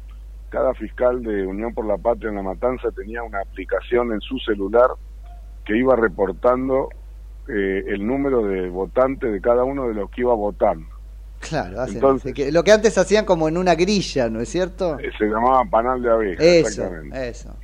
cada 0.52 0.74
fiscal 0.76 1.24
de 1.24 1.47
Unión 1.47 1.74
por 1.74 1.86
la 1.86 1.97
Patria 1.97 2.30
en 2.30 2.36
La 2.36 2.43
Matanza 2.43 2.91
tenía 2.91 3.24
una 3.24 3.39
aplicación 3.39 4.12
en 4.12 4.20
su 4.20 4.38
celular 4.39 4.89
que 5.66 5.78
iba 5.78 5.95
reportando 5.95 6.89
eh, 7.47 7.84
el 7.88 8.06
número 8.06 8.43
de 8.45 8.70
votantes 8.70 9.32
de 9.32 9.39
cada 9.41 9.64
uno 9.64 9.88
de 9.88 9.93
los 9.95 10.12
que 10.12 10.22
iba 10.22 10.34
votando. 10.36 10.86
Claro, 11.39 11.80
hacen 11.82 11.95
Entonces- 11.95 12.34
que- 12.34 12.52
lo 12.52 12.64
que 12.64 12.72
antes 12.74 12.97
hacían 12.97 13.26
como 13.26 13.47
en 13.47 13.58
una 13.58 13.76
grilla, 13.76 14.30
¿no 14.30 14.41
es 14.41 14.49
cierto? 14.49 14.99
Eh, 14.99 15.10
Se 15.18 15.26
llamaba 15.26 15.64
panal 15.72 16.02
de 16.02 16.12
abejas, 16.12 16.45
Eso, 16.45 16.68
exactamente. 16.68 17.30
eso. 17.30 17.56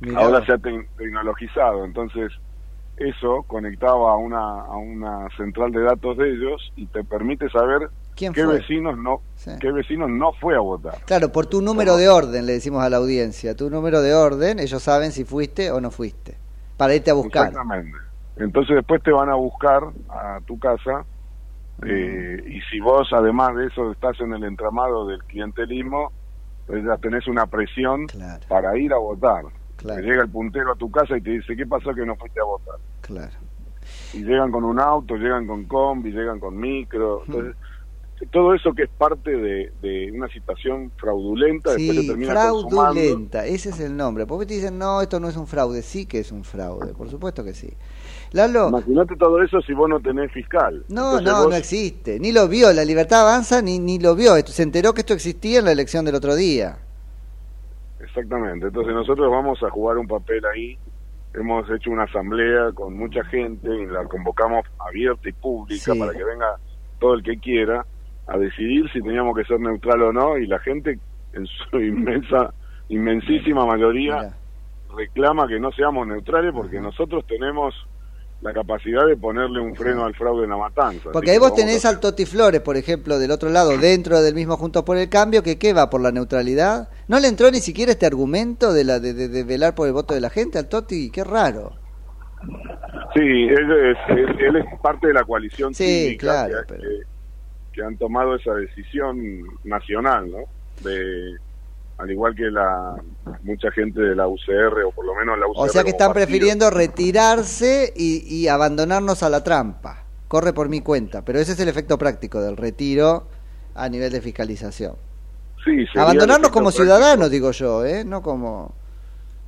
Mirá 0.00 0.20
Ahora 0.20 0.44
se 0.46 0.52
ha 0.52 0.56
tec- 0.58 0.86
tecnologizado, 0.96 1.84
entonces 1.84 2.30
eso 2.96 3.42
conectaba 3.46 4.12
a 4.12 4.16
una, 4.16 4.38
a 4.66 4.76
una 4.76 5.28
central 5.36 5.72
de 5.72 5.80
datos 5.82 6.16
de 6.18 6.30
ellos 6.30 6.60
y 6.76 6.86
te 6.88 7.02
permite 7.04 7.48
saber 7.48 7.88
¿Quién 8.20 8.34
qué 8.34 8.44
fue? 8.44 8.58
vecinos 8.58 8.98
no 8.98 9.22
Sí. 9.34 9.50
qué 9.58 9.72
vecinos 9.72 10.10
no 10.10 10.34
fue 10.34 10.54
a 10.54 10.60
votar. 10.60 10.98
Claro, 11.06 11.32
por 11.32 11.46
tu 11.46 11.62
número 11.62 11.96
de 11.96 12.10
orden, 12.10 12.44
le 12.44 12.52
decimos 12.52 12.84
a 12.84 12.90
la 12.90 12.98
audiencia. 12.98 13.56
Tu 13.56 13.70
número 13.70 14.02
de 14.02 14.12
orden, 14.14 14.58
ellos 14.58 14.82
saben 14.82 15.10
si 15.10 15.24
fuiste 15.24 15.70
o 15.70 15.80
no 15.80 15.90
fuiste. 15.90 16.36
Para 16.76 16.94
irte 16.94 17.10
a 17.10 17.14
buscar. 17.14 17.48
Exactamente, 17.48 17.96
Entonces 18.36 18.76
después 18.76 19.02
te 19.02 19.10
van 19.10 19.30
a 19.30 19.36
buscar 19.36 19.84
a 20.10 20.40
tu 20.44 20.58
casa 20.58 21.06
eh, 21.86 22.44
y 22.46 22.60
si 22.70 22.78
vos 22.80 23.08
además 23.12 23.56
de 23.56 23.68
eso 23.68 23.90
estás 23.90 24.20
en 24.20 24.34
el 24.34 24.44
entramado 24.44 25.06
del 25.06 25.24
clientelismo, 25.24 26.12
pues 26.66 26.84
ya 26.84 26.98
tenés 26.98 27.26
una 27.26 27.46
presión 27.46 28.06
para 28.48 28.76
ir 28.76 28.92
a 28.92 28.98
votar. 28.98 29.44
Te 29.78 30.02
llega 30.02 30.22
el 30.24 30.28
puntero 30.28 30.72
a 30.72 30.76
tu 30.76 30.90
casa 30.90 31.16
y 31.16 31.22
te 31.22 31.30
dice, 31.30 31.56
¿qué 31.56 31.66
pasó 31.66 31.94
que 31.94 32.04
no 32.04 32.16
fuiste 32.16 32.38
a 32.38 32.44
votar? 32.44 32.76
Claro. 33.00 33.32
Y 34.12 34.22
llegan 34.22 34.52
con 34.52 34.64
un 34.64 34.78
auto, 34.78 35.16
llegan 35.16 35.46
con 35.46 35.64
combi, 35.64 36.12
llegan 36.12 36.38
con 36.38 36.58
micro. 36.58 37.22
Entonces, 37.26 37.56
todo 38.26 38.54
eso 38.54 38.72
que 38.74 38.82
es 38.84 38.90
parte 38.90 39.30
de, 39.30 39.72
de 39.80 40.12
una 40.12 40.28
situación 40.28 40.92
fraudulenta, 40.96 41.72
después 41.72 41.96
se 41.96 42.02
Sí, 42.02 42.08
termina 42.08 42.34
consumando. 42.50 42.92
fraudulenta, 43.00 43.46
ese 43.46 43.70
es 43.70 43.80
el 43.80 43.96
nombre. 43.96 44.26
Porque 44.26 44.46
te 44.46 44.54
dicen, 44.54 44.78
no, 44.78 45.00
esto 45.00 45.18
no 45.20 45.28
es 45.28 45.36
un 45.36 45.46
fraude. 45.46 45.82
Sí 45.82 46.06
que 46.06 46.18
es 46.18 46.30
un 46.32 46.44
fraude, 46.44 46.92
por 46.92 47.08
supuesto 47.08 47.42
que 47.44 47.54
sí. 47.54 47.72
Lalo, 48.32 48.68
Imagínate 48.68 49.16
todo 49.16 49.42
eso 49.42 49.60
si 49.62 49.72
vos 49.72 49.88
no 49.88 50.00
tenés 50.00 50.30
fiscal. 50.32 50.84
no, 50.88 51.18
Entonces 51.18 51.26
no, 51.32 51.38
vos- 51.44 51.50
no 51.50 51.56
existe. 51.56 52.20
Ni 52.20 52.30
lo 52.32 52.46
vio, 52.46 52.72
la 52.72 52.84
libertad 52.84 53.22
avanza, 53.22 53.60
ni, 53.62 53.78
ni 53.78 53.98
lo 53.98 54.14
vio. 54.14 54.36
Se 54.46 54.62
enteró 54.62 54.92
que 54.92 55.00
esto 55.00 55.14
existía 55.14 55.58
en 55.60 55.64
la 55.64 55.72
elección 55.72 56.04
del 56.04 56.14
otro 56.14 56.36
día. 56.36 56.78
Exactamente, 58.00 58.66
entonces 58.66 58.94
nosotros 58.94 59.30
vamos 59.30 59.62
a 59.62 59.70
jugar 59.70 59.98
un 59.98 60.06
papel 60.06 60.42
ahí. 60.46 60.78
Hemos 61.34 61.68
hecho 61.70 61.90
una 61.90 62.04
asamblea 62.04 62.72
con 62.74 62.96
mucha 62.96 63.22
gente 63.24 63.68
y 63.68 63.86
la 63.86 64.04
convocamos 64.04 64.64
abierta 64.78 65.28
y 65.28 65.32
pública 65.32 65.92
Sí. 65.92 65.98
para 65.98 66.12
que 66.12 66.24
venga 66.24 66.56
todo 66.98 67.14
el 67.14 67.22
que 67.22 67.38
quiera 67.38 67.84
a 68.30 68.38
decidir 68.38 68.88
si 68.92 69.02
teníamos 69.02 69.36
que 69.36 69.44
ser 69.44 69.58
neutral 69.60 70.00
o 70.02 70.12
no 70.12 70.38
y 70.38 70.46
la 70.46 70.58
gente 70.60 70.98
en 71.32 71.46
su 71.46 71.78
inmensa, 71.80 72.54
inmensísima 72.88 73.66
mayoría 73.66 74.34
reclama 74.96 75.46
que 75.46 75.58
no 75.60 75.70
seamos 75.72 76.06
neutrales 76.06 76.52
porque 76.54 76.80
nosotros 76.80 77.24
tenemos 77.26 77.74
la 78.40 78.52
capacidad 78.54 79.04
de 79.06 79.16
ponerle 79.18 79.60
un 79.60 79.74
freno 79.76 80.04
al 80.06 80.14
fraude 80.14 80.44
en 80.44 80.50
la 80.50 80.56
matanza. 80.56 81.10
Porque 81.12 81.30
ahí 81.32 81.38
vos 81.38 81.54
tenés 81.54 81.84
al 81.84 82.00
Toti 82.00 82.24
Flores, 82.24 82.60
por 82.62 82.76
ejemplo, 82.78 83.18
del 83.18 83.30
otro 83.32 83.50
lado, 83.50 83.76
dentro 83.76 84.22
del 84.22 84.34
mismo 84.34 84.56
Juntos 84.56 84.82
por 84.82 84.96
el 84.96 85.10
Cambio, 85.10 85.42
que 85.42 85.58
¿qué 85.58 85.74
va 85.74 85.90
por 85.90 86.00
la 86.00 86.10
neutralidad? 86.10 86.88
¿No 87.06 87.20
le 87.20 87.28
entró 87.28 87.50
ni 87.50 87.58
siquiera 87.58 87.92
este 87.92 88.06
argumento 88.06 88.72
de, 88.72 88.84
la, 88.84 88.98
de, 88.98 89.12
de- 89.12 89.28
de 89.28 89.44
velar 89.44 89.74
por 89.74 89.88
el 89.88 89.92
voto 89.92 90.14
de 90.14 90.20
la 90.22 90.30
gente 90.30 90.58
al 90.58 90.68
Toti? 90.68 91.10
Qué 91.10 91.22
raro. 91.22 91.72
Sí, 93.14 93.20
él 93.20 93.70
es, 93.72 93.98
él, 94.16 94.36
él 94.40 94.56
es 94.56 94.80
parte 94.80 95.08
de 95.08 95.12
la 95.14 95.24
coalición 95.24 95.74
Sí, 95.74 95.84
cívica 96.06 96.46
claro, 96.46 96.54
que, 96.66 96.74
pero- 96.74 96.88
que- 97.72 97.82
han 97.82 97.96
tomado 97.96 98.34
esa 98.36 98.52
decisión 98.54 99.18
nacional, 99.64 100.30
¿no? 100.30 100.38
De, 100.82 101.36
al 101.98 102.10
igual 102.10 102.34
que 102.34 102.50
la 102.50 102.94
mucha 103.42 103.70
gente 103.72 104.00
de 104.00 104.14
la 104.16 104.26
UCR, 104.26 104.84
o 104.86 104.90
por 104.92 105.04
lo 105.04 105.14
menos 105.14 105.38
la 105.38 105.46
UCR. 105.46 105.60
O 105.60 105.68
sea 105.68 105.82
que 105.84 105.90
están 105.90 106.08
partido. 106.08 106.26
prefiriendo 106.26 106.70
retirarse 106.70 107.92
y, 107.96 108.22
y 108.34 108.48
abandonarnos 108.48 109.22
a 109.22 109.28
la 109.28 109.42
trampa. 109.44 110.04
Corre 110.28 110.52
por 110.52 110.68
mi 110.68 110.80
cuenta. 110.80 111.24
Pero 111.24 111.38
ese 111.40 111.52
es 111.52 111.60
el 111.60 111.68
efecto 111.68 111.98
práctico 111.98 112.40
del 112.40 112.56
retiro 112.56 113.24
a 113.74 113.88
nivel 113.88 114.12
de 114.12 114.20
fiscalización. 114.20 114.94
Sí, 115.64 115.84
Abandonarnos 115.96 116.50
como 116.50 116.70
ciudadanos, 116.70 117.30
digo 117.30 117.50
yo, 117.50 117.84
¿eh? 117.84 118.04
No 118.04 118.22
como... 118.22 118.72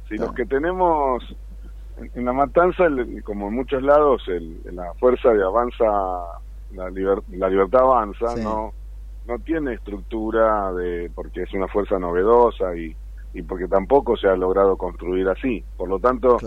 Si 0.08 0.16
los 0.16 0.34
que 0.34 0.44
tenemos 0.44 1.24
en, 1.98 2.10
en 2.14 2.24
la 2.26 2.32
matanza, 2.34 2.84
el- 2.84 3.22
como 3.24 3.48
en 3.48 3.54
muchos 3.54 3.82
lados, 3.82 4.22
el, 4.28 4.60
la 4.72 4.92
fuerza 5.00 5.30
de 5.30 5.42
avanza, 5.42 5.84
la, 6.74 6.88
liber- 6.90 7.22
la 7.30 7.48
libertad 7.48 7.80
avanza, 7.82 8.36
Sí. 8.36 8.42
no 8.42 8.72
no 9.24 9.38
tiene 9.38 9.74
estructura 9.74 10.72
de 10.72 11.08
porque 11.14 11.42
es 11.44 11.52
una 11.54 11.68
fuerza 11.68 11.96
novedosa 11.96 12.74
y, 12.74 12.96
y 13.34 13.42
porque 13.42 13.68
tampoco 13.68 14.16
se 14.16 14.26
ha 14.26 14.34
logrado 14.34 14.76
construir 14.76 15.28
así. 15.28 15.62
Por 15.76 15.88
lo 15.88 16.00
tanto, 16.00 16.38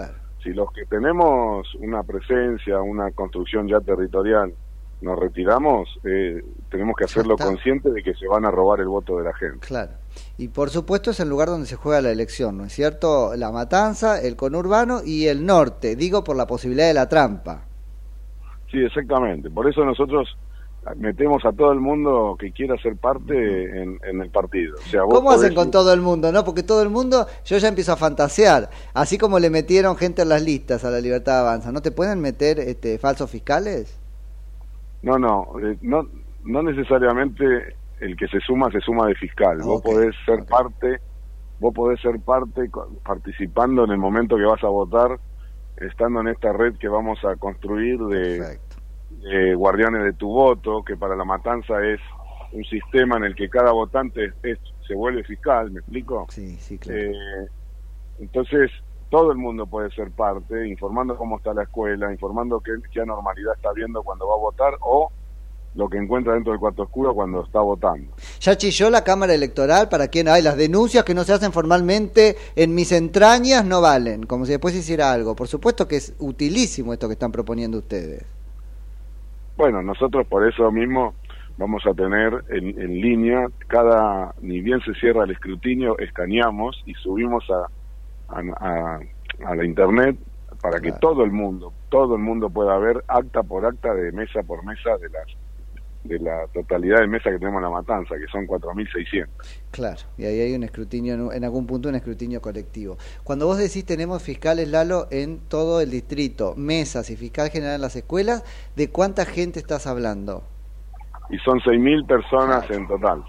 si 0.43 0.49
los 0.49 0.69
que 0.73 0.86
tenemos 0.86 1.73
una 1.76 2.03
presencia, 2.03 2.82
una 2.82 3.11
construcción 3.11 3.69
ya 3.69 3.80
territorial, 3.80 4.53
nos 4.99 5.17
retiramos, 5.17 5.88
eh, 6.03 6.43
tenemos 6.69 6.95
que 6.97 7.05
hacerlo 7.05 7.38
consciente 7.38 7.91
de 7.91 8.03
que 8.03 8.13
se 8.13 8.28
van 8.28 8.43
a 8.45 8.51
robar 8.51 8.82
el 8.82 8.88
voto 8.89 9.17
de 9.19 9.23
la 9.23 9.34
gente. 9.34 9.59
Claro. 9.65 9.93
Y 10.38 10.49
por 10.49 10.69
supuesto 10.69 11.11
es 11.11 11.19
el 11.21 11.30
lugar 11.30 11.47
donde 11.47 11.67
se 11.67 11.78
juega 11.78 12.01
la 12.01 12.11
elección, 12.11 12.57
¿no 12.57 12.65
es 12.65 12.73
cierto? 12.73 13.36
La 13.38 13.53
matanza, 13.53 14.21
el 14.21 14.36
conurbano 14.36 14.99
y 15.01 15.28
el 15.28 15.45
norte. 15.45 15.95
Digo 15.95 16.26
por 16.26 16.36
la 16.36 16.45
posibilidad 16.45 16.88
de 16.88 16.93
la 16.93 17.07
trampa. 17.07 17.63
Sí, 18.76 18.84
exactamente. 18.84 19.49
Por 19.49 19.69
eso 19.69 19.86
nosotros 19.86 20.28
metemos 20.97 21.45
a 21.45 21.53
todo 21.53 21.71
el 21.71 21.80
mundo 21.80 22.36
que 22.38 22.51
quiera 22.51 22.76
ser 22.78 22.97
parte 22.97 23.82
en, 23.82 23.97
en 24.03 24.21
el 24.21 24.30
partido. 24.30 24.76
O 24.76 24.89
sea, 24.89 25.03
vos 25.03 25.13
¿Cómo 25.13 25.32
hacen 25.32 25.55
con 25.55 25.71
todo 25.71 25.93
el 25.93 26.01
mundo, 26.01 26.30
no? 26.34 26.43
Porque 26.43 26.61
todo 26.61 26.84
el 26.84 26.89
mundo, 26.89 27.26
yo 27.45 27.57
ya 27.57 27.69
empiezo 27.69 27.93
a 27.93 27.95
fantasear. 27.95 28.69
Así 28.93 29.17
como 29.17 29.39
le 29.39 29.49
metieron 29.49 29.95
gente 29.95 30.23
en 30.23 30.30
las 30.30 30.43
listas 30.43 30.84
a 30.84 30.91
la 30.91 30.99
Libertad 30.99 31.39
Avanza, 31.39 31.71
¿no 31.71 31.82
te 31.82 31.91
pueden 31.91 32.19
meter 32.19 32.59
este, 32.59 32.99
falsos 32.99 33.32
fiscales? 33.32 33.97
No, 35.01 35.17
no, 35.17 35.47
eh, 35.63 35.78
no, 35.82 36.05
no 36.43 36.63
necesariamente 36.63 37.45
el 38.01 38.17
que 38.17 38.28
se 38.28 38.41
suma 38.41 38.69
se 38.71 38.82
suma 38.82 39.07
de 39.07 39.15
fiscal. 39.15 39.59
Vos 39.63 39.82
podés 39.82 40.13
ser 40.26 40.45
parte, 40.45 40.99
vos 41.61 41.73
podés 41.73 42.01
ser 42.01 42.19
parte 42.19 42.69
participando 43.05 43.86
en 43.86 43.91
el 43.91 43.99
momento 43.99 44.36
que 44.36 44.43
vas 44.43 44.61
a 44.65 44.67
votar, 44.67 45.17
estando 45.78 46.19
en 46.19 46.28
esta 46.28 46.51
red 46.51 46.76
que 46.76 46.89
vamos 46.89 47.23
a 47.23 47.38
construir 47.38 47.99
de, 47.99 48.59
de 49.10 49.56
guardianes 49.56 50.03
de 50.03 50.14
tu 50.14 50.28
voto, 50.28 50.84
que 50.84 50.95
para 50.97 51.16
la 51.16 51.26
matanza 51.26 51.74
es 51.86 51.99
un 52.51 52.64
sistema 52.66 53.18
en 53.18 53.26
el 53.26 53.36
que 53.36 53.49
cada 53.49 53.72
votante 53.72 54.32
es- 54.43 54.60
se 54.88 54.93
vuelve 54.95 55.24
fiscal, 55.24 55.72
¿me 55.72 55.80
explico? 55.80 56.28
Sí, 56.30 56.58
sí, 56.60 56.80
Eh, 56.88 57.12
entonces, 58.20 58.72
todo 59.10 59.32
el 59.32 59.38
mundo 59.38 59.66
puede 59.68 59.89
ser 59.91 60.12
parte, 60.12 60.68
informando 60.68 61.18
cómo 61.18 61.38
está 61.38 61.53
la 61.53 61.64
escuela, 61.64 62.12
informando 62.12 62.60
qué, 62.62 62.72
qué 62.91 63.01
anormalidad 63.01 63.53
está 63.56 63.72
viendo 63.74 64.03
cuando 64.03 64.28
va 64.28 64.36
a 64.36 64.39
votar 64.39 64.74
o 64.82 65.12
lo 65.76 65.89
que 65.89 65.97
encuentra 65.97 66.34
dentro 66.34 66.53
del 66.53 66.60
cuarto 66.60 66.84
oscuro 66.84 67.14
cuando 67.14 67.43
está 67.43 67.60
votando. 67.60 68.14
Ya 68.39 68.56
chilló 68.56 68.89
la 68.89 69.03
Cámara 69.03 69.34
Electoral 69.34 69.89
para 69.89 70.08
quien 70.08 70.30
hay 70.30 70.41
las 70.41 70.56
denuncias 70.56 71.03
que 71.03 71.14
no 71.14 71.26
se 71.26 71.34
hacen 71.34 71.51
formalmente 71.51 72.38
en 72.56 72.74
mis 72.74 72.93
entrañas 72.93 73.66
no 73.66 73.82
valen, 73.82 74.24
como 74.26 74.45
si 74.45 74.51
después 74.51 74.74
hiciera 74.74 75.12
algo. 75.12 75.36
Por 75.36 75.49
supuesto 75.49 75.86
que 75.88 75.97
es 75.97 76.14
utilísimo 76.20 76.93
esto 76.93 77.08
que 77.08 77.14
están 77.14 77.34
proponiendo 77.34 77.78
ustedes. 77.80 78.24
Bueno, 79.56 79.82
nosotros 79.84 80.28
por 80.28 80.47
eso 80.47 80.72
mismo 80.72 81.16
vamos 81.58 81.84
a 81.86 81.93
tener 81.93 82.43
en, 82.49 82.80
en 82.82 83.01
línea, 83.01 83.47
cada, 83.68 84.34
ni 84.41 84.62
bien 84.62 84.82
se 84.82 84.93
cierra 84.95 85.24
el 85.26 85.32
escrutinio, 85.32 85.97
escaneamos 85.99 86.82
y 86.86 86.93
subimos 86.95 87.45
a, 87.49 87.68
a, 88.30 88.41
a- 88.60 88.99
a 89.45 89.56
la 89.56 89.66
internet 89.66 90.18
para 90.62 90.80
que 90.82 90.93
todo 90.93 91.24
el 91.24 91.32
mundo, 91.32 91.76
todo 91.89 92.16
el 92.16 92.22
mundo 92.22 92.49
pueda 92.49 92.78
ver 92.80 93.03
acta 93.08 93.43
por 93.43 93.66
acta 93.66 93.93
de 93.93 94.12
mesa 94.14 94.43
por 94.43 94.66
mesa 94.66 94.97
de 94.97 95.10
las 95.10 95.26
de 96.08 96.20
la 96.20 96.45
totalidad 96.53 96.99
de 96.99 97.08
mesa 97.08 97.32
que 97.32 97.39
tenemos 97.39 97.58
en 97.58 97.64
la 97.64 97.70
matanza, 97.70 98.16
que 98.16 98.28
son 98.32 98.45
4.600. 98.45 99.28
Claro, 99.72 100.01
y 100.18 100.26
ahí 100.26 100.39
hay 100.39 100.53
un 100.53 100.64
escrutinio, 100.64 101.14
en- 101.16 101.32
en 101.38 101.43
algún 101.43 101.66
punto 101.66 101.89
un 101.89 101.95
escrutinio 101.95 102.41
colectivo. 102.41 102.97
Cuando 103.24 103.47
vos 103.47 103.58
decís 103.58 103.86
tenemos 103.86 104.22
fiscales, 104.22 104.70
Lalo, 104.70 105.08
en 105.12 105.39
todo 105.39 105.82
el 105.82 105.89
distrito, 105.89 106.53
mesas 106.56 107.10
y 107.10 107.16
fiscal 107.16 107.49
general 107.49 107.76
en 107.76 107.82
las 107.82 107.95
escuelas, 107.95 108.43
¿de 108.76 108.89
cuánta 108.89 109.26
gente 109.26 109.60
estás 109.60 109.88
hablando? 109.88 110.43
Y 111.30 111.38
son 111.39 111.60
6.000 111.62 112.06
personas 112.06 112.70
en 112.70 112.88
total. 112.88 113.24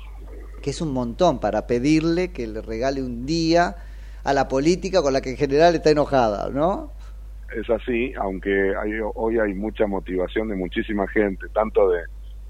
Que 0.62 0.70
es 0.70 0.80
un 0.82 0.92
montón 0.92 1.38
para 1.40 1.66
pedirle 1.66 2.30
que 2.32 2.46
le 2.46 2.60
regale 2.60 3.02
un 3.02 3.24
día 3.24 3.76
a 4.22 4.32
la 4.34 4.48
política 4.48 5.00
con 5.00 5.12
la 5.14 5.20
que 5.22 5.30
en 5.30 5.36
general 5.36 5.74
está 5.74 5.90
enojada, 5.90 6.50
¿no? 6.50 6.92
Es 7.56 7.70
así, 7.70 8.12
aunque 8.18 8.74
hay, 8.76 8.90
hoy 9.14 9.38
hay 9.38 9.54
mucha 9.54 9.86
motivación 9.86 10.48
de 10.48 10.56
muchísima 10.56 11.06
gente, 11.08 11.46
tanto 11.54 11.88
de 11.88 12.00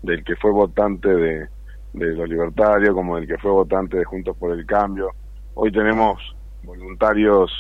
del 0.06 0.24
que 0.24 0.36
fue 0.36 0.52
votante 0.52 1.08
de, 1.08 1.48
de 1.92 2.06
los 2.14 2.28
libertarios 2.28 2.94
como 2.94 3.16
del 3.16 3.26
que 3.26 3.38
fue 3.38 3.50
votante 3.50 3.98
de 3.98 4.04
Juntos 4.04 4.36
por 4.38 4.52
el 4.52 4.64
Cambio. 4.64 5.10
Hoy 5.54 5.70
tenemos 5.72 6.20
voluntarios, 6.62 7.50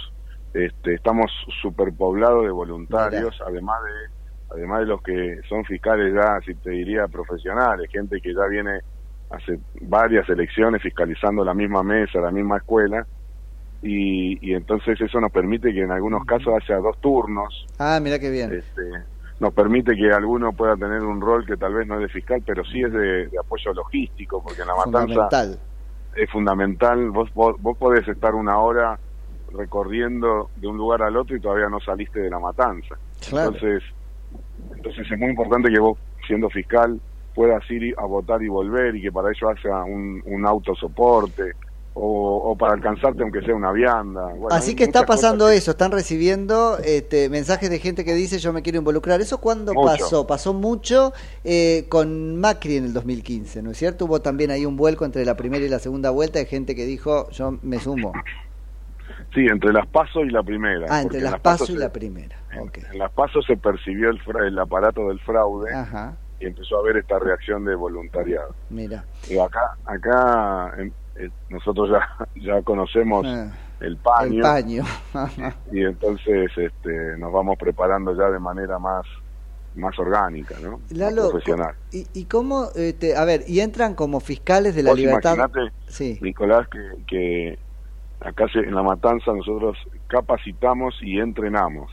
este, 0.54 0.94
estamos 0.94 1.30
superpoblados 1.60 2.44
de 2.44 2.50
voluntarios, 2.50 3.38
además 3.46 3.78
de 3.84 4.16
además 4.48 4.80
de 4.80 4.86
los 4.86 5.02
que 5.02 5.40
son 5.48 5.64
fiscales 5.64 6.14
ya, 6.14 6.38
si 6.46 6.54
te 6.54 6.70
diría 6.70 7.08
profesionales, 7.08 7.90
gente 7.90 8.20
que 8.20 8.32
ya 8.32 8.46
viene 8.46 8.78
hace 9.30 9.58
varias 9.82 10.28
elecciones 10.28 10.80
fiscalizando 10.80 11.44
la 11.44 11.52
misma 11.52 11.82
mesa, 11.82 12.20
la 12.20 12.30
misma 12.30 12.58
escuela, 12.58 13.04
y, 13.82 14.38
y 14.48 14.54
entonces 14.54 15.00
eso 15.00 15.20
nos 15.20 15.32
permite 15.32 15.72
que 15.74 15.82
en 15.82 15.90
algunos 15.90 16.24
casos 16.24 16.54
haya 16.54 16.78
dos 16.78 16.96
turnos, 17.00 17.66
Ah, 17.78 17.98
mira 18.00 18.18
qué 18.20 18.30
bien. 18.30 18.52
este, 18.52 18.82
nos 19.40 19.52
permite 19.52 19.94
que 19.94 20.10
alguno 20.12 20.52
pueda 20.52 20.76
tener 20.76 21.02
un 21.02 21.20
rol 21.20 21.44
que 21.44 21.56
tal 21.56 21.74
vez 21.74 21.86
no 21.86 21.96
es 21.96 22.00
de 22.02 22.08
fiscal, 22.08 22.42
pero 22.44 22.64
sí 22.64 22.82
es 22.82 22.92
de, 22.92 23.26
de 23.28 23.38
apoyo 23.38 23.72
logístico, 23.74 24.42
porque 24.42 24.62
en 24.62 24.68
la 24.68 24.74
matanza 24.76 25.00
Fundamental. 25.00 25.58
es 26.14 26.30
fundamental. 26.30 27.10
Vos, 27.10 27.32
vos, 27.34 27.56
vos 27.60 27.76
podés 27.76 28.06
estar 28.08 28.34
una 28.34 28.58
hora 28.58 28.98
recorriendo 29.52 30.50
de 30.56 30.66
un 30.66 30.76
lugar 30.76 31.02
al 31.02 31.16
otro 31.16 31.36
y 31.36 31.40
todavía 31.40 31.68
no 31.68 31.80
saliste 31.80 32.20
de 32.20 32.30
la 32.30 32.38
matanza. 32.38 32.96
Claro. 33.28 33.52
Entonces, 33.52 33.82
entonces 34.74 35.06
es 35.10 35.18
muy 35.18 35.30
importante 35.30 35.70
que 35.70 35.78
vos, 35.78 35.98
siendo 36.26 36.48
fiscal, 36.50 37.00
puedas 37.34 37.70
ir 37.70 37.94
a 37.98 38.06
votar 38.06 38.42
y 38.42 38.48
volver 38.48 38.96
y 38.96 39.02
que 39.02 39.12
para 39.12 39.30
ello 39.30 39.50
haya 39.50 39.84
un, 39.84 40.22
un 40.24 40.46
autosoporte. 40.46 41.52
O, 41.98 42.50
o 42.50 42.56
para 42.56 42.74
alcanzarte 42.74 43.22
aunque 43.22 43.40
sea 43.40 43.54
una 43.54 43.72
vianda. 43.72 44.26
Bueno, 44.26 44.48
Así 44.50 44.76
que 44.76 44.84
está 44.84 45.06
pasando 45.06 45.48
eso, 45.48 45.70
están 45.70 45.92
recibiendo 45.92 46.76
este, 46.84 47.30
mensajes 47.30 47.70
de 47.70 47.78
gente 47.78 48.04
que 48.04 48.12
dice 48.12 48.38
yo 48.38 48.52
me 48.52 48.60
quiero 48.60 48.78
involucrar. 48.78 49.20
¿Eso 49.22 49.38
cuándo 49.38 49.72
Mucho. 49.72 49.86
pasó? 49.86 50.26
Pasó 50.26 50.52
mucho 50.52 51.14
eh, 51.42 51.86
con 51.88 52.38
Macri 52.38 52.76
en 52.76 52.84
el 52.84 52.92
2015, 52.92 53.62
¿no 53.62 53.70
es 53.70 53.78
cierto? 53.78 54.04
Hubo 54.04 54.20
también 54.20 54.50
ahí 54.50 54.66
un 54.66 54.76
vuelco 54.76 55.06
entre 55.06 55.24
la 55.24 55.36
primera 55.38 55.64
y 55.64 55.68
la 55.70 55.78
segunda 55.78 56.10
vuelta 56.10 56.38
de 56.38 56.44
gente 56.44 56.74
que 56.74 56.84
dijo 56.84 57.30
yo 57.30 57.58
me 57.62 57.80
sumo. 57.80 58.12
Sí, 59.34 59.46
entre 59.46 59.72
las 59.72 59.86
pasos 59.86 60.24
y 60.26 60.30
la 60.30 60.42
primera. 60.42 60.86
Ah, 60.88 61.02
entre 61.02 61.18
en 61.18 61.24
las 61.24 61.40
pasos 61.40 61.68
y 61.70 61.74
se- 61.74 61.78
la 61.78 61.92
primera. 61.92 62.36
En 62.90 62.98
las 62.98 63.10
pasos 63.12 63.44
se 63.46 63.56
percibió 63.56 64.10
el, 64.10 64.20
fra- 64.20 64.46
el 64.46 64.58
aparato 64.58 65.08
del 65.08 65.20
fraude 65.20 65.72
Ajá, 65.74 66.16
y 66.40 66.46
empezó 66.46 66.76
a 66.76 66.80
haber 66.80 66.96
esta 66.98 67.18
reacción 67.18 67.64
de 67.64 67.74
voluntariado. 67.74 68.54
mira. 68.70 69.04
Y 69.28 69.38
acá, 69.38 69.76
acá 69.84 70.72
eh, 71.18 71.30
nosotros 71.48 71.90
ya, 71.90 72.26
ya 72.56 72.62
conocemos 72.62 73.24
Ah, 73.26 73.50
el 73.80 73.96
paño, 73.98 74.36
El 74.36 74.40
paño. 74.42 74.84
y 75.72 75.84
entonces 75.84 76.50
este, 76.56 77.18
nos 77.18 77.32
vamos 77.32 77.56
preparando 77.58 78.16
ya 78.16 78.30
de 78.30 78.38
manera 78.38 78.78
más 78.78 79.04
más 79.74 79.98
orgánica, 79.98 80.54
¿no? 80.62 80.80
Más 80.90 81.12
profesional. 81.12 81.74
¿y, 81.92 82.06
y 82.14 82.24
cómo, 82.24 82.68
este, 82.74 83.14
a 83.14 83.26
ver, 83.26 83.42
y 83.46 83.60
entran 83.60 83.94
como 83.94 84.20
fiscales 84.20 84.74
de 84.74 84.82
la 84.82 84.90
Vos 84.92 84.98
libertad? 84.98 85.36
Sí. 85.86 86.18
Nicolás, 86.22 86.66
que, 86.68 87.04
que 87.06 87.58
acá 88.20 88.46
en 88.54 88.74
La 88.74 88.82
Matanza 88.82 89.32
nosotros 89.34 89.76
capacitamos 90.06 90.94
y 91.02 91.18
entrenamos. 91.20 91.90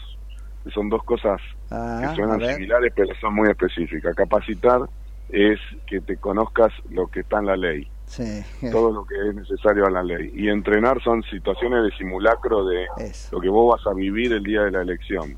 Son 0.73 0.87
dos 0.87 1.03
cosas 1.03 1.41
Ah, 1.71 1.99
que 2.01 2.15
suenan 2.15 2.39
similares, 2.39 2.93
pero 2.95 3.13
son 3.19 3.35
muy 3.35 3.49
específicas. 3.49 4.15
Capacitar 4.15 4.81
es 5.29 5.59
que 5.87 5.99
te 5.99 6.15
conozcas 6.17 6.71
lo 6.89 7.07
que 7.07 7.21
está 7.21 7.39
en 7.39 7.47
la 7.47 7.57
ley, 7.57 7.87
Sí. 8.13 8.69
todo 8.71 8.91
lo 8.91 9.05
que 9.05 9.15
es 9.29 9.33
necesario 9.33 9.87
a 9.87 9.89
la 9.89 10.03
ley. 10.03 10.31
Y 10.35 10.47
entrenar 10.49 11.01
son 11.01 11.23
situaciones 11.23 11.83
de 11.83 11.97
simulacro 11.97 12.63
de 12.65 12.85
lo 13.31 13.41
que 13.41 13.49
vos 13.49 13.75
vas 13.75 13.87
a 13.87 13.95
vivir 13.95 14.33
el 14.33 14.43
día 14.43 14.61
de 14.61 14.71
la 14.71 14.81
elección. 14.81 15.35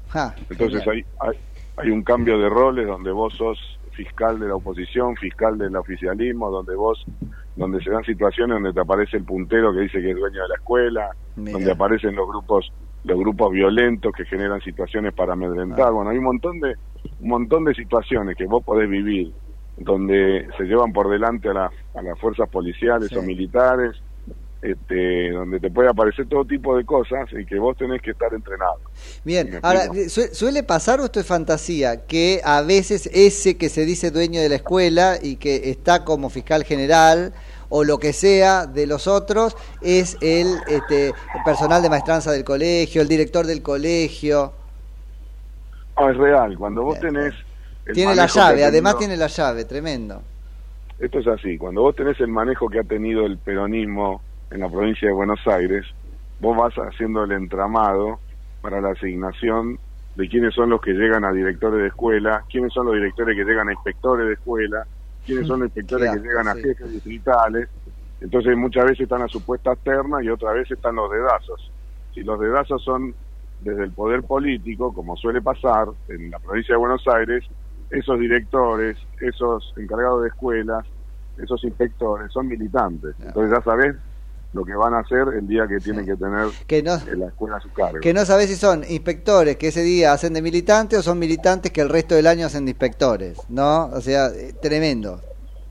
Entonces 0.49 0.85
hay, 0.87 1.05
hay, 1.21 1.39
hay 1.77 1.89
un 1.89 2.03
cambio 2.03 2.37
de 2.37 2.49
roles 2.49 2.85
donde 2.87 3.11
vos 3.11 3.33
sos 3.33 3.57
fiscal 3.95 4.39
de 4.39 4.47
la 4.47 4.55
oposición, 4.55 5.15
fiscal 5.15 5.57
del 5.57 5.75
oficialismo, 5.75 6.51
donde 6.51 6.75
vos, 6.75 7.03
donde 7.55 7.81
se 7.81 7.89
dan 7.89 8.03
situaciones 8.03 8.55
donde 8.55 8.73
te 8.73 8.79
aparece 8.81 9.17
el 9.17 9.23
puntero 9.23 9.73
que 9.73 9.81
dice 9.81 10.01
que 10.01 10.11
es 10.11 10.17
dueño 10.17 10.41
de 10.43 10.49
la 10.49 10.55
escuela, 10.55 11.09
Mira. 11.35 11.53
donde 11.53 11.71
aparecen 11.71 12.15
los 12.15 12.27
grupos, 12.27 12.71
los 13.03 13.17
grupos 13.17 13.51
violentos 13.51 14.13
que 14.13 14.25
generan 14.25 14.61
situaciones 14.61 15.13
para 15.13 15.33
amedrentar. 15.33 15.87
Ah. 15.87 15.91
Bueno, 15.91 16.11
hay 16.11 16.17
un 16.17 16.25
montón 16.25 16.59
de, 16.59 16.75
un 17.21 17.29
montón 17.29 17.63
de 17.65 17.73
situaciones 17.73 18.35
que 18.37 18.45
vos 18.45 18.63
podés 18.63 18.89
vivir, 18.89 19.31
donde 19.77 20.47
se 20.57 20.63
llevan 20.63 20.93
por 20.93 21.09
delante 21.09 21.49
a, 21.49 21.53
las 21.53 21.71
a 21.95 22.01
las 22.01 22.19
fuerzas 22.19 22.49
policiales 22.49 23.09
Sí. 23.09 23.15
o 23.15 23.21
militares, 23.21 23.95
este, 24.61 25.31
donde 25.31 25.59
te 25.59 25.69
puede 25.69 25.89
aparecer 25.89 26.27
todo 26.27 26.43
tipo 26.45 26.75
de 26.75 26.85
cosas 26.85 27.29
y 27.39 27.45
que 27.45 27.59
vos 27.59 27.77
tenés 27.77 28.01
que 28.01 28.11
estar 28.11 28.33
entrenado. 28.33 28.79
Bien, 29.23 29.59
ahora, 29.61 29.89
¿suele 30.07 30.63
pasar 30.63 30.99
o 31.01 31.05
esto 31.05 31.19
es 31.19 31.25
fantasía? 31.27 32.05
Que 32.07 32.41
a 32.43 32.61
veces 32.61 33.09
ese 33.13 33.57
que 33.57 33.69
se 33.69 33.85
dice 33.85 34.09
dueño 34.11 34.41
de 34.41 34.49
la 34.49 34.55
escuela 34.55 35.17
y 35.21 35.35
que 35.35 35.69
está 35.69 36.03
como 36.03 36.29
fiscal 36.29 36.63
general 36.63 37.33
o 37.69 37.83
lo 37.83 37.99
que 37.99 38.13
sea 38.13 38.65
de 38.65 38.87
los 38.87 39.07
otros 39.07 39.55
es 39.81 40.17
el, 40.21 40.47
este, 40.67 41.07
el 41.09 41.43
personal 41.43 41.81
de 41.83 41.89
maestranza 41.89 42.31
del 42.31 42.43
colegio, 42.43 43.01
el 43.01 43.07
director 43.07 43.45
del 43.45 43.61
colegio. 43.61 44.53
No, 45.99 46.09
es 46.09 46.17
real. 46.17 46.57
Cuando 46.57 46.83
vos 46.83 46.99
tenés. 46.99 47.33
Tiene 47.93 48.15
la 48.15 48.27
llave, 48.27 48.63
además 48.63 48.97
tiene 48.97 49.15
la 49.15 49.27
llave, 49.27 49.65
tremendo. 49.65 50.21
Esto 50.99 51.19
es 51.19 51.27
así. 51.27 51.57
Cuando 51.57 51.81
vos 51.81 51.95
tenés 51.95 52.19
el 52.19 52.29
manejo 52.29 52.69
que 52.69 52.79
ha 52.79 52.83
tenido 52.83 53.25
el 53.25 53.37
peronismo 53.37 54.21
en 54.49 54.61
la 54.61 54.69
provincia 54.69 55.07
de 55.07 55.13
Buenos 55.13 55.39
Aires, 55.45 55.85
vos 56.39 56.57
vas 56.57 56.73
haciendo 56.75 57.23
el 57.23 57.31
entramado 57.33 58.19
para 58.61 58.81
la 58.81 58.91
asignación 58.91 59.77
de 60.15 60.29
quiénes 60.29 60.53
son 60.53 60.69
los 60.69 60.81
que 60.81 60.93
llegan 60.93 61.25
a 61.25 61.31
directores 61.31 61.81
de 61.81 61.87
escuela, 61.87 62.43
quiénes 62.49 62.73
son 62.73 62.85
los 62.85 62.95
directores 62.95 63.35
que 63.35 63.43
llegan 63.43 63.67
a 63.67 63.73
inspectores 63.73 64.27
de 64.27 64.33
escuela, 64.33 64.87
quiénes 65.25 65.47
son 65.47 65.59
los 65.59 65.67
inspectores 65.67 66.11
que 66.11 66.19
llegan 66.19 66.47
a 66.47 66.55
jefes 66.55 66.91
distritales. 66.91 67.69
Entonces 68.21 68.55
muchas 68.55 68.85
veces 68.85 69.01
están 69.01 69.19
las 69.19 69.31
supuestas 69.31 69.77
ternas 69.79 70.23
y 70.23 70.29
otras 70.29 70.53
veces 70.53 70.71
están 70.77 70.95
los 70.95 71.11
dedazos. 71.11 71.71
Si 72.13 72.23
los 72.23 72.39
dedazos 72.39 72.81
son 72.81 73.13
desde 73.59 73.83
el 73.83 73.91
poder 73.91 74.23
político, 74.23 74.93
como 74.93 75.17
suele 75.17 75.41
pasar 75.41 75.87
en 76.07 76.31
la 76.31 76.39
provincia 76.39 76.75
de 76.75 76.79
Buenos 76.79 77.05
Aires, 77.07 77.43
esos 77.89 78.19
directores, 78.19 78.97
esos 79.19 79.73
encargados 79.77 80.21
de 80.23 80.29
escuelas, 80.29 80.85
esos 81.37 81.63
inspectores 81.63 82.31
son 82.31 82.47
militantes. 82.47 83.15
Entonces 83.19 83.57
ya 83.57 83.63
sabes 83.63 83.95
lo 84.53 84.63
que 84.63 84.73
van 84.73 84.93
a 84.93 84.99
hacer 84.99 85.25
el 85.37 85.47
día 85.47 85.67
que 85.67 85.79
tienen 85.79 86.05
que 86.05 86.15
tener 86.15 86.47
Que 86.65 86.81
no- 86.81 86.95
en 87.11 87.19
la 87.19 87.27
escuela 87.27 87.57
a 87.57 87.59
su 87.59 87.71
cargo. 87.73 87.99
Que 88.01 88.13
no 88.13 88.23
sabés 88.23 88.49
si 88.49 88.55
son 88.55 88.83
inspectores 88.87 89.57
que 89.57 89.67
ese 89.67 89.81
día 89.83 90.13
hacen 90.13 90.33
de 90.33 90.41
militantes 90.41 90.99
o 90.99 91.01
son 91.03 91.19
militantes 91.19 91.71
que 91.73 91.81
el 91.81 91.89
resto 91.89 92.15
del 92.15 92.27
año 92.27 92.45
hacen 92.45 92.63
de 92.65 92.71
inspectores, 92.71 93.37
¿no? 93.49 93.87
O 93.87 93.99
sea, 94.01 94.27
eh, 94.27 94.53
tremendo. 94.61 95.19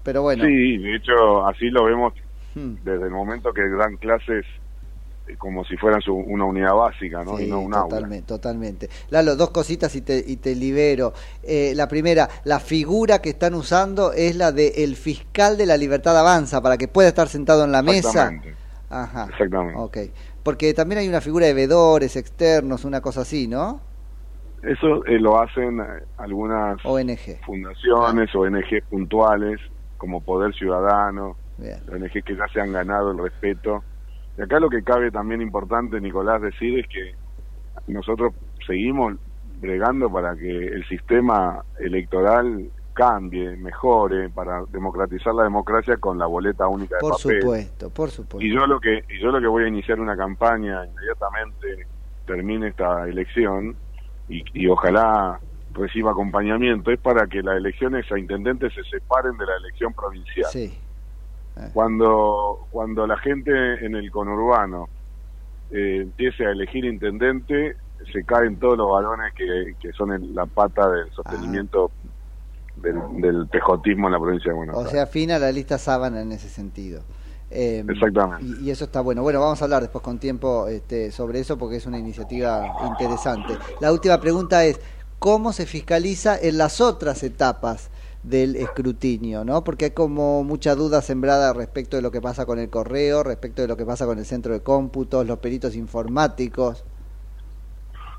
Pero 0.02 0.20
bueno. 0.20 0.44
Sí, 0.44 0.76
de 0.78 0.96
hecho 0.96 1.46
así 1.46 1.70
lo 1.70 1.84
vemos 1.84 2.12
Hmm. 2.54 2.74
desde 2.84 3.04
el 3.06 3.10
momento 3.10 3.52
que 3.52 3.62
dan 3.68 3.96
clases 3.96 4.44
eh, 4.44 4.63
como 5.38 5.64
si 5.64 5.76
fueran 5.76 6.00
su- 6.02 6.14
una 6.14 6.44
unidad 6.44 6.74
básica, 6.74 7.24
¿no? 7.24 7.36
Sí, 7.38 7.44
y 7.44 7.50
no 7.50 7.60
un 7.60 7.74
aula. 7.74 7.88
totalmente, 7.88 8.26
totalmente. 8.26 8.90
Lalo, 9.10 9.36
dos 9.36 9.50
cositas 9.50 9.94
y 9.96 10.02
te, 10.02 10.22
y 10.26 10.36
te 10.36 10.54
libero. 10.54 11.12
Eh, 11.42 11.72
la 11.74 11.88
primera, 11.88 12.28
la 12.44 12.60
figura 12.60 13.20
que 13.22 13.30
están 13.30 13.54
usando 13.54 14.12
es 14.12 14.36
la 14.36 14.52
de 14.52 14.68
el 14.84 14.96
fiscal 14.96 15.56
de 15.56 15.66
la 15.66 15.76
libertad 15.76 16.18
avanza, 16.18 16.60
para 16.60 16.76
que 16.76 16.88
pueda 16.88 17.08
estar 17.08 17.28
sentado 17.28 17.64
en 17.64 17.72
la 17.72 17.82
mesa. 17.82 18.08
Exactamente. 18.08 18.54
Ajá. 18.90 19.26
Exactamente. 19.30 19.80
Ok. 19.80 19.98
Porque 20.42 20.74
también 20.74 20.98
hay 21.00 21.08
una 21.08 21.20
figura 21.22 21.46
de 21.46 21.54
vedores 21.54 22.16
externos, 22.16 22.84
una 22.84 23.00
cosa 23.00 23.22
así, 23.22 23.48
¿no? 23.48 23.80
Eso 24.62 25.04
eh, 25.06 25.18
lo 25.18 25.40
hacen 25.40 25.80
eh, 25.80 25.84
algunas 26.18 26.78
ONG. 26.84 27.40
fundaciones, 27.44 28.34
ONG 28.34 28.82
puntuales, 28.88 29.58
como 29.96 30.22
Poder 30.22 30.54
Ciudadano, 30.54 31.36
Bien. 31.56 31.80
ONG 31.90 32.22
que 32.24 32.36
ya 32.36 32.46
se 32.52 32.60
han 32.60 32.72
ganado 32.72 33.10
el 33.12 33.18
respeto. 33.18 33.82
Y 34.36 34.42
acá 34.42 34.58
lo 34.58 34.68
que 34.68 34.82
cabe 34.82 35.10
también 35.10 35.40
importante, 35.42 36.00
Nicolás, 36.00 36.42
decir 36.42 36.78
es 36.78 36.86
que 36.88 37.14
nosotros 37.86 38.34
seguimos 38.66 39.14
bregando 39.60 40.10
para 40.10 40.34
que 40.36 40.66
el 40.66 40.86
sistema 40.88 41.64
electoral 41.78 42.70
cambie, 42.92 43.56
mejore, 43.56 44.30
para 44.30 44.64
democratizar 44.68 45.34
la 45.34 45.44
democracia 45.44 45.96
con 45.96 46.18
la 46.18 46.26
boleta 46.26 46.68
única 46.68 46.96
de 46.96 47.00
Por 47.00 47.12
papel. 47.16 47.40
supuesto, 47.40 47.90
por 47.90 48.10
supuesto. 48.10 48.44
Y 48.44 48.54
yo 48.54 48.66
lo 48.66 48.80
que 48.80 49.04
y 49.08 49.20
yo 49.20 49.30
lo 49.30 49.40
que 49.40 49.48
voy 49.48 49.64
a 49.64 49.68
iniciar 49.68 50.00
una 50.00 50.16
campaña 50.16 50.84
inmediatamente 50.86 51.86
termine 52.26 52.68
esta 52.68 53.06
elección 53.08 53.76
y, 54.28 54.44
y 54.54 54.68
ojalá 54.68 55.40
reciba 55.72 56.12
acompañamiento 56.12 56.90
es 56.92 57.00
para 57.00 57.26
que 57.26 57.42
las 57.42 57.56
elecciones 57.56 58.10
a 58.10 58.18
intendentes 58.18 58.72
se 58.72 58.82
separen 58.84 59.36
de 59.36 59.46
la 59.46 59.56
elección 59.56 59.92
provincial. 59.92 60.50
Sí. 60.50 60.78
Cuando 61.72 62.66
cuando 62.70 63.06
la 63.06 63.16
gente 63.18 63.50
en 63.84 63.94
el 63.94 64.10
conurbano 64.10 64.88
eh, 65.70 66.00
empiece 66.02 66.44
a 66.46 66.50
elegir 66.50 66.84
intendente 66.84 67.76
se 68.12 68.24
caen 68.24 68.56
todos 68.58 68.76
los 68.76 68.90
varones 68.90 69.32
que, 69.34 69.74
que 69.80 69.92
son 69.92 70.12
en 70.12 70.34
la 70.34 70.46
pata 70.46 70.90
del 70.90 71.10
sostenimiento 71.12 71.90
del, 72.76 73.00
del 73.20 73.46
pejotismo 73.48 74.08
en 74.08 74.12
la 74.12 74.18
provincia 74.20 74.50
de 74.50 74.56
Buenos 74.56 74.74
O 74.76 74.78
Aires. 74.80 74.92
sea, 74.92 75.02
afina 75.04 75.38
la 75.38 75.50
lista 75.52 75.78
sábana 75.78 76.20
en 76.20 76.32
ese 76.32 76.48
sentido. 76.48 77.02
Eh, 77.50 77.84
Exactamente. 77.88 78.44
Y, 78.60 78.66
y 78.66 78.70
eso 78.70 78.84
está 78.84 79.00
bueno. 79.00 79.22
Bueno, 79.22 79.40
vamos 79.40 79.62
a 79.62 79.64
hablar 79.64 79.80
después 79.82 80.02
con 80.02 80.18
tiempo 80.18 80.66
este, 80.68 81.12
sobre 81.12 81.38
eso 81.38 81.56
porque 81.56 81.76
es 81.76 81.86
una 81.86 81.98
iniciativa 81.98 82.66
interesante. 82.86 83.56
La 83.80 83.92
última 83.92 84.20
pregunta 84.20 84.64
es, 84.64 84.80
¿cómo 85.18 85.52
se 85.52 85.64
fiscaliza 85.64 86.36
en 86.38 86.58
las 86.58 86.80
otras 86.80 87.22
etapas 87.22 87.90
del 88.24 88.56
escrutinio? 88.56 89.44
¿no? 89.44 89.62
Porque 89.62 89.86
hay 89.86 89.90
como 89.92 90.42
mucha 90.42 90.74
duda 90.74 91.02
sembrada 91.02 91.52
respecto 91.52 91.96
de 91.96 92.02
lo 92.02 92.10
que 92.10 92.20
pasa 92.20 92.46
con 92.46 92.58
el 92.58 92.68
correo, 92.70 93.22
respecto 93.22 93.62
de 93.62 93.68
lo 93.68 93.76
que 93.76 93.84
pasa 93.84 94.06
con 94.06 94.18
el 94.18 94.24
centro 94.24 94.52
de 94.52 94.62
cómputos, 94.62 95.26
los 95.26 95.38
peritos 95.38 95.76
informáticos. 95.76 96.84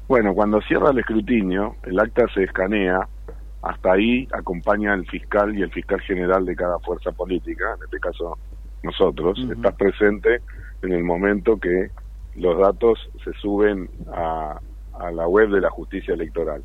Bueno, 0.08 0.34
cuando 0.34 0.62
cierra 0.62 0.92
el 0.92 1.00
escrutinio, 1.00 1.76
el 1.84 2.00
acta 2.00 2.26
se 2.34 2.44
escanea, 2.44 3.08
hasta 3.64 3.94
ahí 3.94 4.28
acompaña 4.32 4.94
el 4.94 5.08
fiscal 5.08 5.58
y 5.58 5.64
el 5.64 5.72
fiscal 5.72 6.00
general 6.02 6.46
de 6.46 6.56
cada 6.56 6.78
fuerza 6.80 7.12
política, 7.12 7.74
en 7.76 7.84
este 7.84 8.00
caso 8.00 8.38
nosotros, 8.84 9.40
estás 9.52 9.74
presente 9.74 10.42
en 10.84 10.94
el 10.94 11.04
momento 11.04 11.58
que 11.58 11.90
los 12.36 12.60
datos 12.60 13.00
se 13.24 13.34
suben 13.34 13.90
a, 14.14 14.60
a 14.94 15.12
la 15.12 15.28
web 15.28 15.50
de 15.50 15.62
la 15.62 15.72
justicia 15.72 16.14
electoral. 16.14 16.64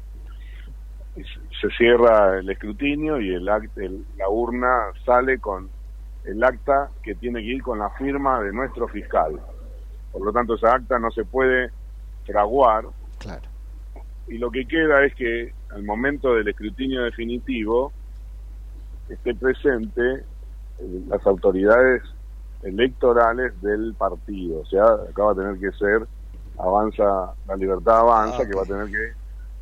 Se- 1.24 1.70
cierra 1.76 2.38
el 2.38 2.48
escrutinio 2.50 3.20
y 3.20 3.34
el, 3.34 3.46
act- 3.48 3.76
el- 3.76 4.04
la 4.16 4.28
urna 4.28 4.86
sale 5.04 5.38
con 5.38 5.70
el 6.24 6.42
acta 6.44 6.90
que 7.02 7.14
tiene 7.14 7.40
que 7.40 7.46
ir 7.54 7.62
con 7.62 7.78
la 7.78 7.90
firma 7.90 8.42
de 8.42 8.52
nuestro 8.52 8.86
fiscal. 8.88 9.40
Por 10.12 10.24
lo 10.24 10.32
tanto, 10.32 10.54
esa 10.54 10.74
acta 10.74 10.98
no 10.98 11.10
se 11.10 11.24
puede 11.24 11.70
fraguar 12.26 12.84
Claro. 13.18 13.48
y 14.28 14.38
lo 14.38 14.50
que 14.50 14.66
queda 14.66 15.04
es 15.04 15.14
que 15.14 15.52
al 15.70 15.82
momento 15.84 16.34
del 16.34 16.48
escrutinio 16.48 17.02
definitivo 17.02 17.92
esté 19.08 19.34
presente 19.34 20.02
eh, 20.78 21.02
las 21.08 21.26
autoridades 21.26 22.02
electorales 22.62 23.60
del 23.62 23.94
partido. 23.96 24.60
O 24.60 24.66
sea, 24.66 24.84
acá 24.84 25.24
va 25.24 25.32
a 25.32 25.34
tener 25.34 25.58
que 25.58 25.72
ser 25.76 26.06
Avanza, 26.58 27.34
la 27.46 27.56
libertad 27.56 28.00
avanza, 28.00 28.42
Ah, 28.42 28.46
que 28.46 28.54
va 28.54 28.62
a 28.64 28.66
tener 28.66 28.86
que 28.88 29.12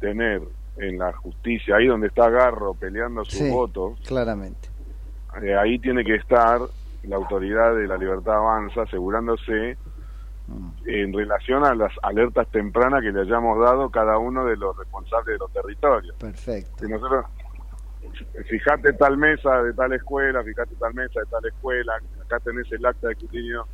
tener 0.00 0.42
en 0.78 0.98
la 0.98 1.12
justicia, 1.12 1.76
ahí 1.76 1.86
donde 1.86 2.06
está 2.08 2.28
Garro 2.30 2.74
peleando 2.74 3.24
sus 3.24 3.38
Sí. 3.40 3.50
votos, 3.50 3.98
Claramente. 4.06 4.68
eh, 5.42 5.54
ahí 5.56 5.78
tiene 5.78 6.04
que 6.04 6.14
estar 6.16 6.60
la 7.04 7.16
autoridad 7.16 7.74
de 7.76 7.86
la 7.86 7.96
libertad 7.96 8.34
avanza 8.36 8.82
asegurándose 8.82 9.76
en 10.86 11.12
relación 11.12 11.64
a 11.64 11.74
las 11.74 11.92
alertas 12.02 12.48
tempranas 12.50 13.02
que 13.02 13.12
le 13.12 13.20
hayamos 13.20 13.58
dado 13.60 13.90
cada 13.90 14.16
uno 14.18 14.44
de 14.46 14.56
los 14.56 14.76
responsables 14.78 15.26
de 15.34 15.38
los 15.38 15.52
territorios. 15.52 16.16
Perfecto. 16.16 16.84
Si 16.86 16.90
nosotros, 16.90 17.26
fíjate 18.48 18.94
tal 18.94 19.18
mesa 19.18 19.62
de 19.62 19.74
tal 19.74 19.92
escuela, 19.92 20.42
fíjate 20.42 20.74
tal 20.76 20.94
mesa 20.94 21.20
de 21.20 21.26
tal 21.26 21.44
escuela, 21.44 21.92
acá 22.24 22.40
tenés 22.40 22.70
el 22.72 22.84
acta 22.86 23.08
de 23.08 23.12
escrutinio. 23.12 23.66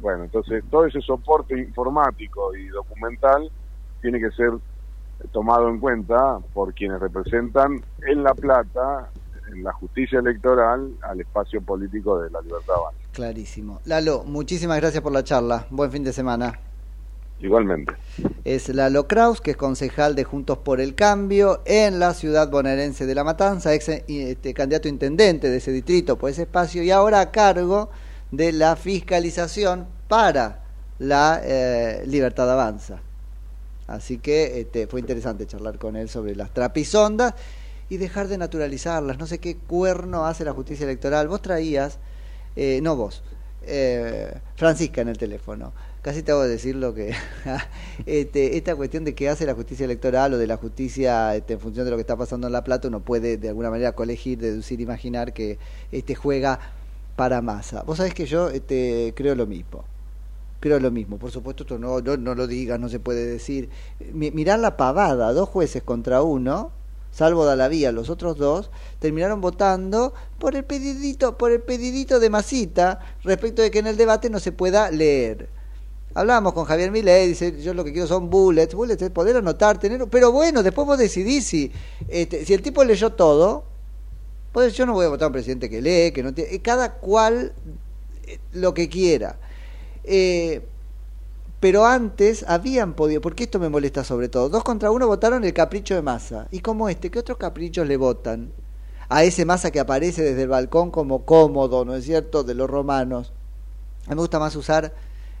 Bueno, 0.00 0.24
entonces 0.24 0.64
todo 0.70 0.86
ese 0.86 1.00
soporte 1.00 1.56
informático 1.58 2.54
y 2.56 2.66
documental 2.68 3.48
tiene 4.02 4.18
que 4.18 4.30
ser 4.32 4.50
tomado 5.32 5.68
en 5.68 5.78
cuenta 5.78 6.38
por 6.52 6.74
quienes 6.74 7.00
representan 7.00 7.82
en 8.06 8.22
La 8.22 8.34
Plata, 8.34 9.10
en 9.52 9.62
la 9.64 9.72
justicia 9.72 10.18
electoral, 10.18 10.92
al 11.02 11.20
espacio 11.20 11.60
político 11.60 12.20
de 12.20 12.30
la 12.30 12.40
libertad 12.40 12.74
avanza. 12.76 12.98
Clarísimo. 13.12 13.80
Lalo, 13.84 14.24
muchísimas 14.24 14.78
gracias 14.80 15.02
por 15.02 15.12
la 15.12 15.24
charla. 15.24 15.66
Buen 15.70 15.90
fin 15.90 16.04
de 16.04 16.12
semana. 16.12 16.58
Igualmente. 17.40 17.94
Es 18.44 18.68
Lalo 18.68 19.08
Kraus, 19.08 19.40
que 19.40 19.52
es 19.52 19.56
concejal 19.56 20.14
de 20.14 20.24
Juntos 20.24 20.58
por 20.58 20.80
el 20.80 20.94
Cambio 20.94 21.62
en 21.64 21.98
la 21.98 22.12
ciudad 22.12 22.50
bonaerense 22.50 23.06
de 23.06 23.14
La 23.14 23.24
Matanza, 23.24 23.72
ex 23.72 23.88
este, 23.88 24.52
candidato 24.52 24.88
intendente 24.88 25.48
de 25.48 25.56
ese 25.56 25.72
distrito 25.72 26.18
por 26.18 26.30
ese 26.30 26.42
espacio 26.42 26.82
y 26.82 26.90
ahora 26.90 27.20
a 27.20 27.30
cargo 27.30 27.88
de 28.30 28.52
la 28.52 28.76
fiscalización 28.76 29.86
para 30.06 30.64
la 30.98 31.40
eh, 31.42 32.04
Libertad 32.06 32.50
Avanza. 32.50 33.00
Así 33.90 34.18
que 34.18 34.60
este, 34.60 34.86
fue 34.86 35.00
interesante 35.00 35.46
charlar 35.46 35.78
con 35.78 35.96
él 35.96 36.08
sobre 36.08 36.36
las 36.36 36.54
trapisondas 36.54 37.34
y 37.88 37.96
dejar 37.96 38.28
de 38.28 38.38
naturalizarlas. 38.38 39.18
No 39.18 39.26
sé 39.26 39.38
qué 39.38 39.56
cuerno 39.56 40.26
hace 40.26 40.44
la 40.44 40.52
justicia 40.52 40.84
electoral. 40.84 41.26
Vos 41.26 41.42
traías, 41.42 41.98
eh, 42.54 42.78
no 42.82 42.94
vos, 42.94 43.24
eh, 43.62 44.32
Francisca 44.54 45.00
en 45.00 45.08
el 45.08 45.18
teléfono. 45.18 45.72
Casi 46.02 46.22
te 46.22 46.30
hago 46.30 46.42
decir 46.42 46.76
lo 46.76 46.94
que. 46.94 47.12
este, 48.06 48.56
esta 48.56 48.76
cuestión 48.76 49.04
de 49.04 49.14
qué 49.16 49.28
hace 49.28 49.44
la 49.44 49.54
justicia 49.54 49.84
electoral 49.84 50.34
o 50.34 50.38
de 50.38 50.46
la 50.46 50.56
justicia 50.56 51.34
este, 51.34 51.54
en 51.54 51.60
función 51.60 51.84
de 51.84 51.90
lo 51.90 51.96
que 51.96 52.02
está 52.02 52.16
pasando 52.16 52.46
en 52.46 52.52
La 52.52 52.62
Plata, 52.62 52.86
uno 52.86 53.00
puede 53.00 53.38
de 53.38 53.48
alguna 53.48 53.70
manera 53.70 53.92
colegir, 53.92 54.38
deducir, 54.38 54.80
imaginar 54.80 55.32
que 55.32 55.58
este 55.90 56.14
juega 56.14 56.60
para 57.16 57.42
masa. 57.42 57.82
Vos 57.82 57.98
sabés 57.98 58.14
que 58.14 58.24
yo 58.24 58.50
este, 58.50 59.12
creo 59.16 59.34
lo 59.34 59.46
mismo. 59.48 59.84
Creo 60.60 60.78
lo 60.78 60.90
mismo. 60.90 61.18
Por 61.18 61.30
supuesto, 61.30 61.62
esto 61.62 61.78
no, 61.78 62.00
no, 62.00 62.16
no 62.16 62.34
lo 62.34 62.46
digas, 62.46 62.78
no 62.78 62.88
se 62.88 63.00
puede 63.00 63.26
decir. 63.26 63.70
Mi- 64.12 64.30
mirá 64.30 64.56
la 64.58 64.76
pavada, 64.76 65.32
dos 65.32 65.48
jueces 65.48 65.82
contra 65.82 66.22
uno, 66.22 66.70
salvo 67.10 67.44
Dalavía, 67.46 67.92
los 67.92 68.10
otros 68.10 68.36
dos, 68.36 68.70
terminaron 68.98 69.40
votando 69.40 70.12
por 70.38 70.54
el 70.56 70.64
pedidito, 70.64 71.38
por 71.38 71.50
el 71.50 71.62
pedidito 71.62 72.20
de 72.20 72.28
masita 72.30 73.00
respecto 73.24 73.62
de 73.62 73.70
que 73.70 73.78
en 73.78 73.86
el 73.86 73.96
debate 73.96 74.28
no 74.28 74.38
se 74.38 74.52
pueda 74.52 74.90
leer. 74.90 75.48
Hablábamos 76.12 76.52
con 76.52 76.64
Javier 76.64 76.90
Milei, 76.90 77.28
dice, 77.28 77.62
yo 77.62 77.72
lo 77.72 77.84
que 77.84 77.92
quiero 77.92 78.06
son 78.08 78.28
bullets, 78.30 78.74
bullets 78.74 79.00
es 79.00 79.10
poder 79.10 79.36
anotar, 79.36 79.78
tener, 79.78 80.06
pero 80.08 80.32
bueno, 80.32 80.62
después 80.62 80.86
vos 80.86 80.98
decidís 80.98 81.46
si, 81.46 81.72
este, 82.08 82.44
si 82.44 82.52
el 82.52 82.62
tipo 82.62 82.82
leyó 82.84 83.10
todo, 83.12 83.64
pues 84.52 84.74
yo 84.74 84.84
no 84.86 84.92
voy 84.92 85.06
a 85.06 85.08
votar 85.08 85.24
a 85.24 85.28
un 85.28 85.32
presidente 85.32 85.70
que 85.70 85.80
lee, 85.80 86.10
que 86.12 86.22
no 86.24 86.34
tiene, 86.34 86.52
eh, 86.52 86.60
cada 86.60 86.94
cual 86.94 87.52
eh, 88.26 88.38
lo 88.52 88.74
que 88.74 88.88
quiera. 88.88 89.38
Eh, 90.04 90.62
pero 91.60 91.84
antes 91.84 92.44
habían 92.48 92.94
podido, 92.94 93.20
porque 93.20 93.44
esto 93.44 93.58
me 93.58 93.68
molesta 93.68 94.02
sobre 94.02 94.28
todo, 94.30 94.48
dos 94.48 94.64
contra 94.64 94.90
uno 94.90 95.06
votaron 95.06 95.44
el 95.44 95.52
capricho 95.52 95.94
de 95.94 96.02
masa. 96.02 96.48
¿Y 96.50 96.60
como 96.60 96.88
este? 96.88 97.10
¿Qué 97.10 97.18
otros 97.18 97.36
caprichos 97.36 97.86
le 97.86 97.98
votan? 97.98 98.50
A 99.10 99.24
ese 99.24 99.44
masa 99.44 99.70
que 99.70 99.80
aparece 99.80 100.22
desde 100.22 100.42
el 100.42 100.48
balcón 100.48 100.90
como 100.90 101.26
cómodo, 101.26 101.84
¿no 101.84 101.94
es 101.94 102.04
cierto?, 102.04 102.44
de 102.44 102.54
los 102.54 102.70
romanos. 102.70 103.32
A 104.06 104.10
mí 104.10 104.14
me 104.14 104.22
gusta 104.22 104.38
más 104.38 104.56
usar 104.56 104.94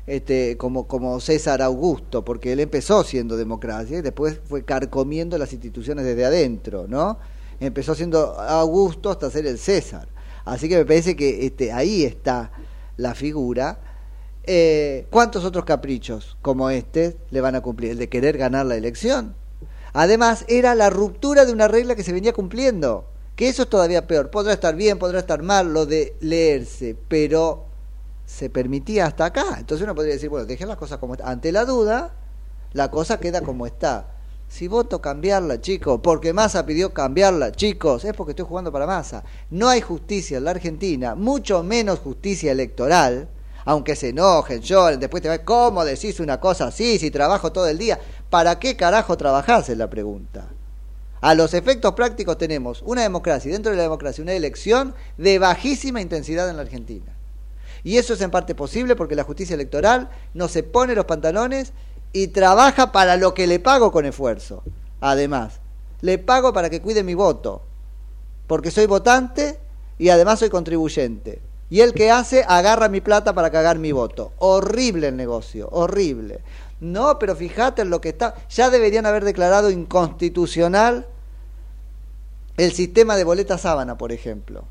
este, 0.06 0.56
como, 0.58 0.86
como 0.86 1.20
César 1.20 1.62
Augusto, 1.62 2.24
porque 2.24 2.52
él 2.52 2.60
empezó 2.60 3.02
siendo 3.04 3.36
democracia 3.36 3.98
y 3.98 4.02
después 4.02 4.40
fue 4.44 4.64
carcomiendo 4.64 5.38
las 5.38 5.52
instituciones 5.52 6.04
desde 6.04 6.24
adentro, 6.24 6.86
¿no? 6.86 7.18
Empezó 7.60 7.94
siendo 7.94 8.38
Augusto 8.40 9.10
hasta 9.10 9.30
ser 9.30 9.46
el 9.46 9.58
César. 9.58 10.08
Así 10.44 10.68
que 10.68 10.76
me 10.76 10.84
parece 10.84 11.16
que 11.16 11.46
este, 11.46 11.72
ahí 11.72 12.04
está 12.04 12.50
la 12.96 13.14
figura. 13.14 13.78
Eh, 14.44 15.06
¿Cuántos 15.10 15.44
otros 15.44 15.64
caprichos 15.64 16.36
como 16.42 16.70
este 16.70 17.16
le 17.30 17.40
van 17.40 17.54
a 17.54 17.60
cumplir? 17.60 17.92
El 17.92 17.98
de 17.98 18.08
querer 18.08 18.38
ganar 18.38 18.66
la 18.66 18.76
elección. 18.76 19.34
Además, 19.92 20.44
era 20.48 20.74
la 20.74 20.90
ruptura 20.90 21.44
de 21.44 21.52
una 21.52 21.68
regla 21.68 21.94
que 21.94 22.04
se 22.04 22.12
venía 22.12 22.32
cumpliendo. 22.32 23.06
Que 23.36 23.48
eso 23.48 23.62
es 23.62 23.68
todavía 23.68 24.06
peor. 24.06 24.30
Podrá 24.30 24.52
estar 24.52 24.74
bien, 24.74 24.98
podrá 24.98 25.20
estar 25.20 25.42
mal 25.42 25.72
lo 25.72 25.86
de 25.86 26.16
leerse, 26.20 26.96
pero 27.08 27.66
se 28.26 28.50
permitía 28.50 29.06
hasta 29.06 29.26
acá. 29.26 29.56
Entonces 29.58 29.84
uno 29.84 29.94
podría 29.94 30.14
decir, 30.14 30.28
bueno, 30.28 30.46
dejen 30.46 30.68
las 30.68 30.76
cosas 30.76 30.98
como 30.98 31.14
están. 31.14 31.28
Ante 31.28 31.50
la 31.50 31.64
duda, 31.64 32.14
la 32.72 32.90
cosa 32.90 33.18
queda 33.18 33.40
como 33.40 33.66
está. 33.66 34.14
Si 34.48 34.68
voto 34.68 35.00
cambiarla, 35.00 35.60
chicos, 35.60 36.00
porque 36.02 36.32
Massa 36.32 36.66
pidió 36.66 36.92
cambiarla, 36.92 37.52
chicos, 37.52 38.04
es 38.04 38.14
porque 38.14 38.32
estoy 38.32 38.46
jugando 38.46 38.72
para 38.72 38.86
Massa. 38.86 39.22
No 39.48 39.68
hay 39.68 39.80
justicia 39.80 40.38
en 40.38 40.44
la 40.44 40.50
Argentina, 40.50 41.14
mucho 41.14 41.62
menos 41.62 42.00
justicia 42.00 42.50
electoral, 42.50 43.28
aunque 43.64 43.96
se 43.96 44.10
enojen, 44.10 44.60
lloren, 44.60 45.00
después 45.00 45.22
te 45.22 45.28
va, 45.28 45.38
¿cómo 45.38 45.84
decís 45.84 46.20
una 46.20 46.40
cosa 46.40 46.66
así 46.66 46.98
si 46.98 47.10
trabajo 47.10 47.52
todo 47.52 47.66
el 47.66 47.78
día? 47.78 47.98
¿Para 48.28 48.58
qué 48.58 48.76
carajo 48.76 49.16
trabajás? 49.16 49.68
Es 49.68 49.78
la 49.78 49.90
pregunta. 49.90 50.48
A 51.20 51.34
los 51.34 51.52
efectos 51.52 51.92
prácticos 51.92 52.38
tenemos 52.38 52.82
una 52.82 53.02
democracia 53.02 53.48
y 53.48 53.52
dentro 53.52 53.70
de 53.70 53.76
la 53.76 53.82
democracia 53.82 54.22
una 54.22 54.32
elección 54.32 54.94
de 55.18 55.38
bajísima 55.38 56.00
intensidad 56.00 56.48
en 56.48 56.56
la 56.56 56.62
Argentina. 56.62 57.12
Y 57.84 57.98
eso 57.98 58.14
es 58.14 58.20
en 58.20 58.30
parte 58.30 58.54
posible 58.54 58.96
porque 58.96 59.14
la 59.14 59.24
justicia 59.24 59.54
electoral 59.54 60.08
no 60.34 60.48
se 60.48 60.62
pone 60.62 60.94
los 60.94 61.04
pantalones 61.04 61.72
y 62.12 62.28
trabaja 62.28 62.92
para 62.92 63.16
lo 63.16 63.34
que 63.34 63.46
le 63.46 63.58
pago 63.58 63.92
con 63.92 64.06
esfuerzo. 64.06 64.62
Además, 65.00 65.60
le 66.00 66.18
pago 66.18 66.52
para 66.52 66.70
que 66.70 66.80
cuide 66.80 67.02
mi 67.02 67.14
voto, 67.14 67.62
porque 68.46 68.70
soy 68.70 68.86
votante 68.86 69.58
y 69.98 70.08
además 70.08 70.38
soy 70.38 70.50
contribuyente. 70.50 71.40
Y 71.70 71.80
el 71.80 71.94
que 71.94 72.10
hace 72.10 72.44
agarra 72.46 72.88
mi 72.88 73.00
plata 73.00 73.32
para 73.32 73.50
cagar 73.50 73.78
mi 73.78 73.92
voto. 73.92 74.32
Horrible 74.38 75.08
el 75.08 75.16
negocio, 75.16 75.68
horrible. 75.70 76.40
No, 76.80 77.18
pero 77.18 77.36
fíjate 77.36 77.82
en 77.82 77.90
lo 77.90 78.00
que 78.00 78.08
está. 78.10 78.34
Ya 78.50 78.70
deberían 78.70 79.06
haber 79.06 79.24
declarado 79.24 79.70
inconstitucional 79.70 81.06
el 82.56 82.72
sistema 82.72 83.16
de 83.16 83.24
boleta 83.24 83.56
sábana, 83.56 83.96
por 83.96 84.10
ejemplo. 84.10 84.64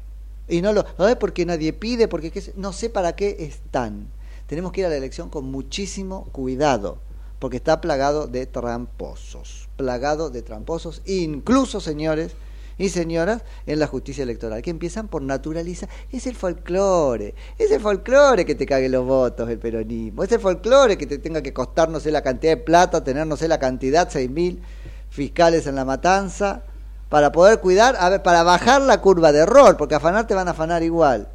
Y 0.50 0.62
no 0.62 0.74
lo, 0.74 0.86
es 1.08 1.16
porque 1.16 1.46
nadie 1.46 1.72
pide, 1.72 2.08
porque 2.08 2.32
no 2.56 2.74
sé 2.74 2.90
para 2.90 3.16
qué 3.16 3.38
están. 3.40 4.08
Tenemos 4.48 4.72
que 4.72 4.82
ir 4.82 4.88
a 4.88 4.90
la 4.90 4.98
elección 4.98 5.30
con 5.30 5.46
muchísimo 5.46 6.26
cuidado, 6.32 6.98
porque 7.38 7.58
está 7.58 7.80
plagado 7.82 8.28
de 8.28 8.46
tramposos, 8.48 9.70
plagado 9.78 10.32
de 10.32 10.42
tramposos, 10.42 11.04
incluso 11.06 11.80
señores 11.80 12.34
y 12.80 12.90
señoras 12.90 13.44
en 13.68 13.78
la 13.78 13.86
justicia 13.86 14.24
electoral, 14.24 14.64
que 14.64 14.72
empiezan 14.72 15.08
por 15.08 15.22
naturalizar, 15.22 15.88
es 16.12 16.26
el 16.26 16.36
folclore, 16.36 17.36
es 17.60 17.70
el 17.70 17.80
folclore 17.80 18.46
que 18.46 18.56
te 18.56 18.66
cague 18.66 18.90
los 18.90 19.06
votos 19.06 19.48
el 19.48 19.60
peronismo, 19.60 20.24
es 20.24 20.32
el 20.32 20.40
folclore 20.40 20.98
que 20.98 21.06
te 21.06 21.20
tenga 21.20 21.44
que 21.44 21.54
costar 21.54 21.90
no 21.90 22.00
sé 22.00 22.10
la 22.10 22.24
cantidad 22.24 22.54
de 22.54 22.64
plata, 22.64 23.04
tener 23.04 23.28
no 23.28 23.38
sé 23.38 23.48
la 23.48 23.60
cantidad, 23.60 24.10
seis 24.10 24.32
mil 24.32 24.64
fiscales 25.10 25.68
en 25.68 25.76
la 25.76 25.86
matanza, 25.86 26.64
para 27.10 27.32
poder 27.32 27.60
cuidar, 27.60 27.96
a 28.00 28.10
ver, 28.10 28.24
para 28.24 28.44
bajar 28.44 28.82
la 28.82 29.02
curva 29.02 29.32
de 29.32 29.40
error, 29.40 29.78
porque 29.78 29.96
afanar 29.96 30.26
te 30.26 30.34
van 30.34 30.48
a 30.48 30.52
afanar 30.52 30.82
igual. 30.82 31.28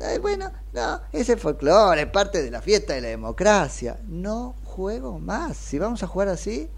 Eh, 0.00 0.18
bueno, 0.20 0.50
no, 0.72 1.00
es 1.12 1.28
el 1.28 1.38
folclore, 1.38 2.02
es 2.02 2.06
parte 2.06 2.42
de 2.42 2.50
la 2.50 2.62
fiesta 2.62 2.94
de 2.94 3.00
la 3.00 3.08
democracia. 3.08 3.98
No 4.06 4.54
juego 4.64 5.18
más. 5.18 5.56
Si 5.56 5.78
vamos 5.78 6.02
a 6.04 6.06
jugar 6.06 6.28
así, 6.28 6.70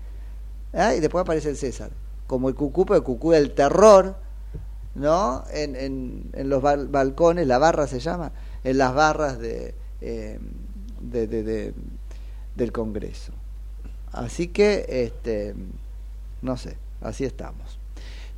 ¿eh? 0.73 0.95
y 0.97 1.01
después 1.01 1.21
aparece 1.23 1.51
el 1.51 1.57
César, 1.59 1.91
como 2.31 2.49
el 2.49 2.55
cucupo, 2.55 2.95
el 2.95 3.03
cucú 3.03 3.33
del 3.33 3.51
terror, 3.55 4.15
¿no? 4.95 5.43
En, 5.53 5.75
en, 5.75 6.31
en 6.33 6.49
los 6.49 6.63
bal- 6.63 6.89
balcones, 6.89 7.45
la 7.45 7.59
barra 7.59 7.89
se 7.89 7.99
llama, 7.99 8.31
en 8.63 8.79
las 8.79 8.95
barras 8.95 9.41
de, 9.41 9.75
eh, 10.01 10.39
de, 11.01 11.27
de- 11.27 11.43
de- 11.43 11.75
del 12.55 12.71
Congreso. 12.71 13.33
Así 14.13 14.47
que, 14.47 14.87
este, 14.89 15.57
no 16.41 16.57
sé, 16.57 16.77
así 17.01 17.25
estamos. 17.25 17.81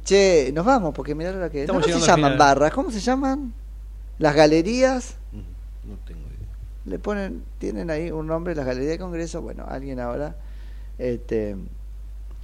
Che, 0.05 0.51
nos 0.55 0.65
vamos, 0.65 0.95
porque 0.95 1.15
mirá 1.15 1.33
la 1.33 1.51
que... 1.51 1.67
No, 1.67 1.75
no 1.75 1.83
se 1.83 2.07
llaman 2.07 2.33
barras, 2.39 2.73
¿cómo 2.73 2.91
se 2.91 3.01
llaman? 3.01 3.53
Las 4.19 4.35
galerías. 4.35 5.17
No 5.85 5.97
tengo 6.07 6.21
idea. 6.29 6.49
Le 6.87 6.99
ponen, 6.99 7.45
tienen 7.59 7.91
ahí 7.91 8.11
un 8.11 8.27
nombre, 8.27 8.55
las 8.55 8.65
galerías 8.65 8.93
de 8.93 8.99
Congreso. 8.99 9.43
Bueno, 9.43 9.67
alguien 9.69 10.01
ahora 10.01 10.35
este, 10.97 11.57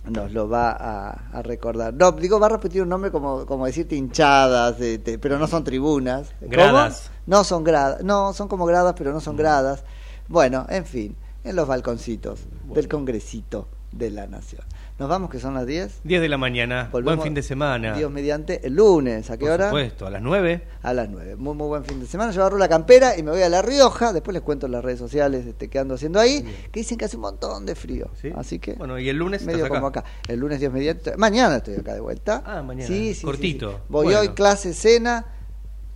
nos 0.04 0.32
lo 0.32 0.48
va 0.48 0.70
a, 0.72 1.10
a 1.32 1.42
recordar. 1.42 1.94
No, 1.94 2.12
digo, 2.12 2.40
va 2.40 2.46
a 2.46 2.50
repetir 2.50 2.82
un 2.82 2.88
nombre 2.88 3.10
como, 3.10 3.44
como 3.46 3.66
decirte 3.66 3.96
hinchadas, 3.96 4.76
pero 5.20 5.38
no 5.38 5.46
son 5.46 5.64
tribunas. 5.64 6.30
¿Cómo? 6.40 6.50
Gradas. 6.50 7.10
No 7.26 7.44
son 7.44 7.62
gradas, 7.62 8.02
no, 8.02 8.32
son 8.32 8.48
como 8.48 8.64
gradas, 8.64 8.94
pero 8.96 9.12
no 9.12 9.20
son 9.20 9.36
gradas. 9.36 9.84
Bueno, 10.28 10.66
en 10.68 10.86
fin, 10.86 11.16
en 11.44 11.56
los 11.56 11.68
balconcitos 11.68 12.40
del 12.72 12.88
Congresito 12.88 13.68
de 13.92 14.10
la 14.10 14.26
Nación. 14.26 14.62
Nos 14.98 15.08
vamos, 15.08 15.30
que 15.30 15.38
son 15.38 15.54
las 15.54 15.64
10. 15.64 16.00
10 16.02 16.20
de 16.20 16.28
la 16.28 16.38
mañana. 16.38 16.88
Volvemos, 16.90 17.18
Buen 17.18 17.26
fin 17.28 17.34
de 17.34 17.42
semana. 17.44 17.94
Dios 17.96 18.10
mediante, 18.10 18.66
el 18.66 18.74
lunes. 18.74 19.30
¿A 19.30 19.36
qué 19.36 19.44
Por 19.44 19.52
hora? 19.54 19.66
supuesto, 19.68 20.08
a 20.08 20.10
las 20.10 20.20
9. 20.20 20.64
A 20.82 20.92
las 20.92 21.08
9. 21.08 21.36
Muy, 21.36 21.54
muy 21.54 21.68
buen 21.68 21.84
fin 21.84 22.00
de 22.00 22.06
semana. 22.06 22.32
Yo 22.32 22.40
agarro 22.40 22.58
la 22.58 22.68
campera 22.68 23.16
y 23.16 23.22
me 23.22 23.30
voy 23.30 23.42
a 23.42 23.48
La 23.48 23.62
Rioja. 23.62 24.12
Después 24.12 24.32
les 24.34 24.42
cuento 24.42 24.66
en 24.66 24.72
las 24.72 24.84
redes 24.84 24.98
sociales 24.98 25.46
este, 25.46 25.68
qué 25.68 25.78
ando 25.78 25.94
haciendo 25.94 26.18
ahí. 26.18 26.42
Que 26.72 26.80
dicen 26.80 26.98
que 26.98 27.04
hace 27.04 27.14
un 27.14 27.22
montón 27.22 27.64
de 27.64 27.76
frío. 27.76 28.10
Así 28.34 28.58
que. 28.58 28.72
Bueno, 28.74 28.98
y 28.98 29.08
el 29.08 29.16
lunes 29.16 29.42
medio 29.46 29.58
estás 29.58 29.70
acá. 29.70 29.78
como 29.78 29.86
acá. 29.86 30.04
El 30.26 30.40
lunes 30.40 30.58
Dios 30.58 30.72
mediante. 30.72 31.16
Mañana 31.16 31.58
estoy 31.58 31.76
acá 31.76 31.94
de 31.94 32.00
vuelta. 32.00 32.42
Ah, 32.44 32.62
mañana. 32.62 32.88
Sí, 32.88 33.14
sí, 33.14 33.24
Cortito. 33.24 33.70
sí, 33.70 33.76
sí. 33.76 33.82
Voy 33.88 34.04
Bueno. 34.06 34.20
hoy, 34.20 34.28
clase, 34.30 34.74
cena 34.74 35.26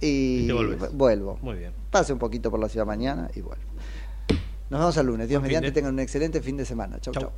y, 0.01 0.49
vuelvo. 0.93 1.41
Muy 1.43 1.57
bien. 1.57 1.73
Pase 1.91 2.13
un 2.13 2.21
poquito 2.21 2.53
por 2.53 2.61
la 2.61 2.69
ciudad 2.69 2.87
mañana 2.87 3.29
y 3.35 3.41
vuelvo. 3.41 3.65
Nos 4.71 4.79
vemos 4.81 4.97
el 4.97 5.07
lunes. 5.07 5.29
Dios 5.29 5.43
mediante 5.43 5.67
de- 5.71 5.73
tengan 5.73 5.93
un 5.93 5.99
excelente 5.99 6.41
fin 6.41 6.57
de 6.57 6.65
semana. 6.65 7.01
Chau, 7.01 7.13
chau. 7.13 7.33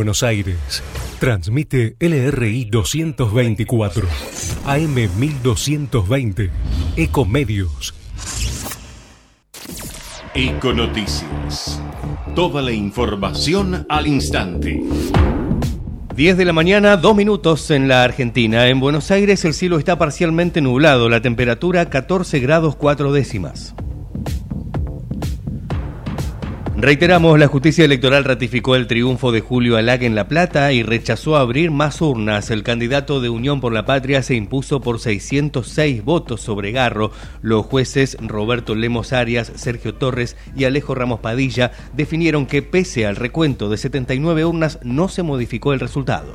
Buenos 0.00 0.22
Aires, 0.22 0.82
transmite 1.18 1.94
LRI 2.00 2.64
224, 2.70 4.08
AM 4.64 4.94
1220, 4.94 6.50
Ecomedios. 6.96 7.92
Econoticias. 10.34 11.82
Toda 12.34 12.62
la 12.62 12.72
información 12.72 13.84
al 13.90 14.06
instante. 14.06 14.82
10 16.16 16.36
de 16.38 16.44
la 16.46 16.54
mañana, 16.54 16.96
2 16.96 17.14
minutos 17.14 17.70
en 17.70 17.86
la 17.86 18.02
Argentina. 18.02 18.68
En 18.68 18.80
Buenos 18.80 19.10
Aires 19.10 19.44
el 19.44 19.52
cielo 19.52 19.78
está 19.78 19.98
parcialmente 19.98 20.62
nublado, 20.62 21.10
la 21.10 21.20
temperatura 21.20 21.90
14 21.90 22.40
grados 22.40 22.74
4 22.74 23.12
décimas. 23.12 23.74
Reiteramos, 26.80 27.38
la 27.38 27.46
justicia 27.46 27.84
electoral 27.84 28.24
ratificó 28.24 28.74
el 28.74 28.86
triunfo 28.86 29.32
de 29.32 29.42
Julio 29.42 29.76
Alag 29.76 30.02
en 30.02 30.14
La 30.14 30.28
Plata 30.28 30.72
y 30.72 30.82
rechazó 30.82 31.36
abrir 31.36 31.70
más 31.70 32.00
urnas. 32.00 32.50
El 32.50 32.62
candidato 32.62 33.20
de 33.20 33.28
Unión 33.28 33.60
por 33.60 33.74
la 33.74 33.84
Patria 33.84 34.22
se 34.22 34.34
impuso 34.34 34.80
por 34.80 34.98
606 34.98 36.02
votos 36.02 36.40
sobre 36.40 36.72
Garro. 36.72 37.12
Los 37.42 37.66
jueces 37.66 38.16
Roberto 38.22 38.74
Lemos 38.74 39.12
Arias, 39.12 39.52
Sergio 39.56 39.94
Torres 39.94 40.38
y 40.56 40.64
Alejo 40.64 40.94
Ramos 40.94 41.20
Padilla 41.20 41.70
definieron 41.92 42.46
que 42.46 42.62
pese 42.62 43.04
al 43.04 43.16
recuento 43.16 43.68
de 43.68 43.76
79 43.76 44.46
urnas 44.46 44.78
no 44.82 45.08
se 45.08 45.22
modificó 45.22 45.74
el 45.74 45.80
resultado. 45.80 46.32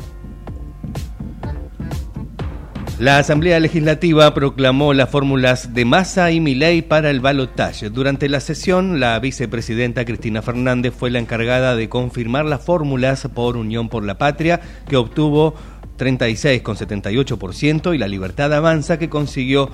La 2.97 3.17
Asamblea 3.17 3.59
Legislativa 3.59 4.33
proclamó 4.33 4.93
las 4.93 5.09
fórmulas 5.09 5.73
de 5.73 5.83
Massa 5.83 6.31
y 6.31 6.39
Milei 6.39 6.81
para 6.81 7.09
el 7.09 7.19
balotaje. 7.19 7.89
Durante 7.89 8.29
la 8.29 8.39
sesión, 8.39 9.01
la 9.01 9.19
vicepresidenta 9.19 10.05
Cristina 10.05 10.41
Fernández 10.41 10.93
fue 10.97 11.11
la 11.11 11.19
encargada 11.19 11.75
de 11.75 11.89
confirmar 11.89 12.45
las 12.45 12.63
fórmulas 12.63 13.27
por 13.33 13.57
Unión 13.57 13.89
por 13.89 14.05
la 14.05 14.17
Patria, 14.17 14.61
que 14.87 14.95
obtuvo 14.95 15.55
36,78%, 15.97 17.93
y 17.93 17.97
la 17.97 18.07
Libertad 18.07 18.53
Avanza, 18.53 18.97
que 18.97 19.09
consiguió 19.09 19.71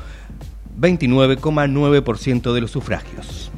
29,9% 0.80 2.53
de 2.53 2.61
los 2.61 2.72
sufragios. 2.72 3.51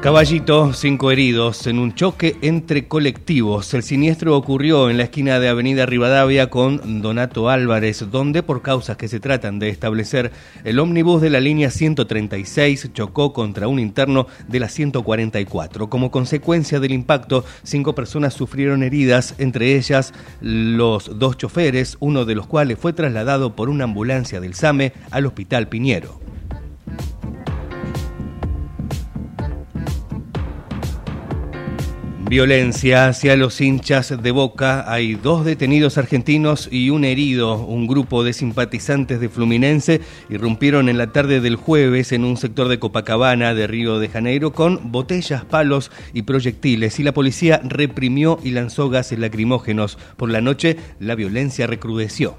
Caballito, 0.00 0.72
cinco 0.74 1.10
heridos 1.10 1.66
en 1.66 1.80
un 1.80 1.92
choque 1.92 2.36
entre 2.40 2.86
colectivos. 2.86 3.74
El 3.74 3.82
siniestro 3.82 4.36
ocurrió 4.36 4.90
en 4.90 4.96
la 4.96 5.02
esquina 5.02 5.40
de 5.40 5.48
Avenida 5.48 5.86
Rivadavia 5.86 6.50
con 6.50 7.02
Donato 7.02 7.48
Álvarez, 7.48 8.08
donde 8.08 8.44
por 8.44 8.62
causas 8.62 8.96
que 8.96 9.08
se 9.08 9.18
tratan 9.18 9.58
de 9.58 9.70
establecer, 9.70 10.30
el 10.62 10.78
ómnibus 10.78 11.20
de 11.20 11.30
la 11.30 11.40
línea 11.40 11.70
136 11.70 12.92
chocó 12.94 13.32
contra 13.32 13.66
un 13.66 13.80
interno 13.80 14.28
de 14.46 14.60
la 14.60 14.68
144. 14.68 15.90
Como 15.90 16.12
consecuencia 16.12 16.78
del 16.78 16.92
impacto, 16.92 17.44
cinco 17.64 17.96
personas 17.96 18.34
sufrieron 18.34 18.84
heridas, 18.84 19.34
entre 19.38 19.76
ellas 19.76 20.14
los 20.40 21.18
dos 21.18 21.36
choferes, 21.36 21.96
uno 21.98 22.24
de 22.24 22.36
los 22.36 22.46
cuales 22.46 22.78
fue 22.78 22.92
trasladado 22.92 23.56
por 23.56 23.68
una 23.68 23.82
ambulancia 23.84 24.40
del 24.40 24.54
SAME 24.54 24.92
al 25.10 25.26
Hospital 25.26 25.66
Piñero. 25.66 26.37
Violencia 32.28 33.08
hacia 33.08 33.36
los 33.36 33.58
hinchas 33.62 34.22
de 34.22 34.30
Boca. 34.32 34.84
Hay 34.92 35.14
dos 35.14 35.46
detenidos 35.46 35.96
argentinos 35.96 36.68
y 36.70 36.90
un 36.90 37.06
herido. 37.06 37.56
Un 37.64 37.86
grupo 37.86 38.22
de 38.22 38.34
simpatizantes 38.34 39.18
de 39.18 39.30
Fluminense 39.30 40.02
irrumpieron 40.28 40.90
en 40.90 40.98
la 40.98 41.10
tarde 41.10 41.40
del 41.40 41.56
jueves 41.56 42.12
en 42.12 42.24
un 42.24 42.36
sector 42.36 42.68
de 42.68 42.78
Copacabana 42.78 43.54
de 43.54 43.66
Río 43.66 43.98
de 43.98 44.10
Janeiro 44.10 44.52
con 44.52 44.92
botellas, 44.92 45.46
palos 45.46 45.90
y 46.12 46.20
proyectiles 46.20 47.00
y 47.00 47.02
la 47.02 47.14
policía 47.14 47.62
reprimió 47.64 48.38
y 48.44 48.50
lanzó 48.50 48.90
gases 48.90 49.18
lacrimógenos. 49.18 49.96
Por 50.18 50.28
la 50.28 50.42
noche 50.42 50.76
la 51.00 51.14
violencia 51.14 51.66
recrudeció. 51.66 52.36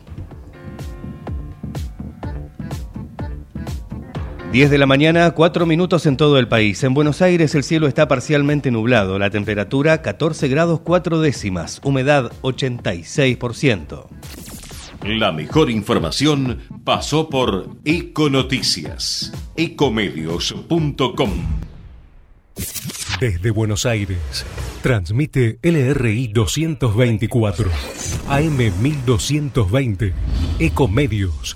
10 4.52 4.72
de 4.72 4.78
la 4.80 4.88
mañana, 4.88 5.30
4 5.30 5.68
minutos 5.68 6.08
en 6.08 6.18
todo 6.18 6.40
el 6.40 6.48
país. 6.48 6.84
En 6.84 6.96
Buenos 6.96 7.22
Aires 7.22 7.54
el 7.54 7.64
cielo 7.64 7.88
está 7.88 8.08
parcialmente 8.08 8.72
nublado, 8.72 9.20
la 9.20 9.30
temperatura 9.30 10.02
14 10.02 10.48
grados 10.48 10.80
4 10.80 11.22
décimas, 11.22 11.80
humedad 11.84 12.32
86%. 12.42 14.08
La 15.04 15.32
mejor 15.32 15.70
información 15.70 16.62
pasó 16.84 17.30
por 17.30 17.70
Econoticias. 17.86 19.32
Ecomedios.com. 19.56 21.30
Desde 23.20 23.52
Buenos 23.52 23.86
Aires, 23.86 24.46
transmite 24.82 25.60
LRI 25.62 26.30
224, 26.30 27.70
AM 28.28 28.58
1220, 28.82 30.14
Ecomedios. 30.58 31.56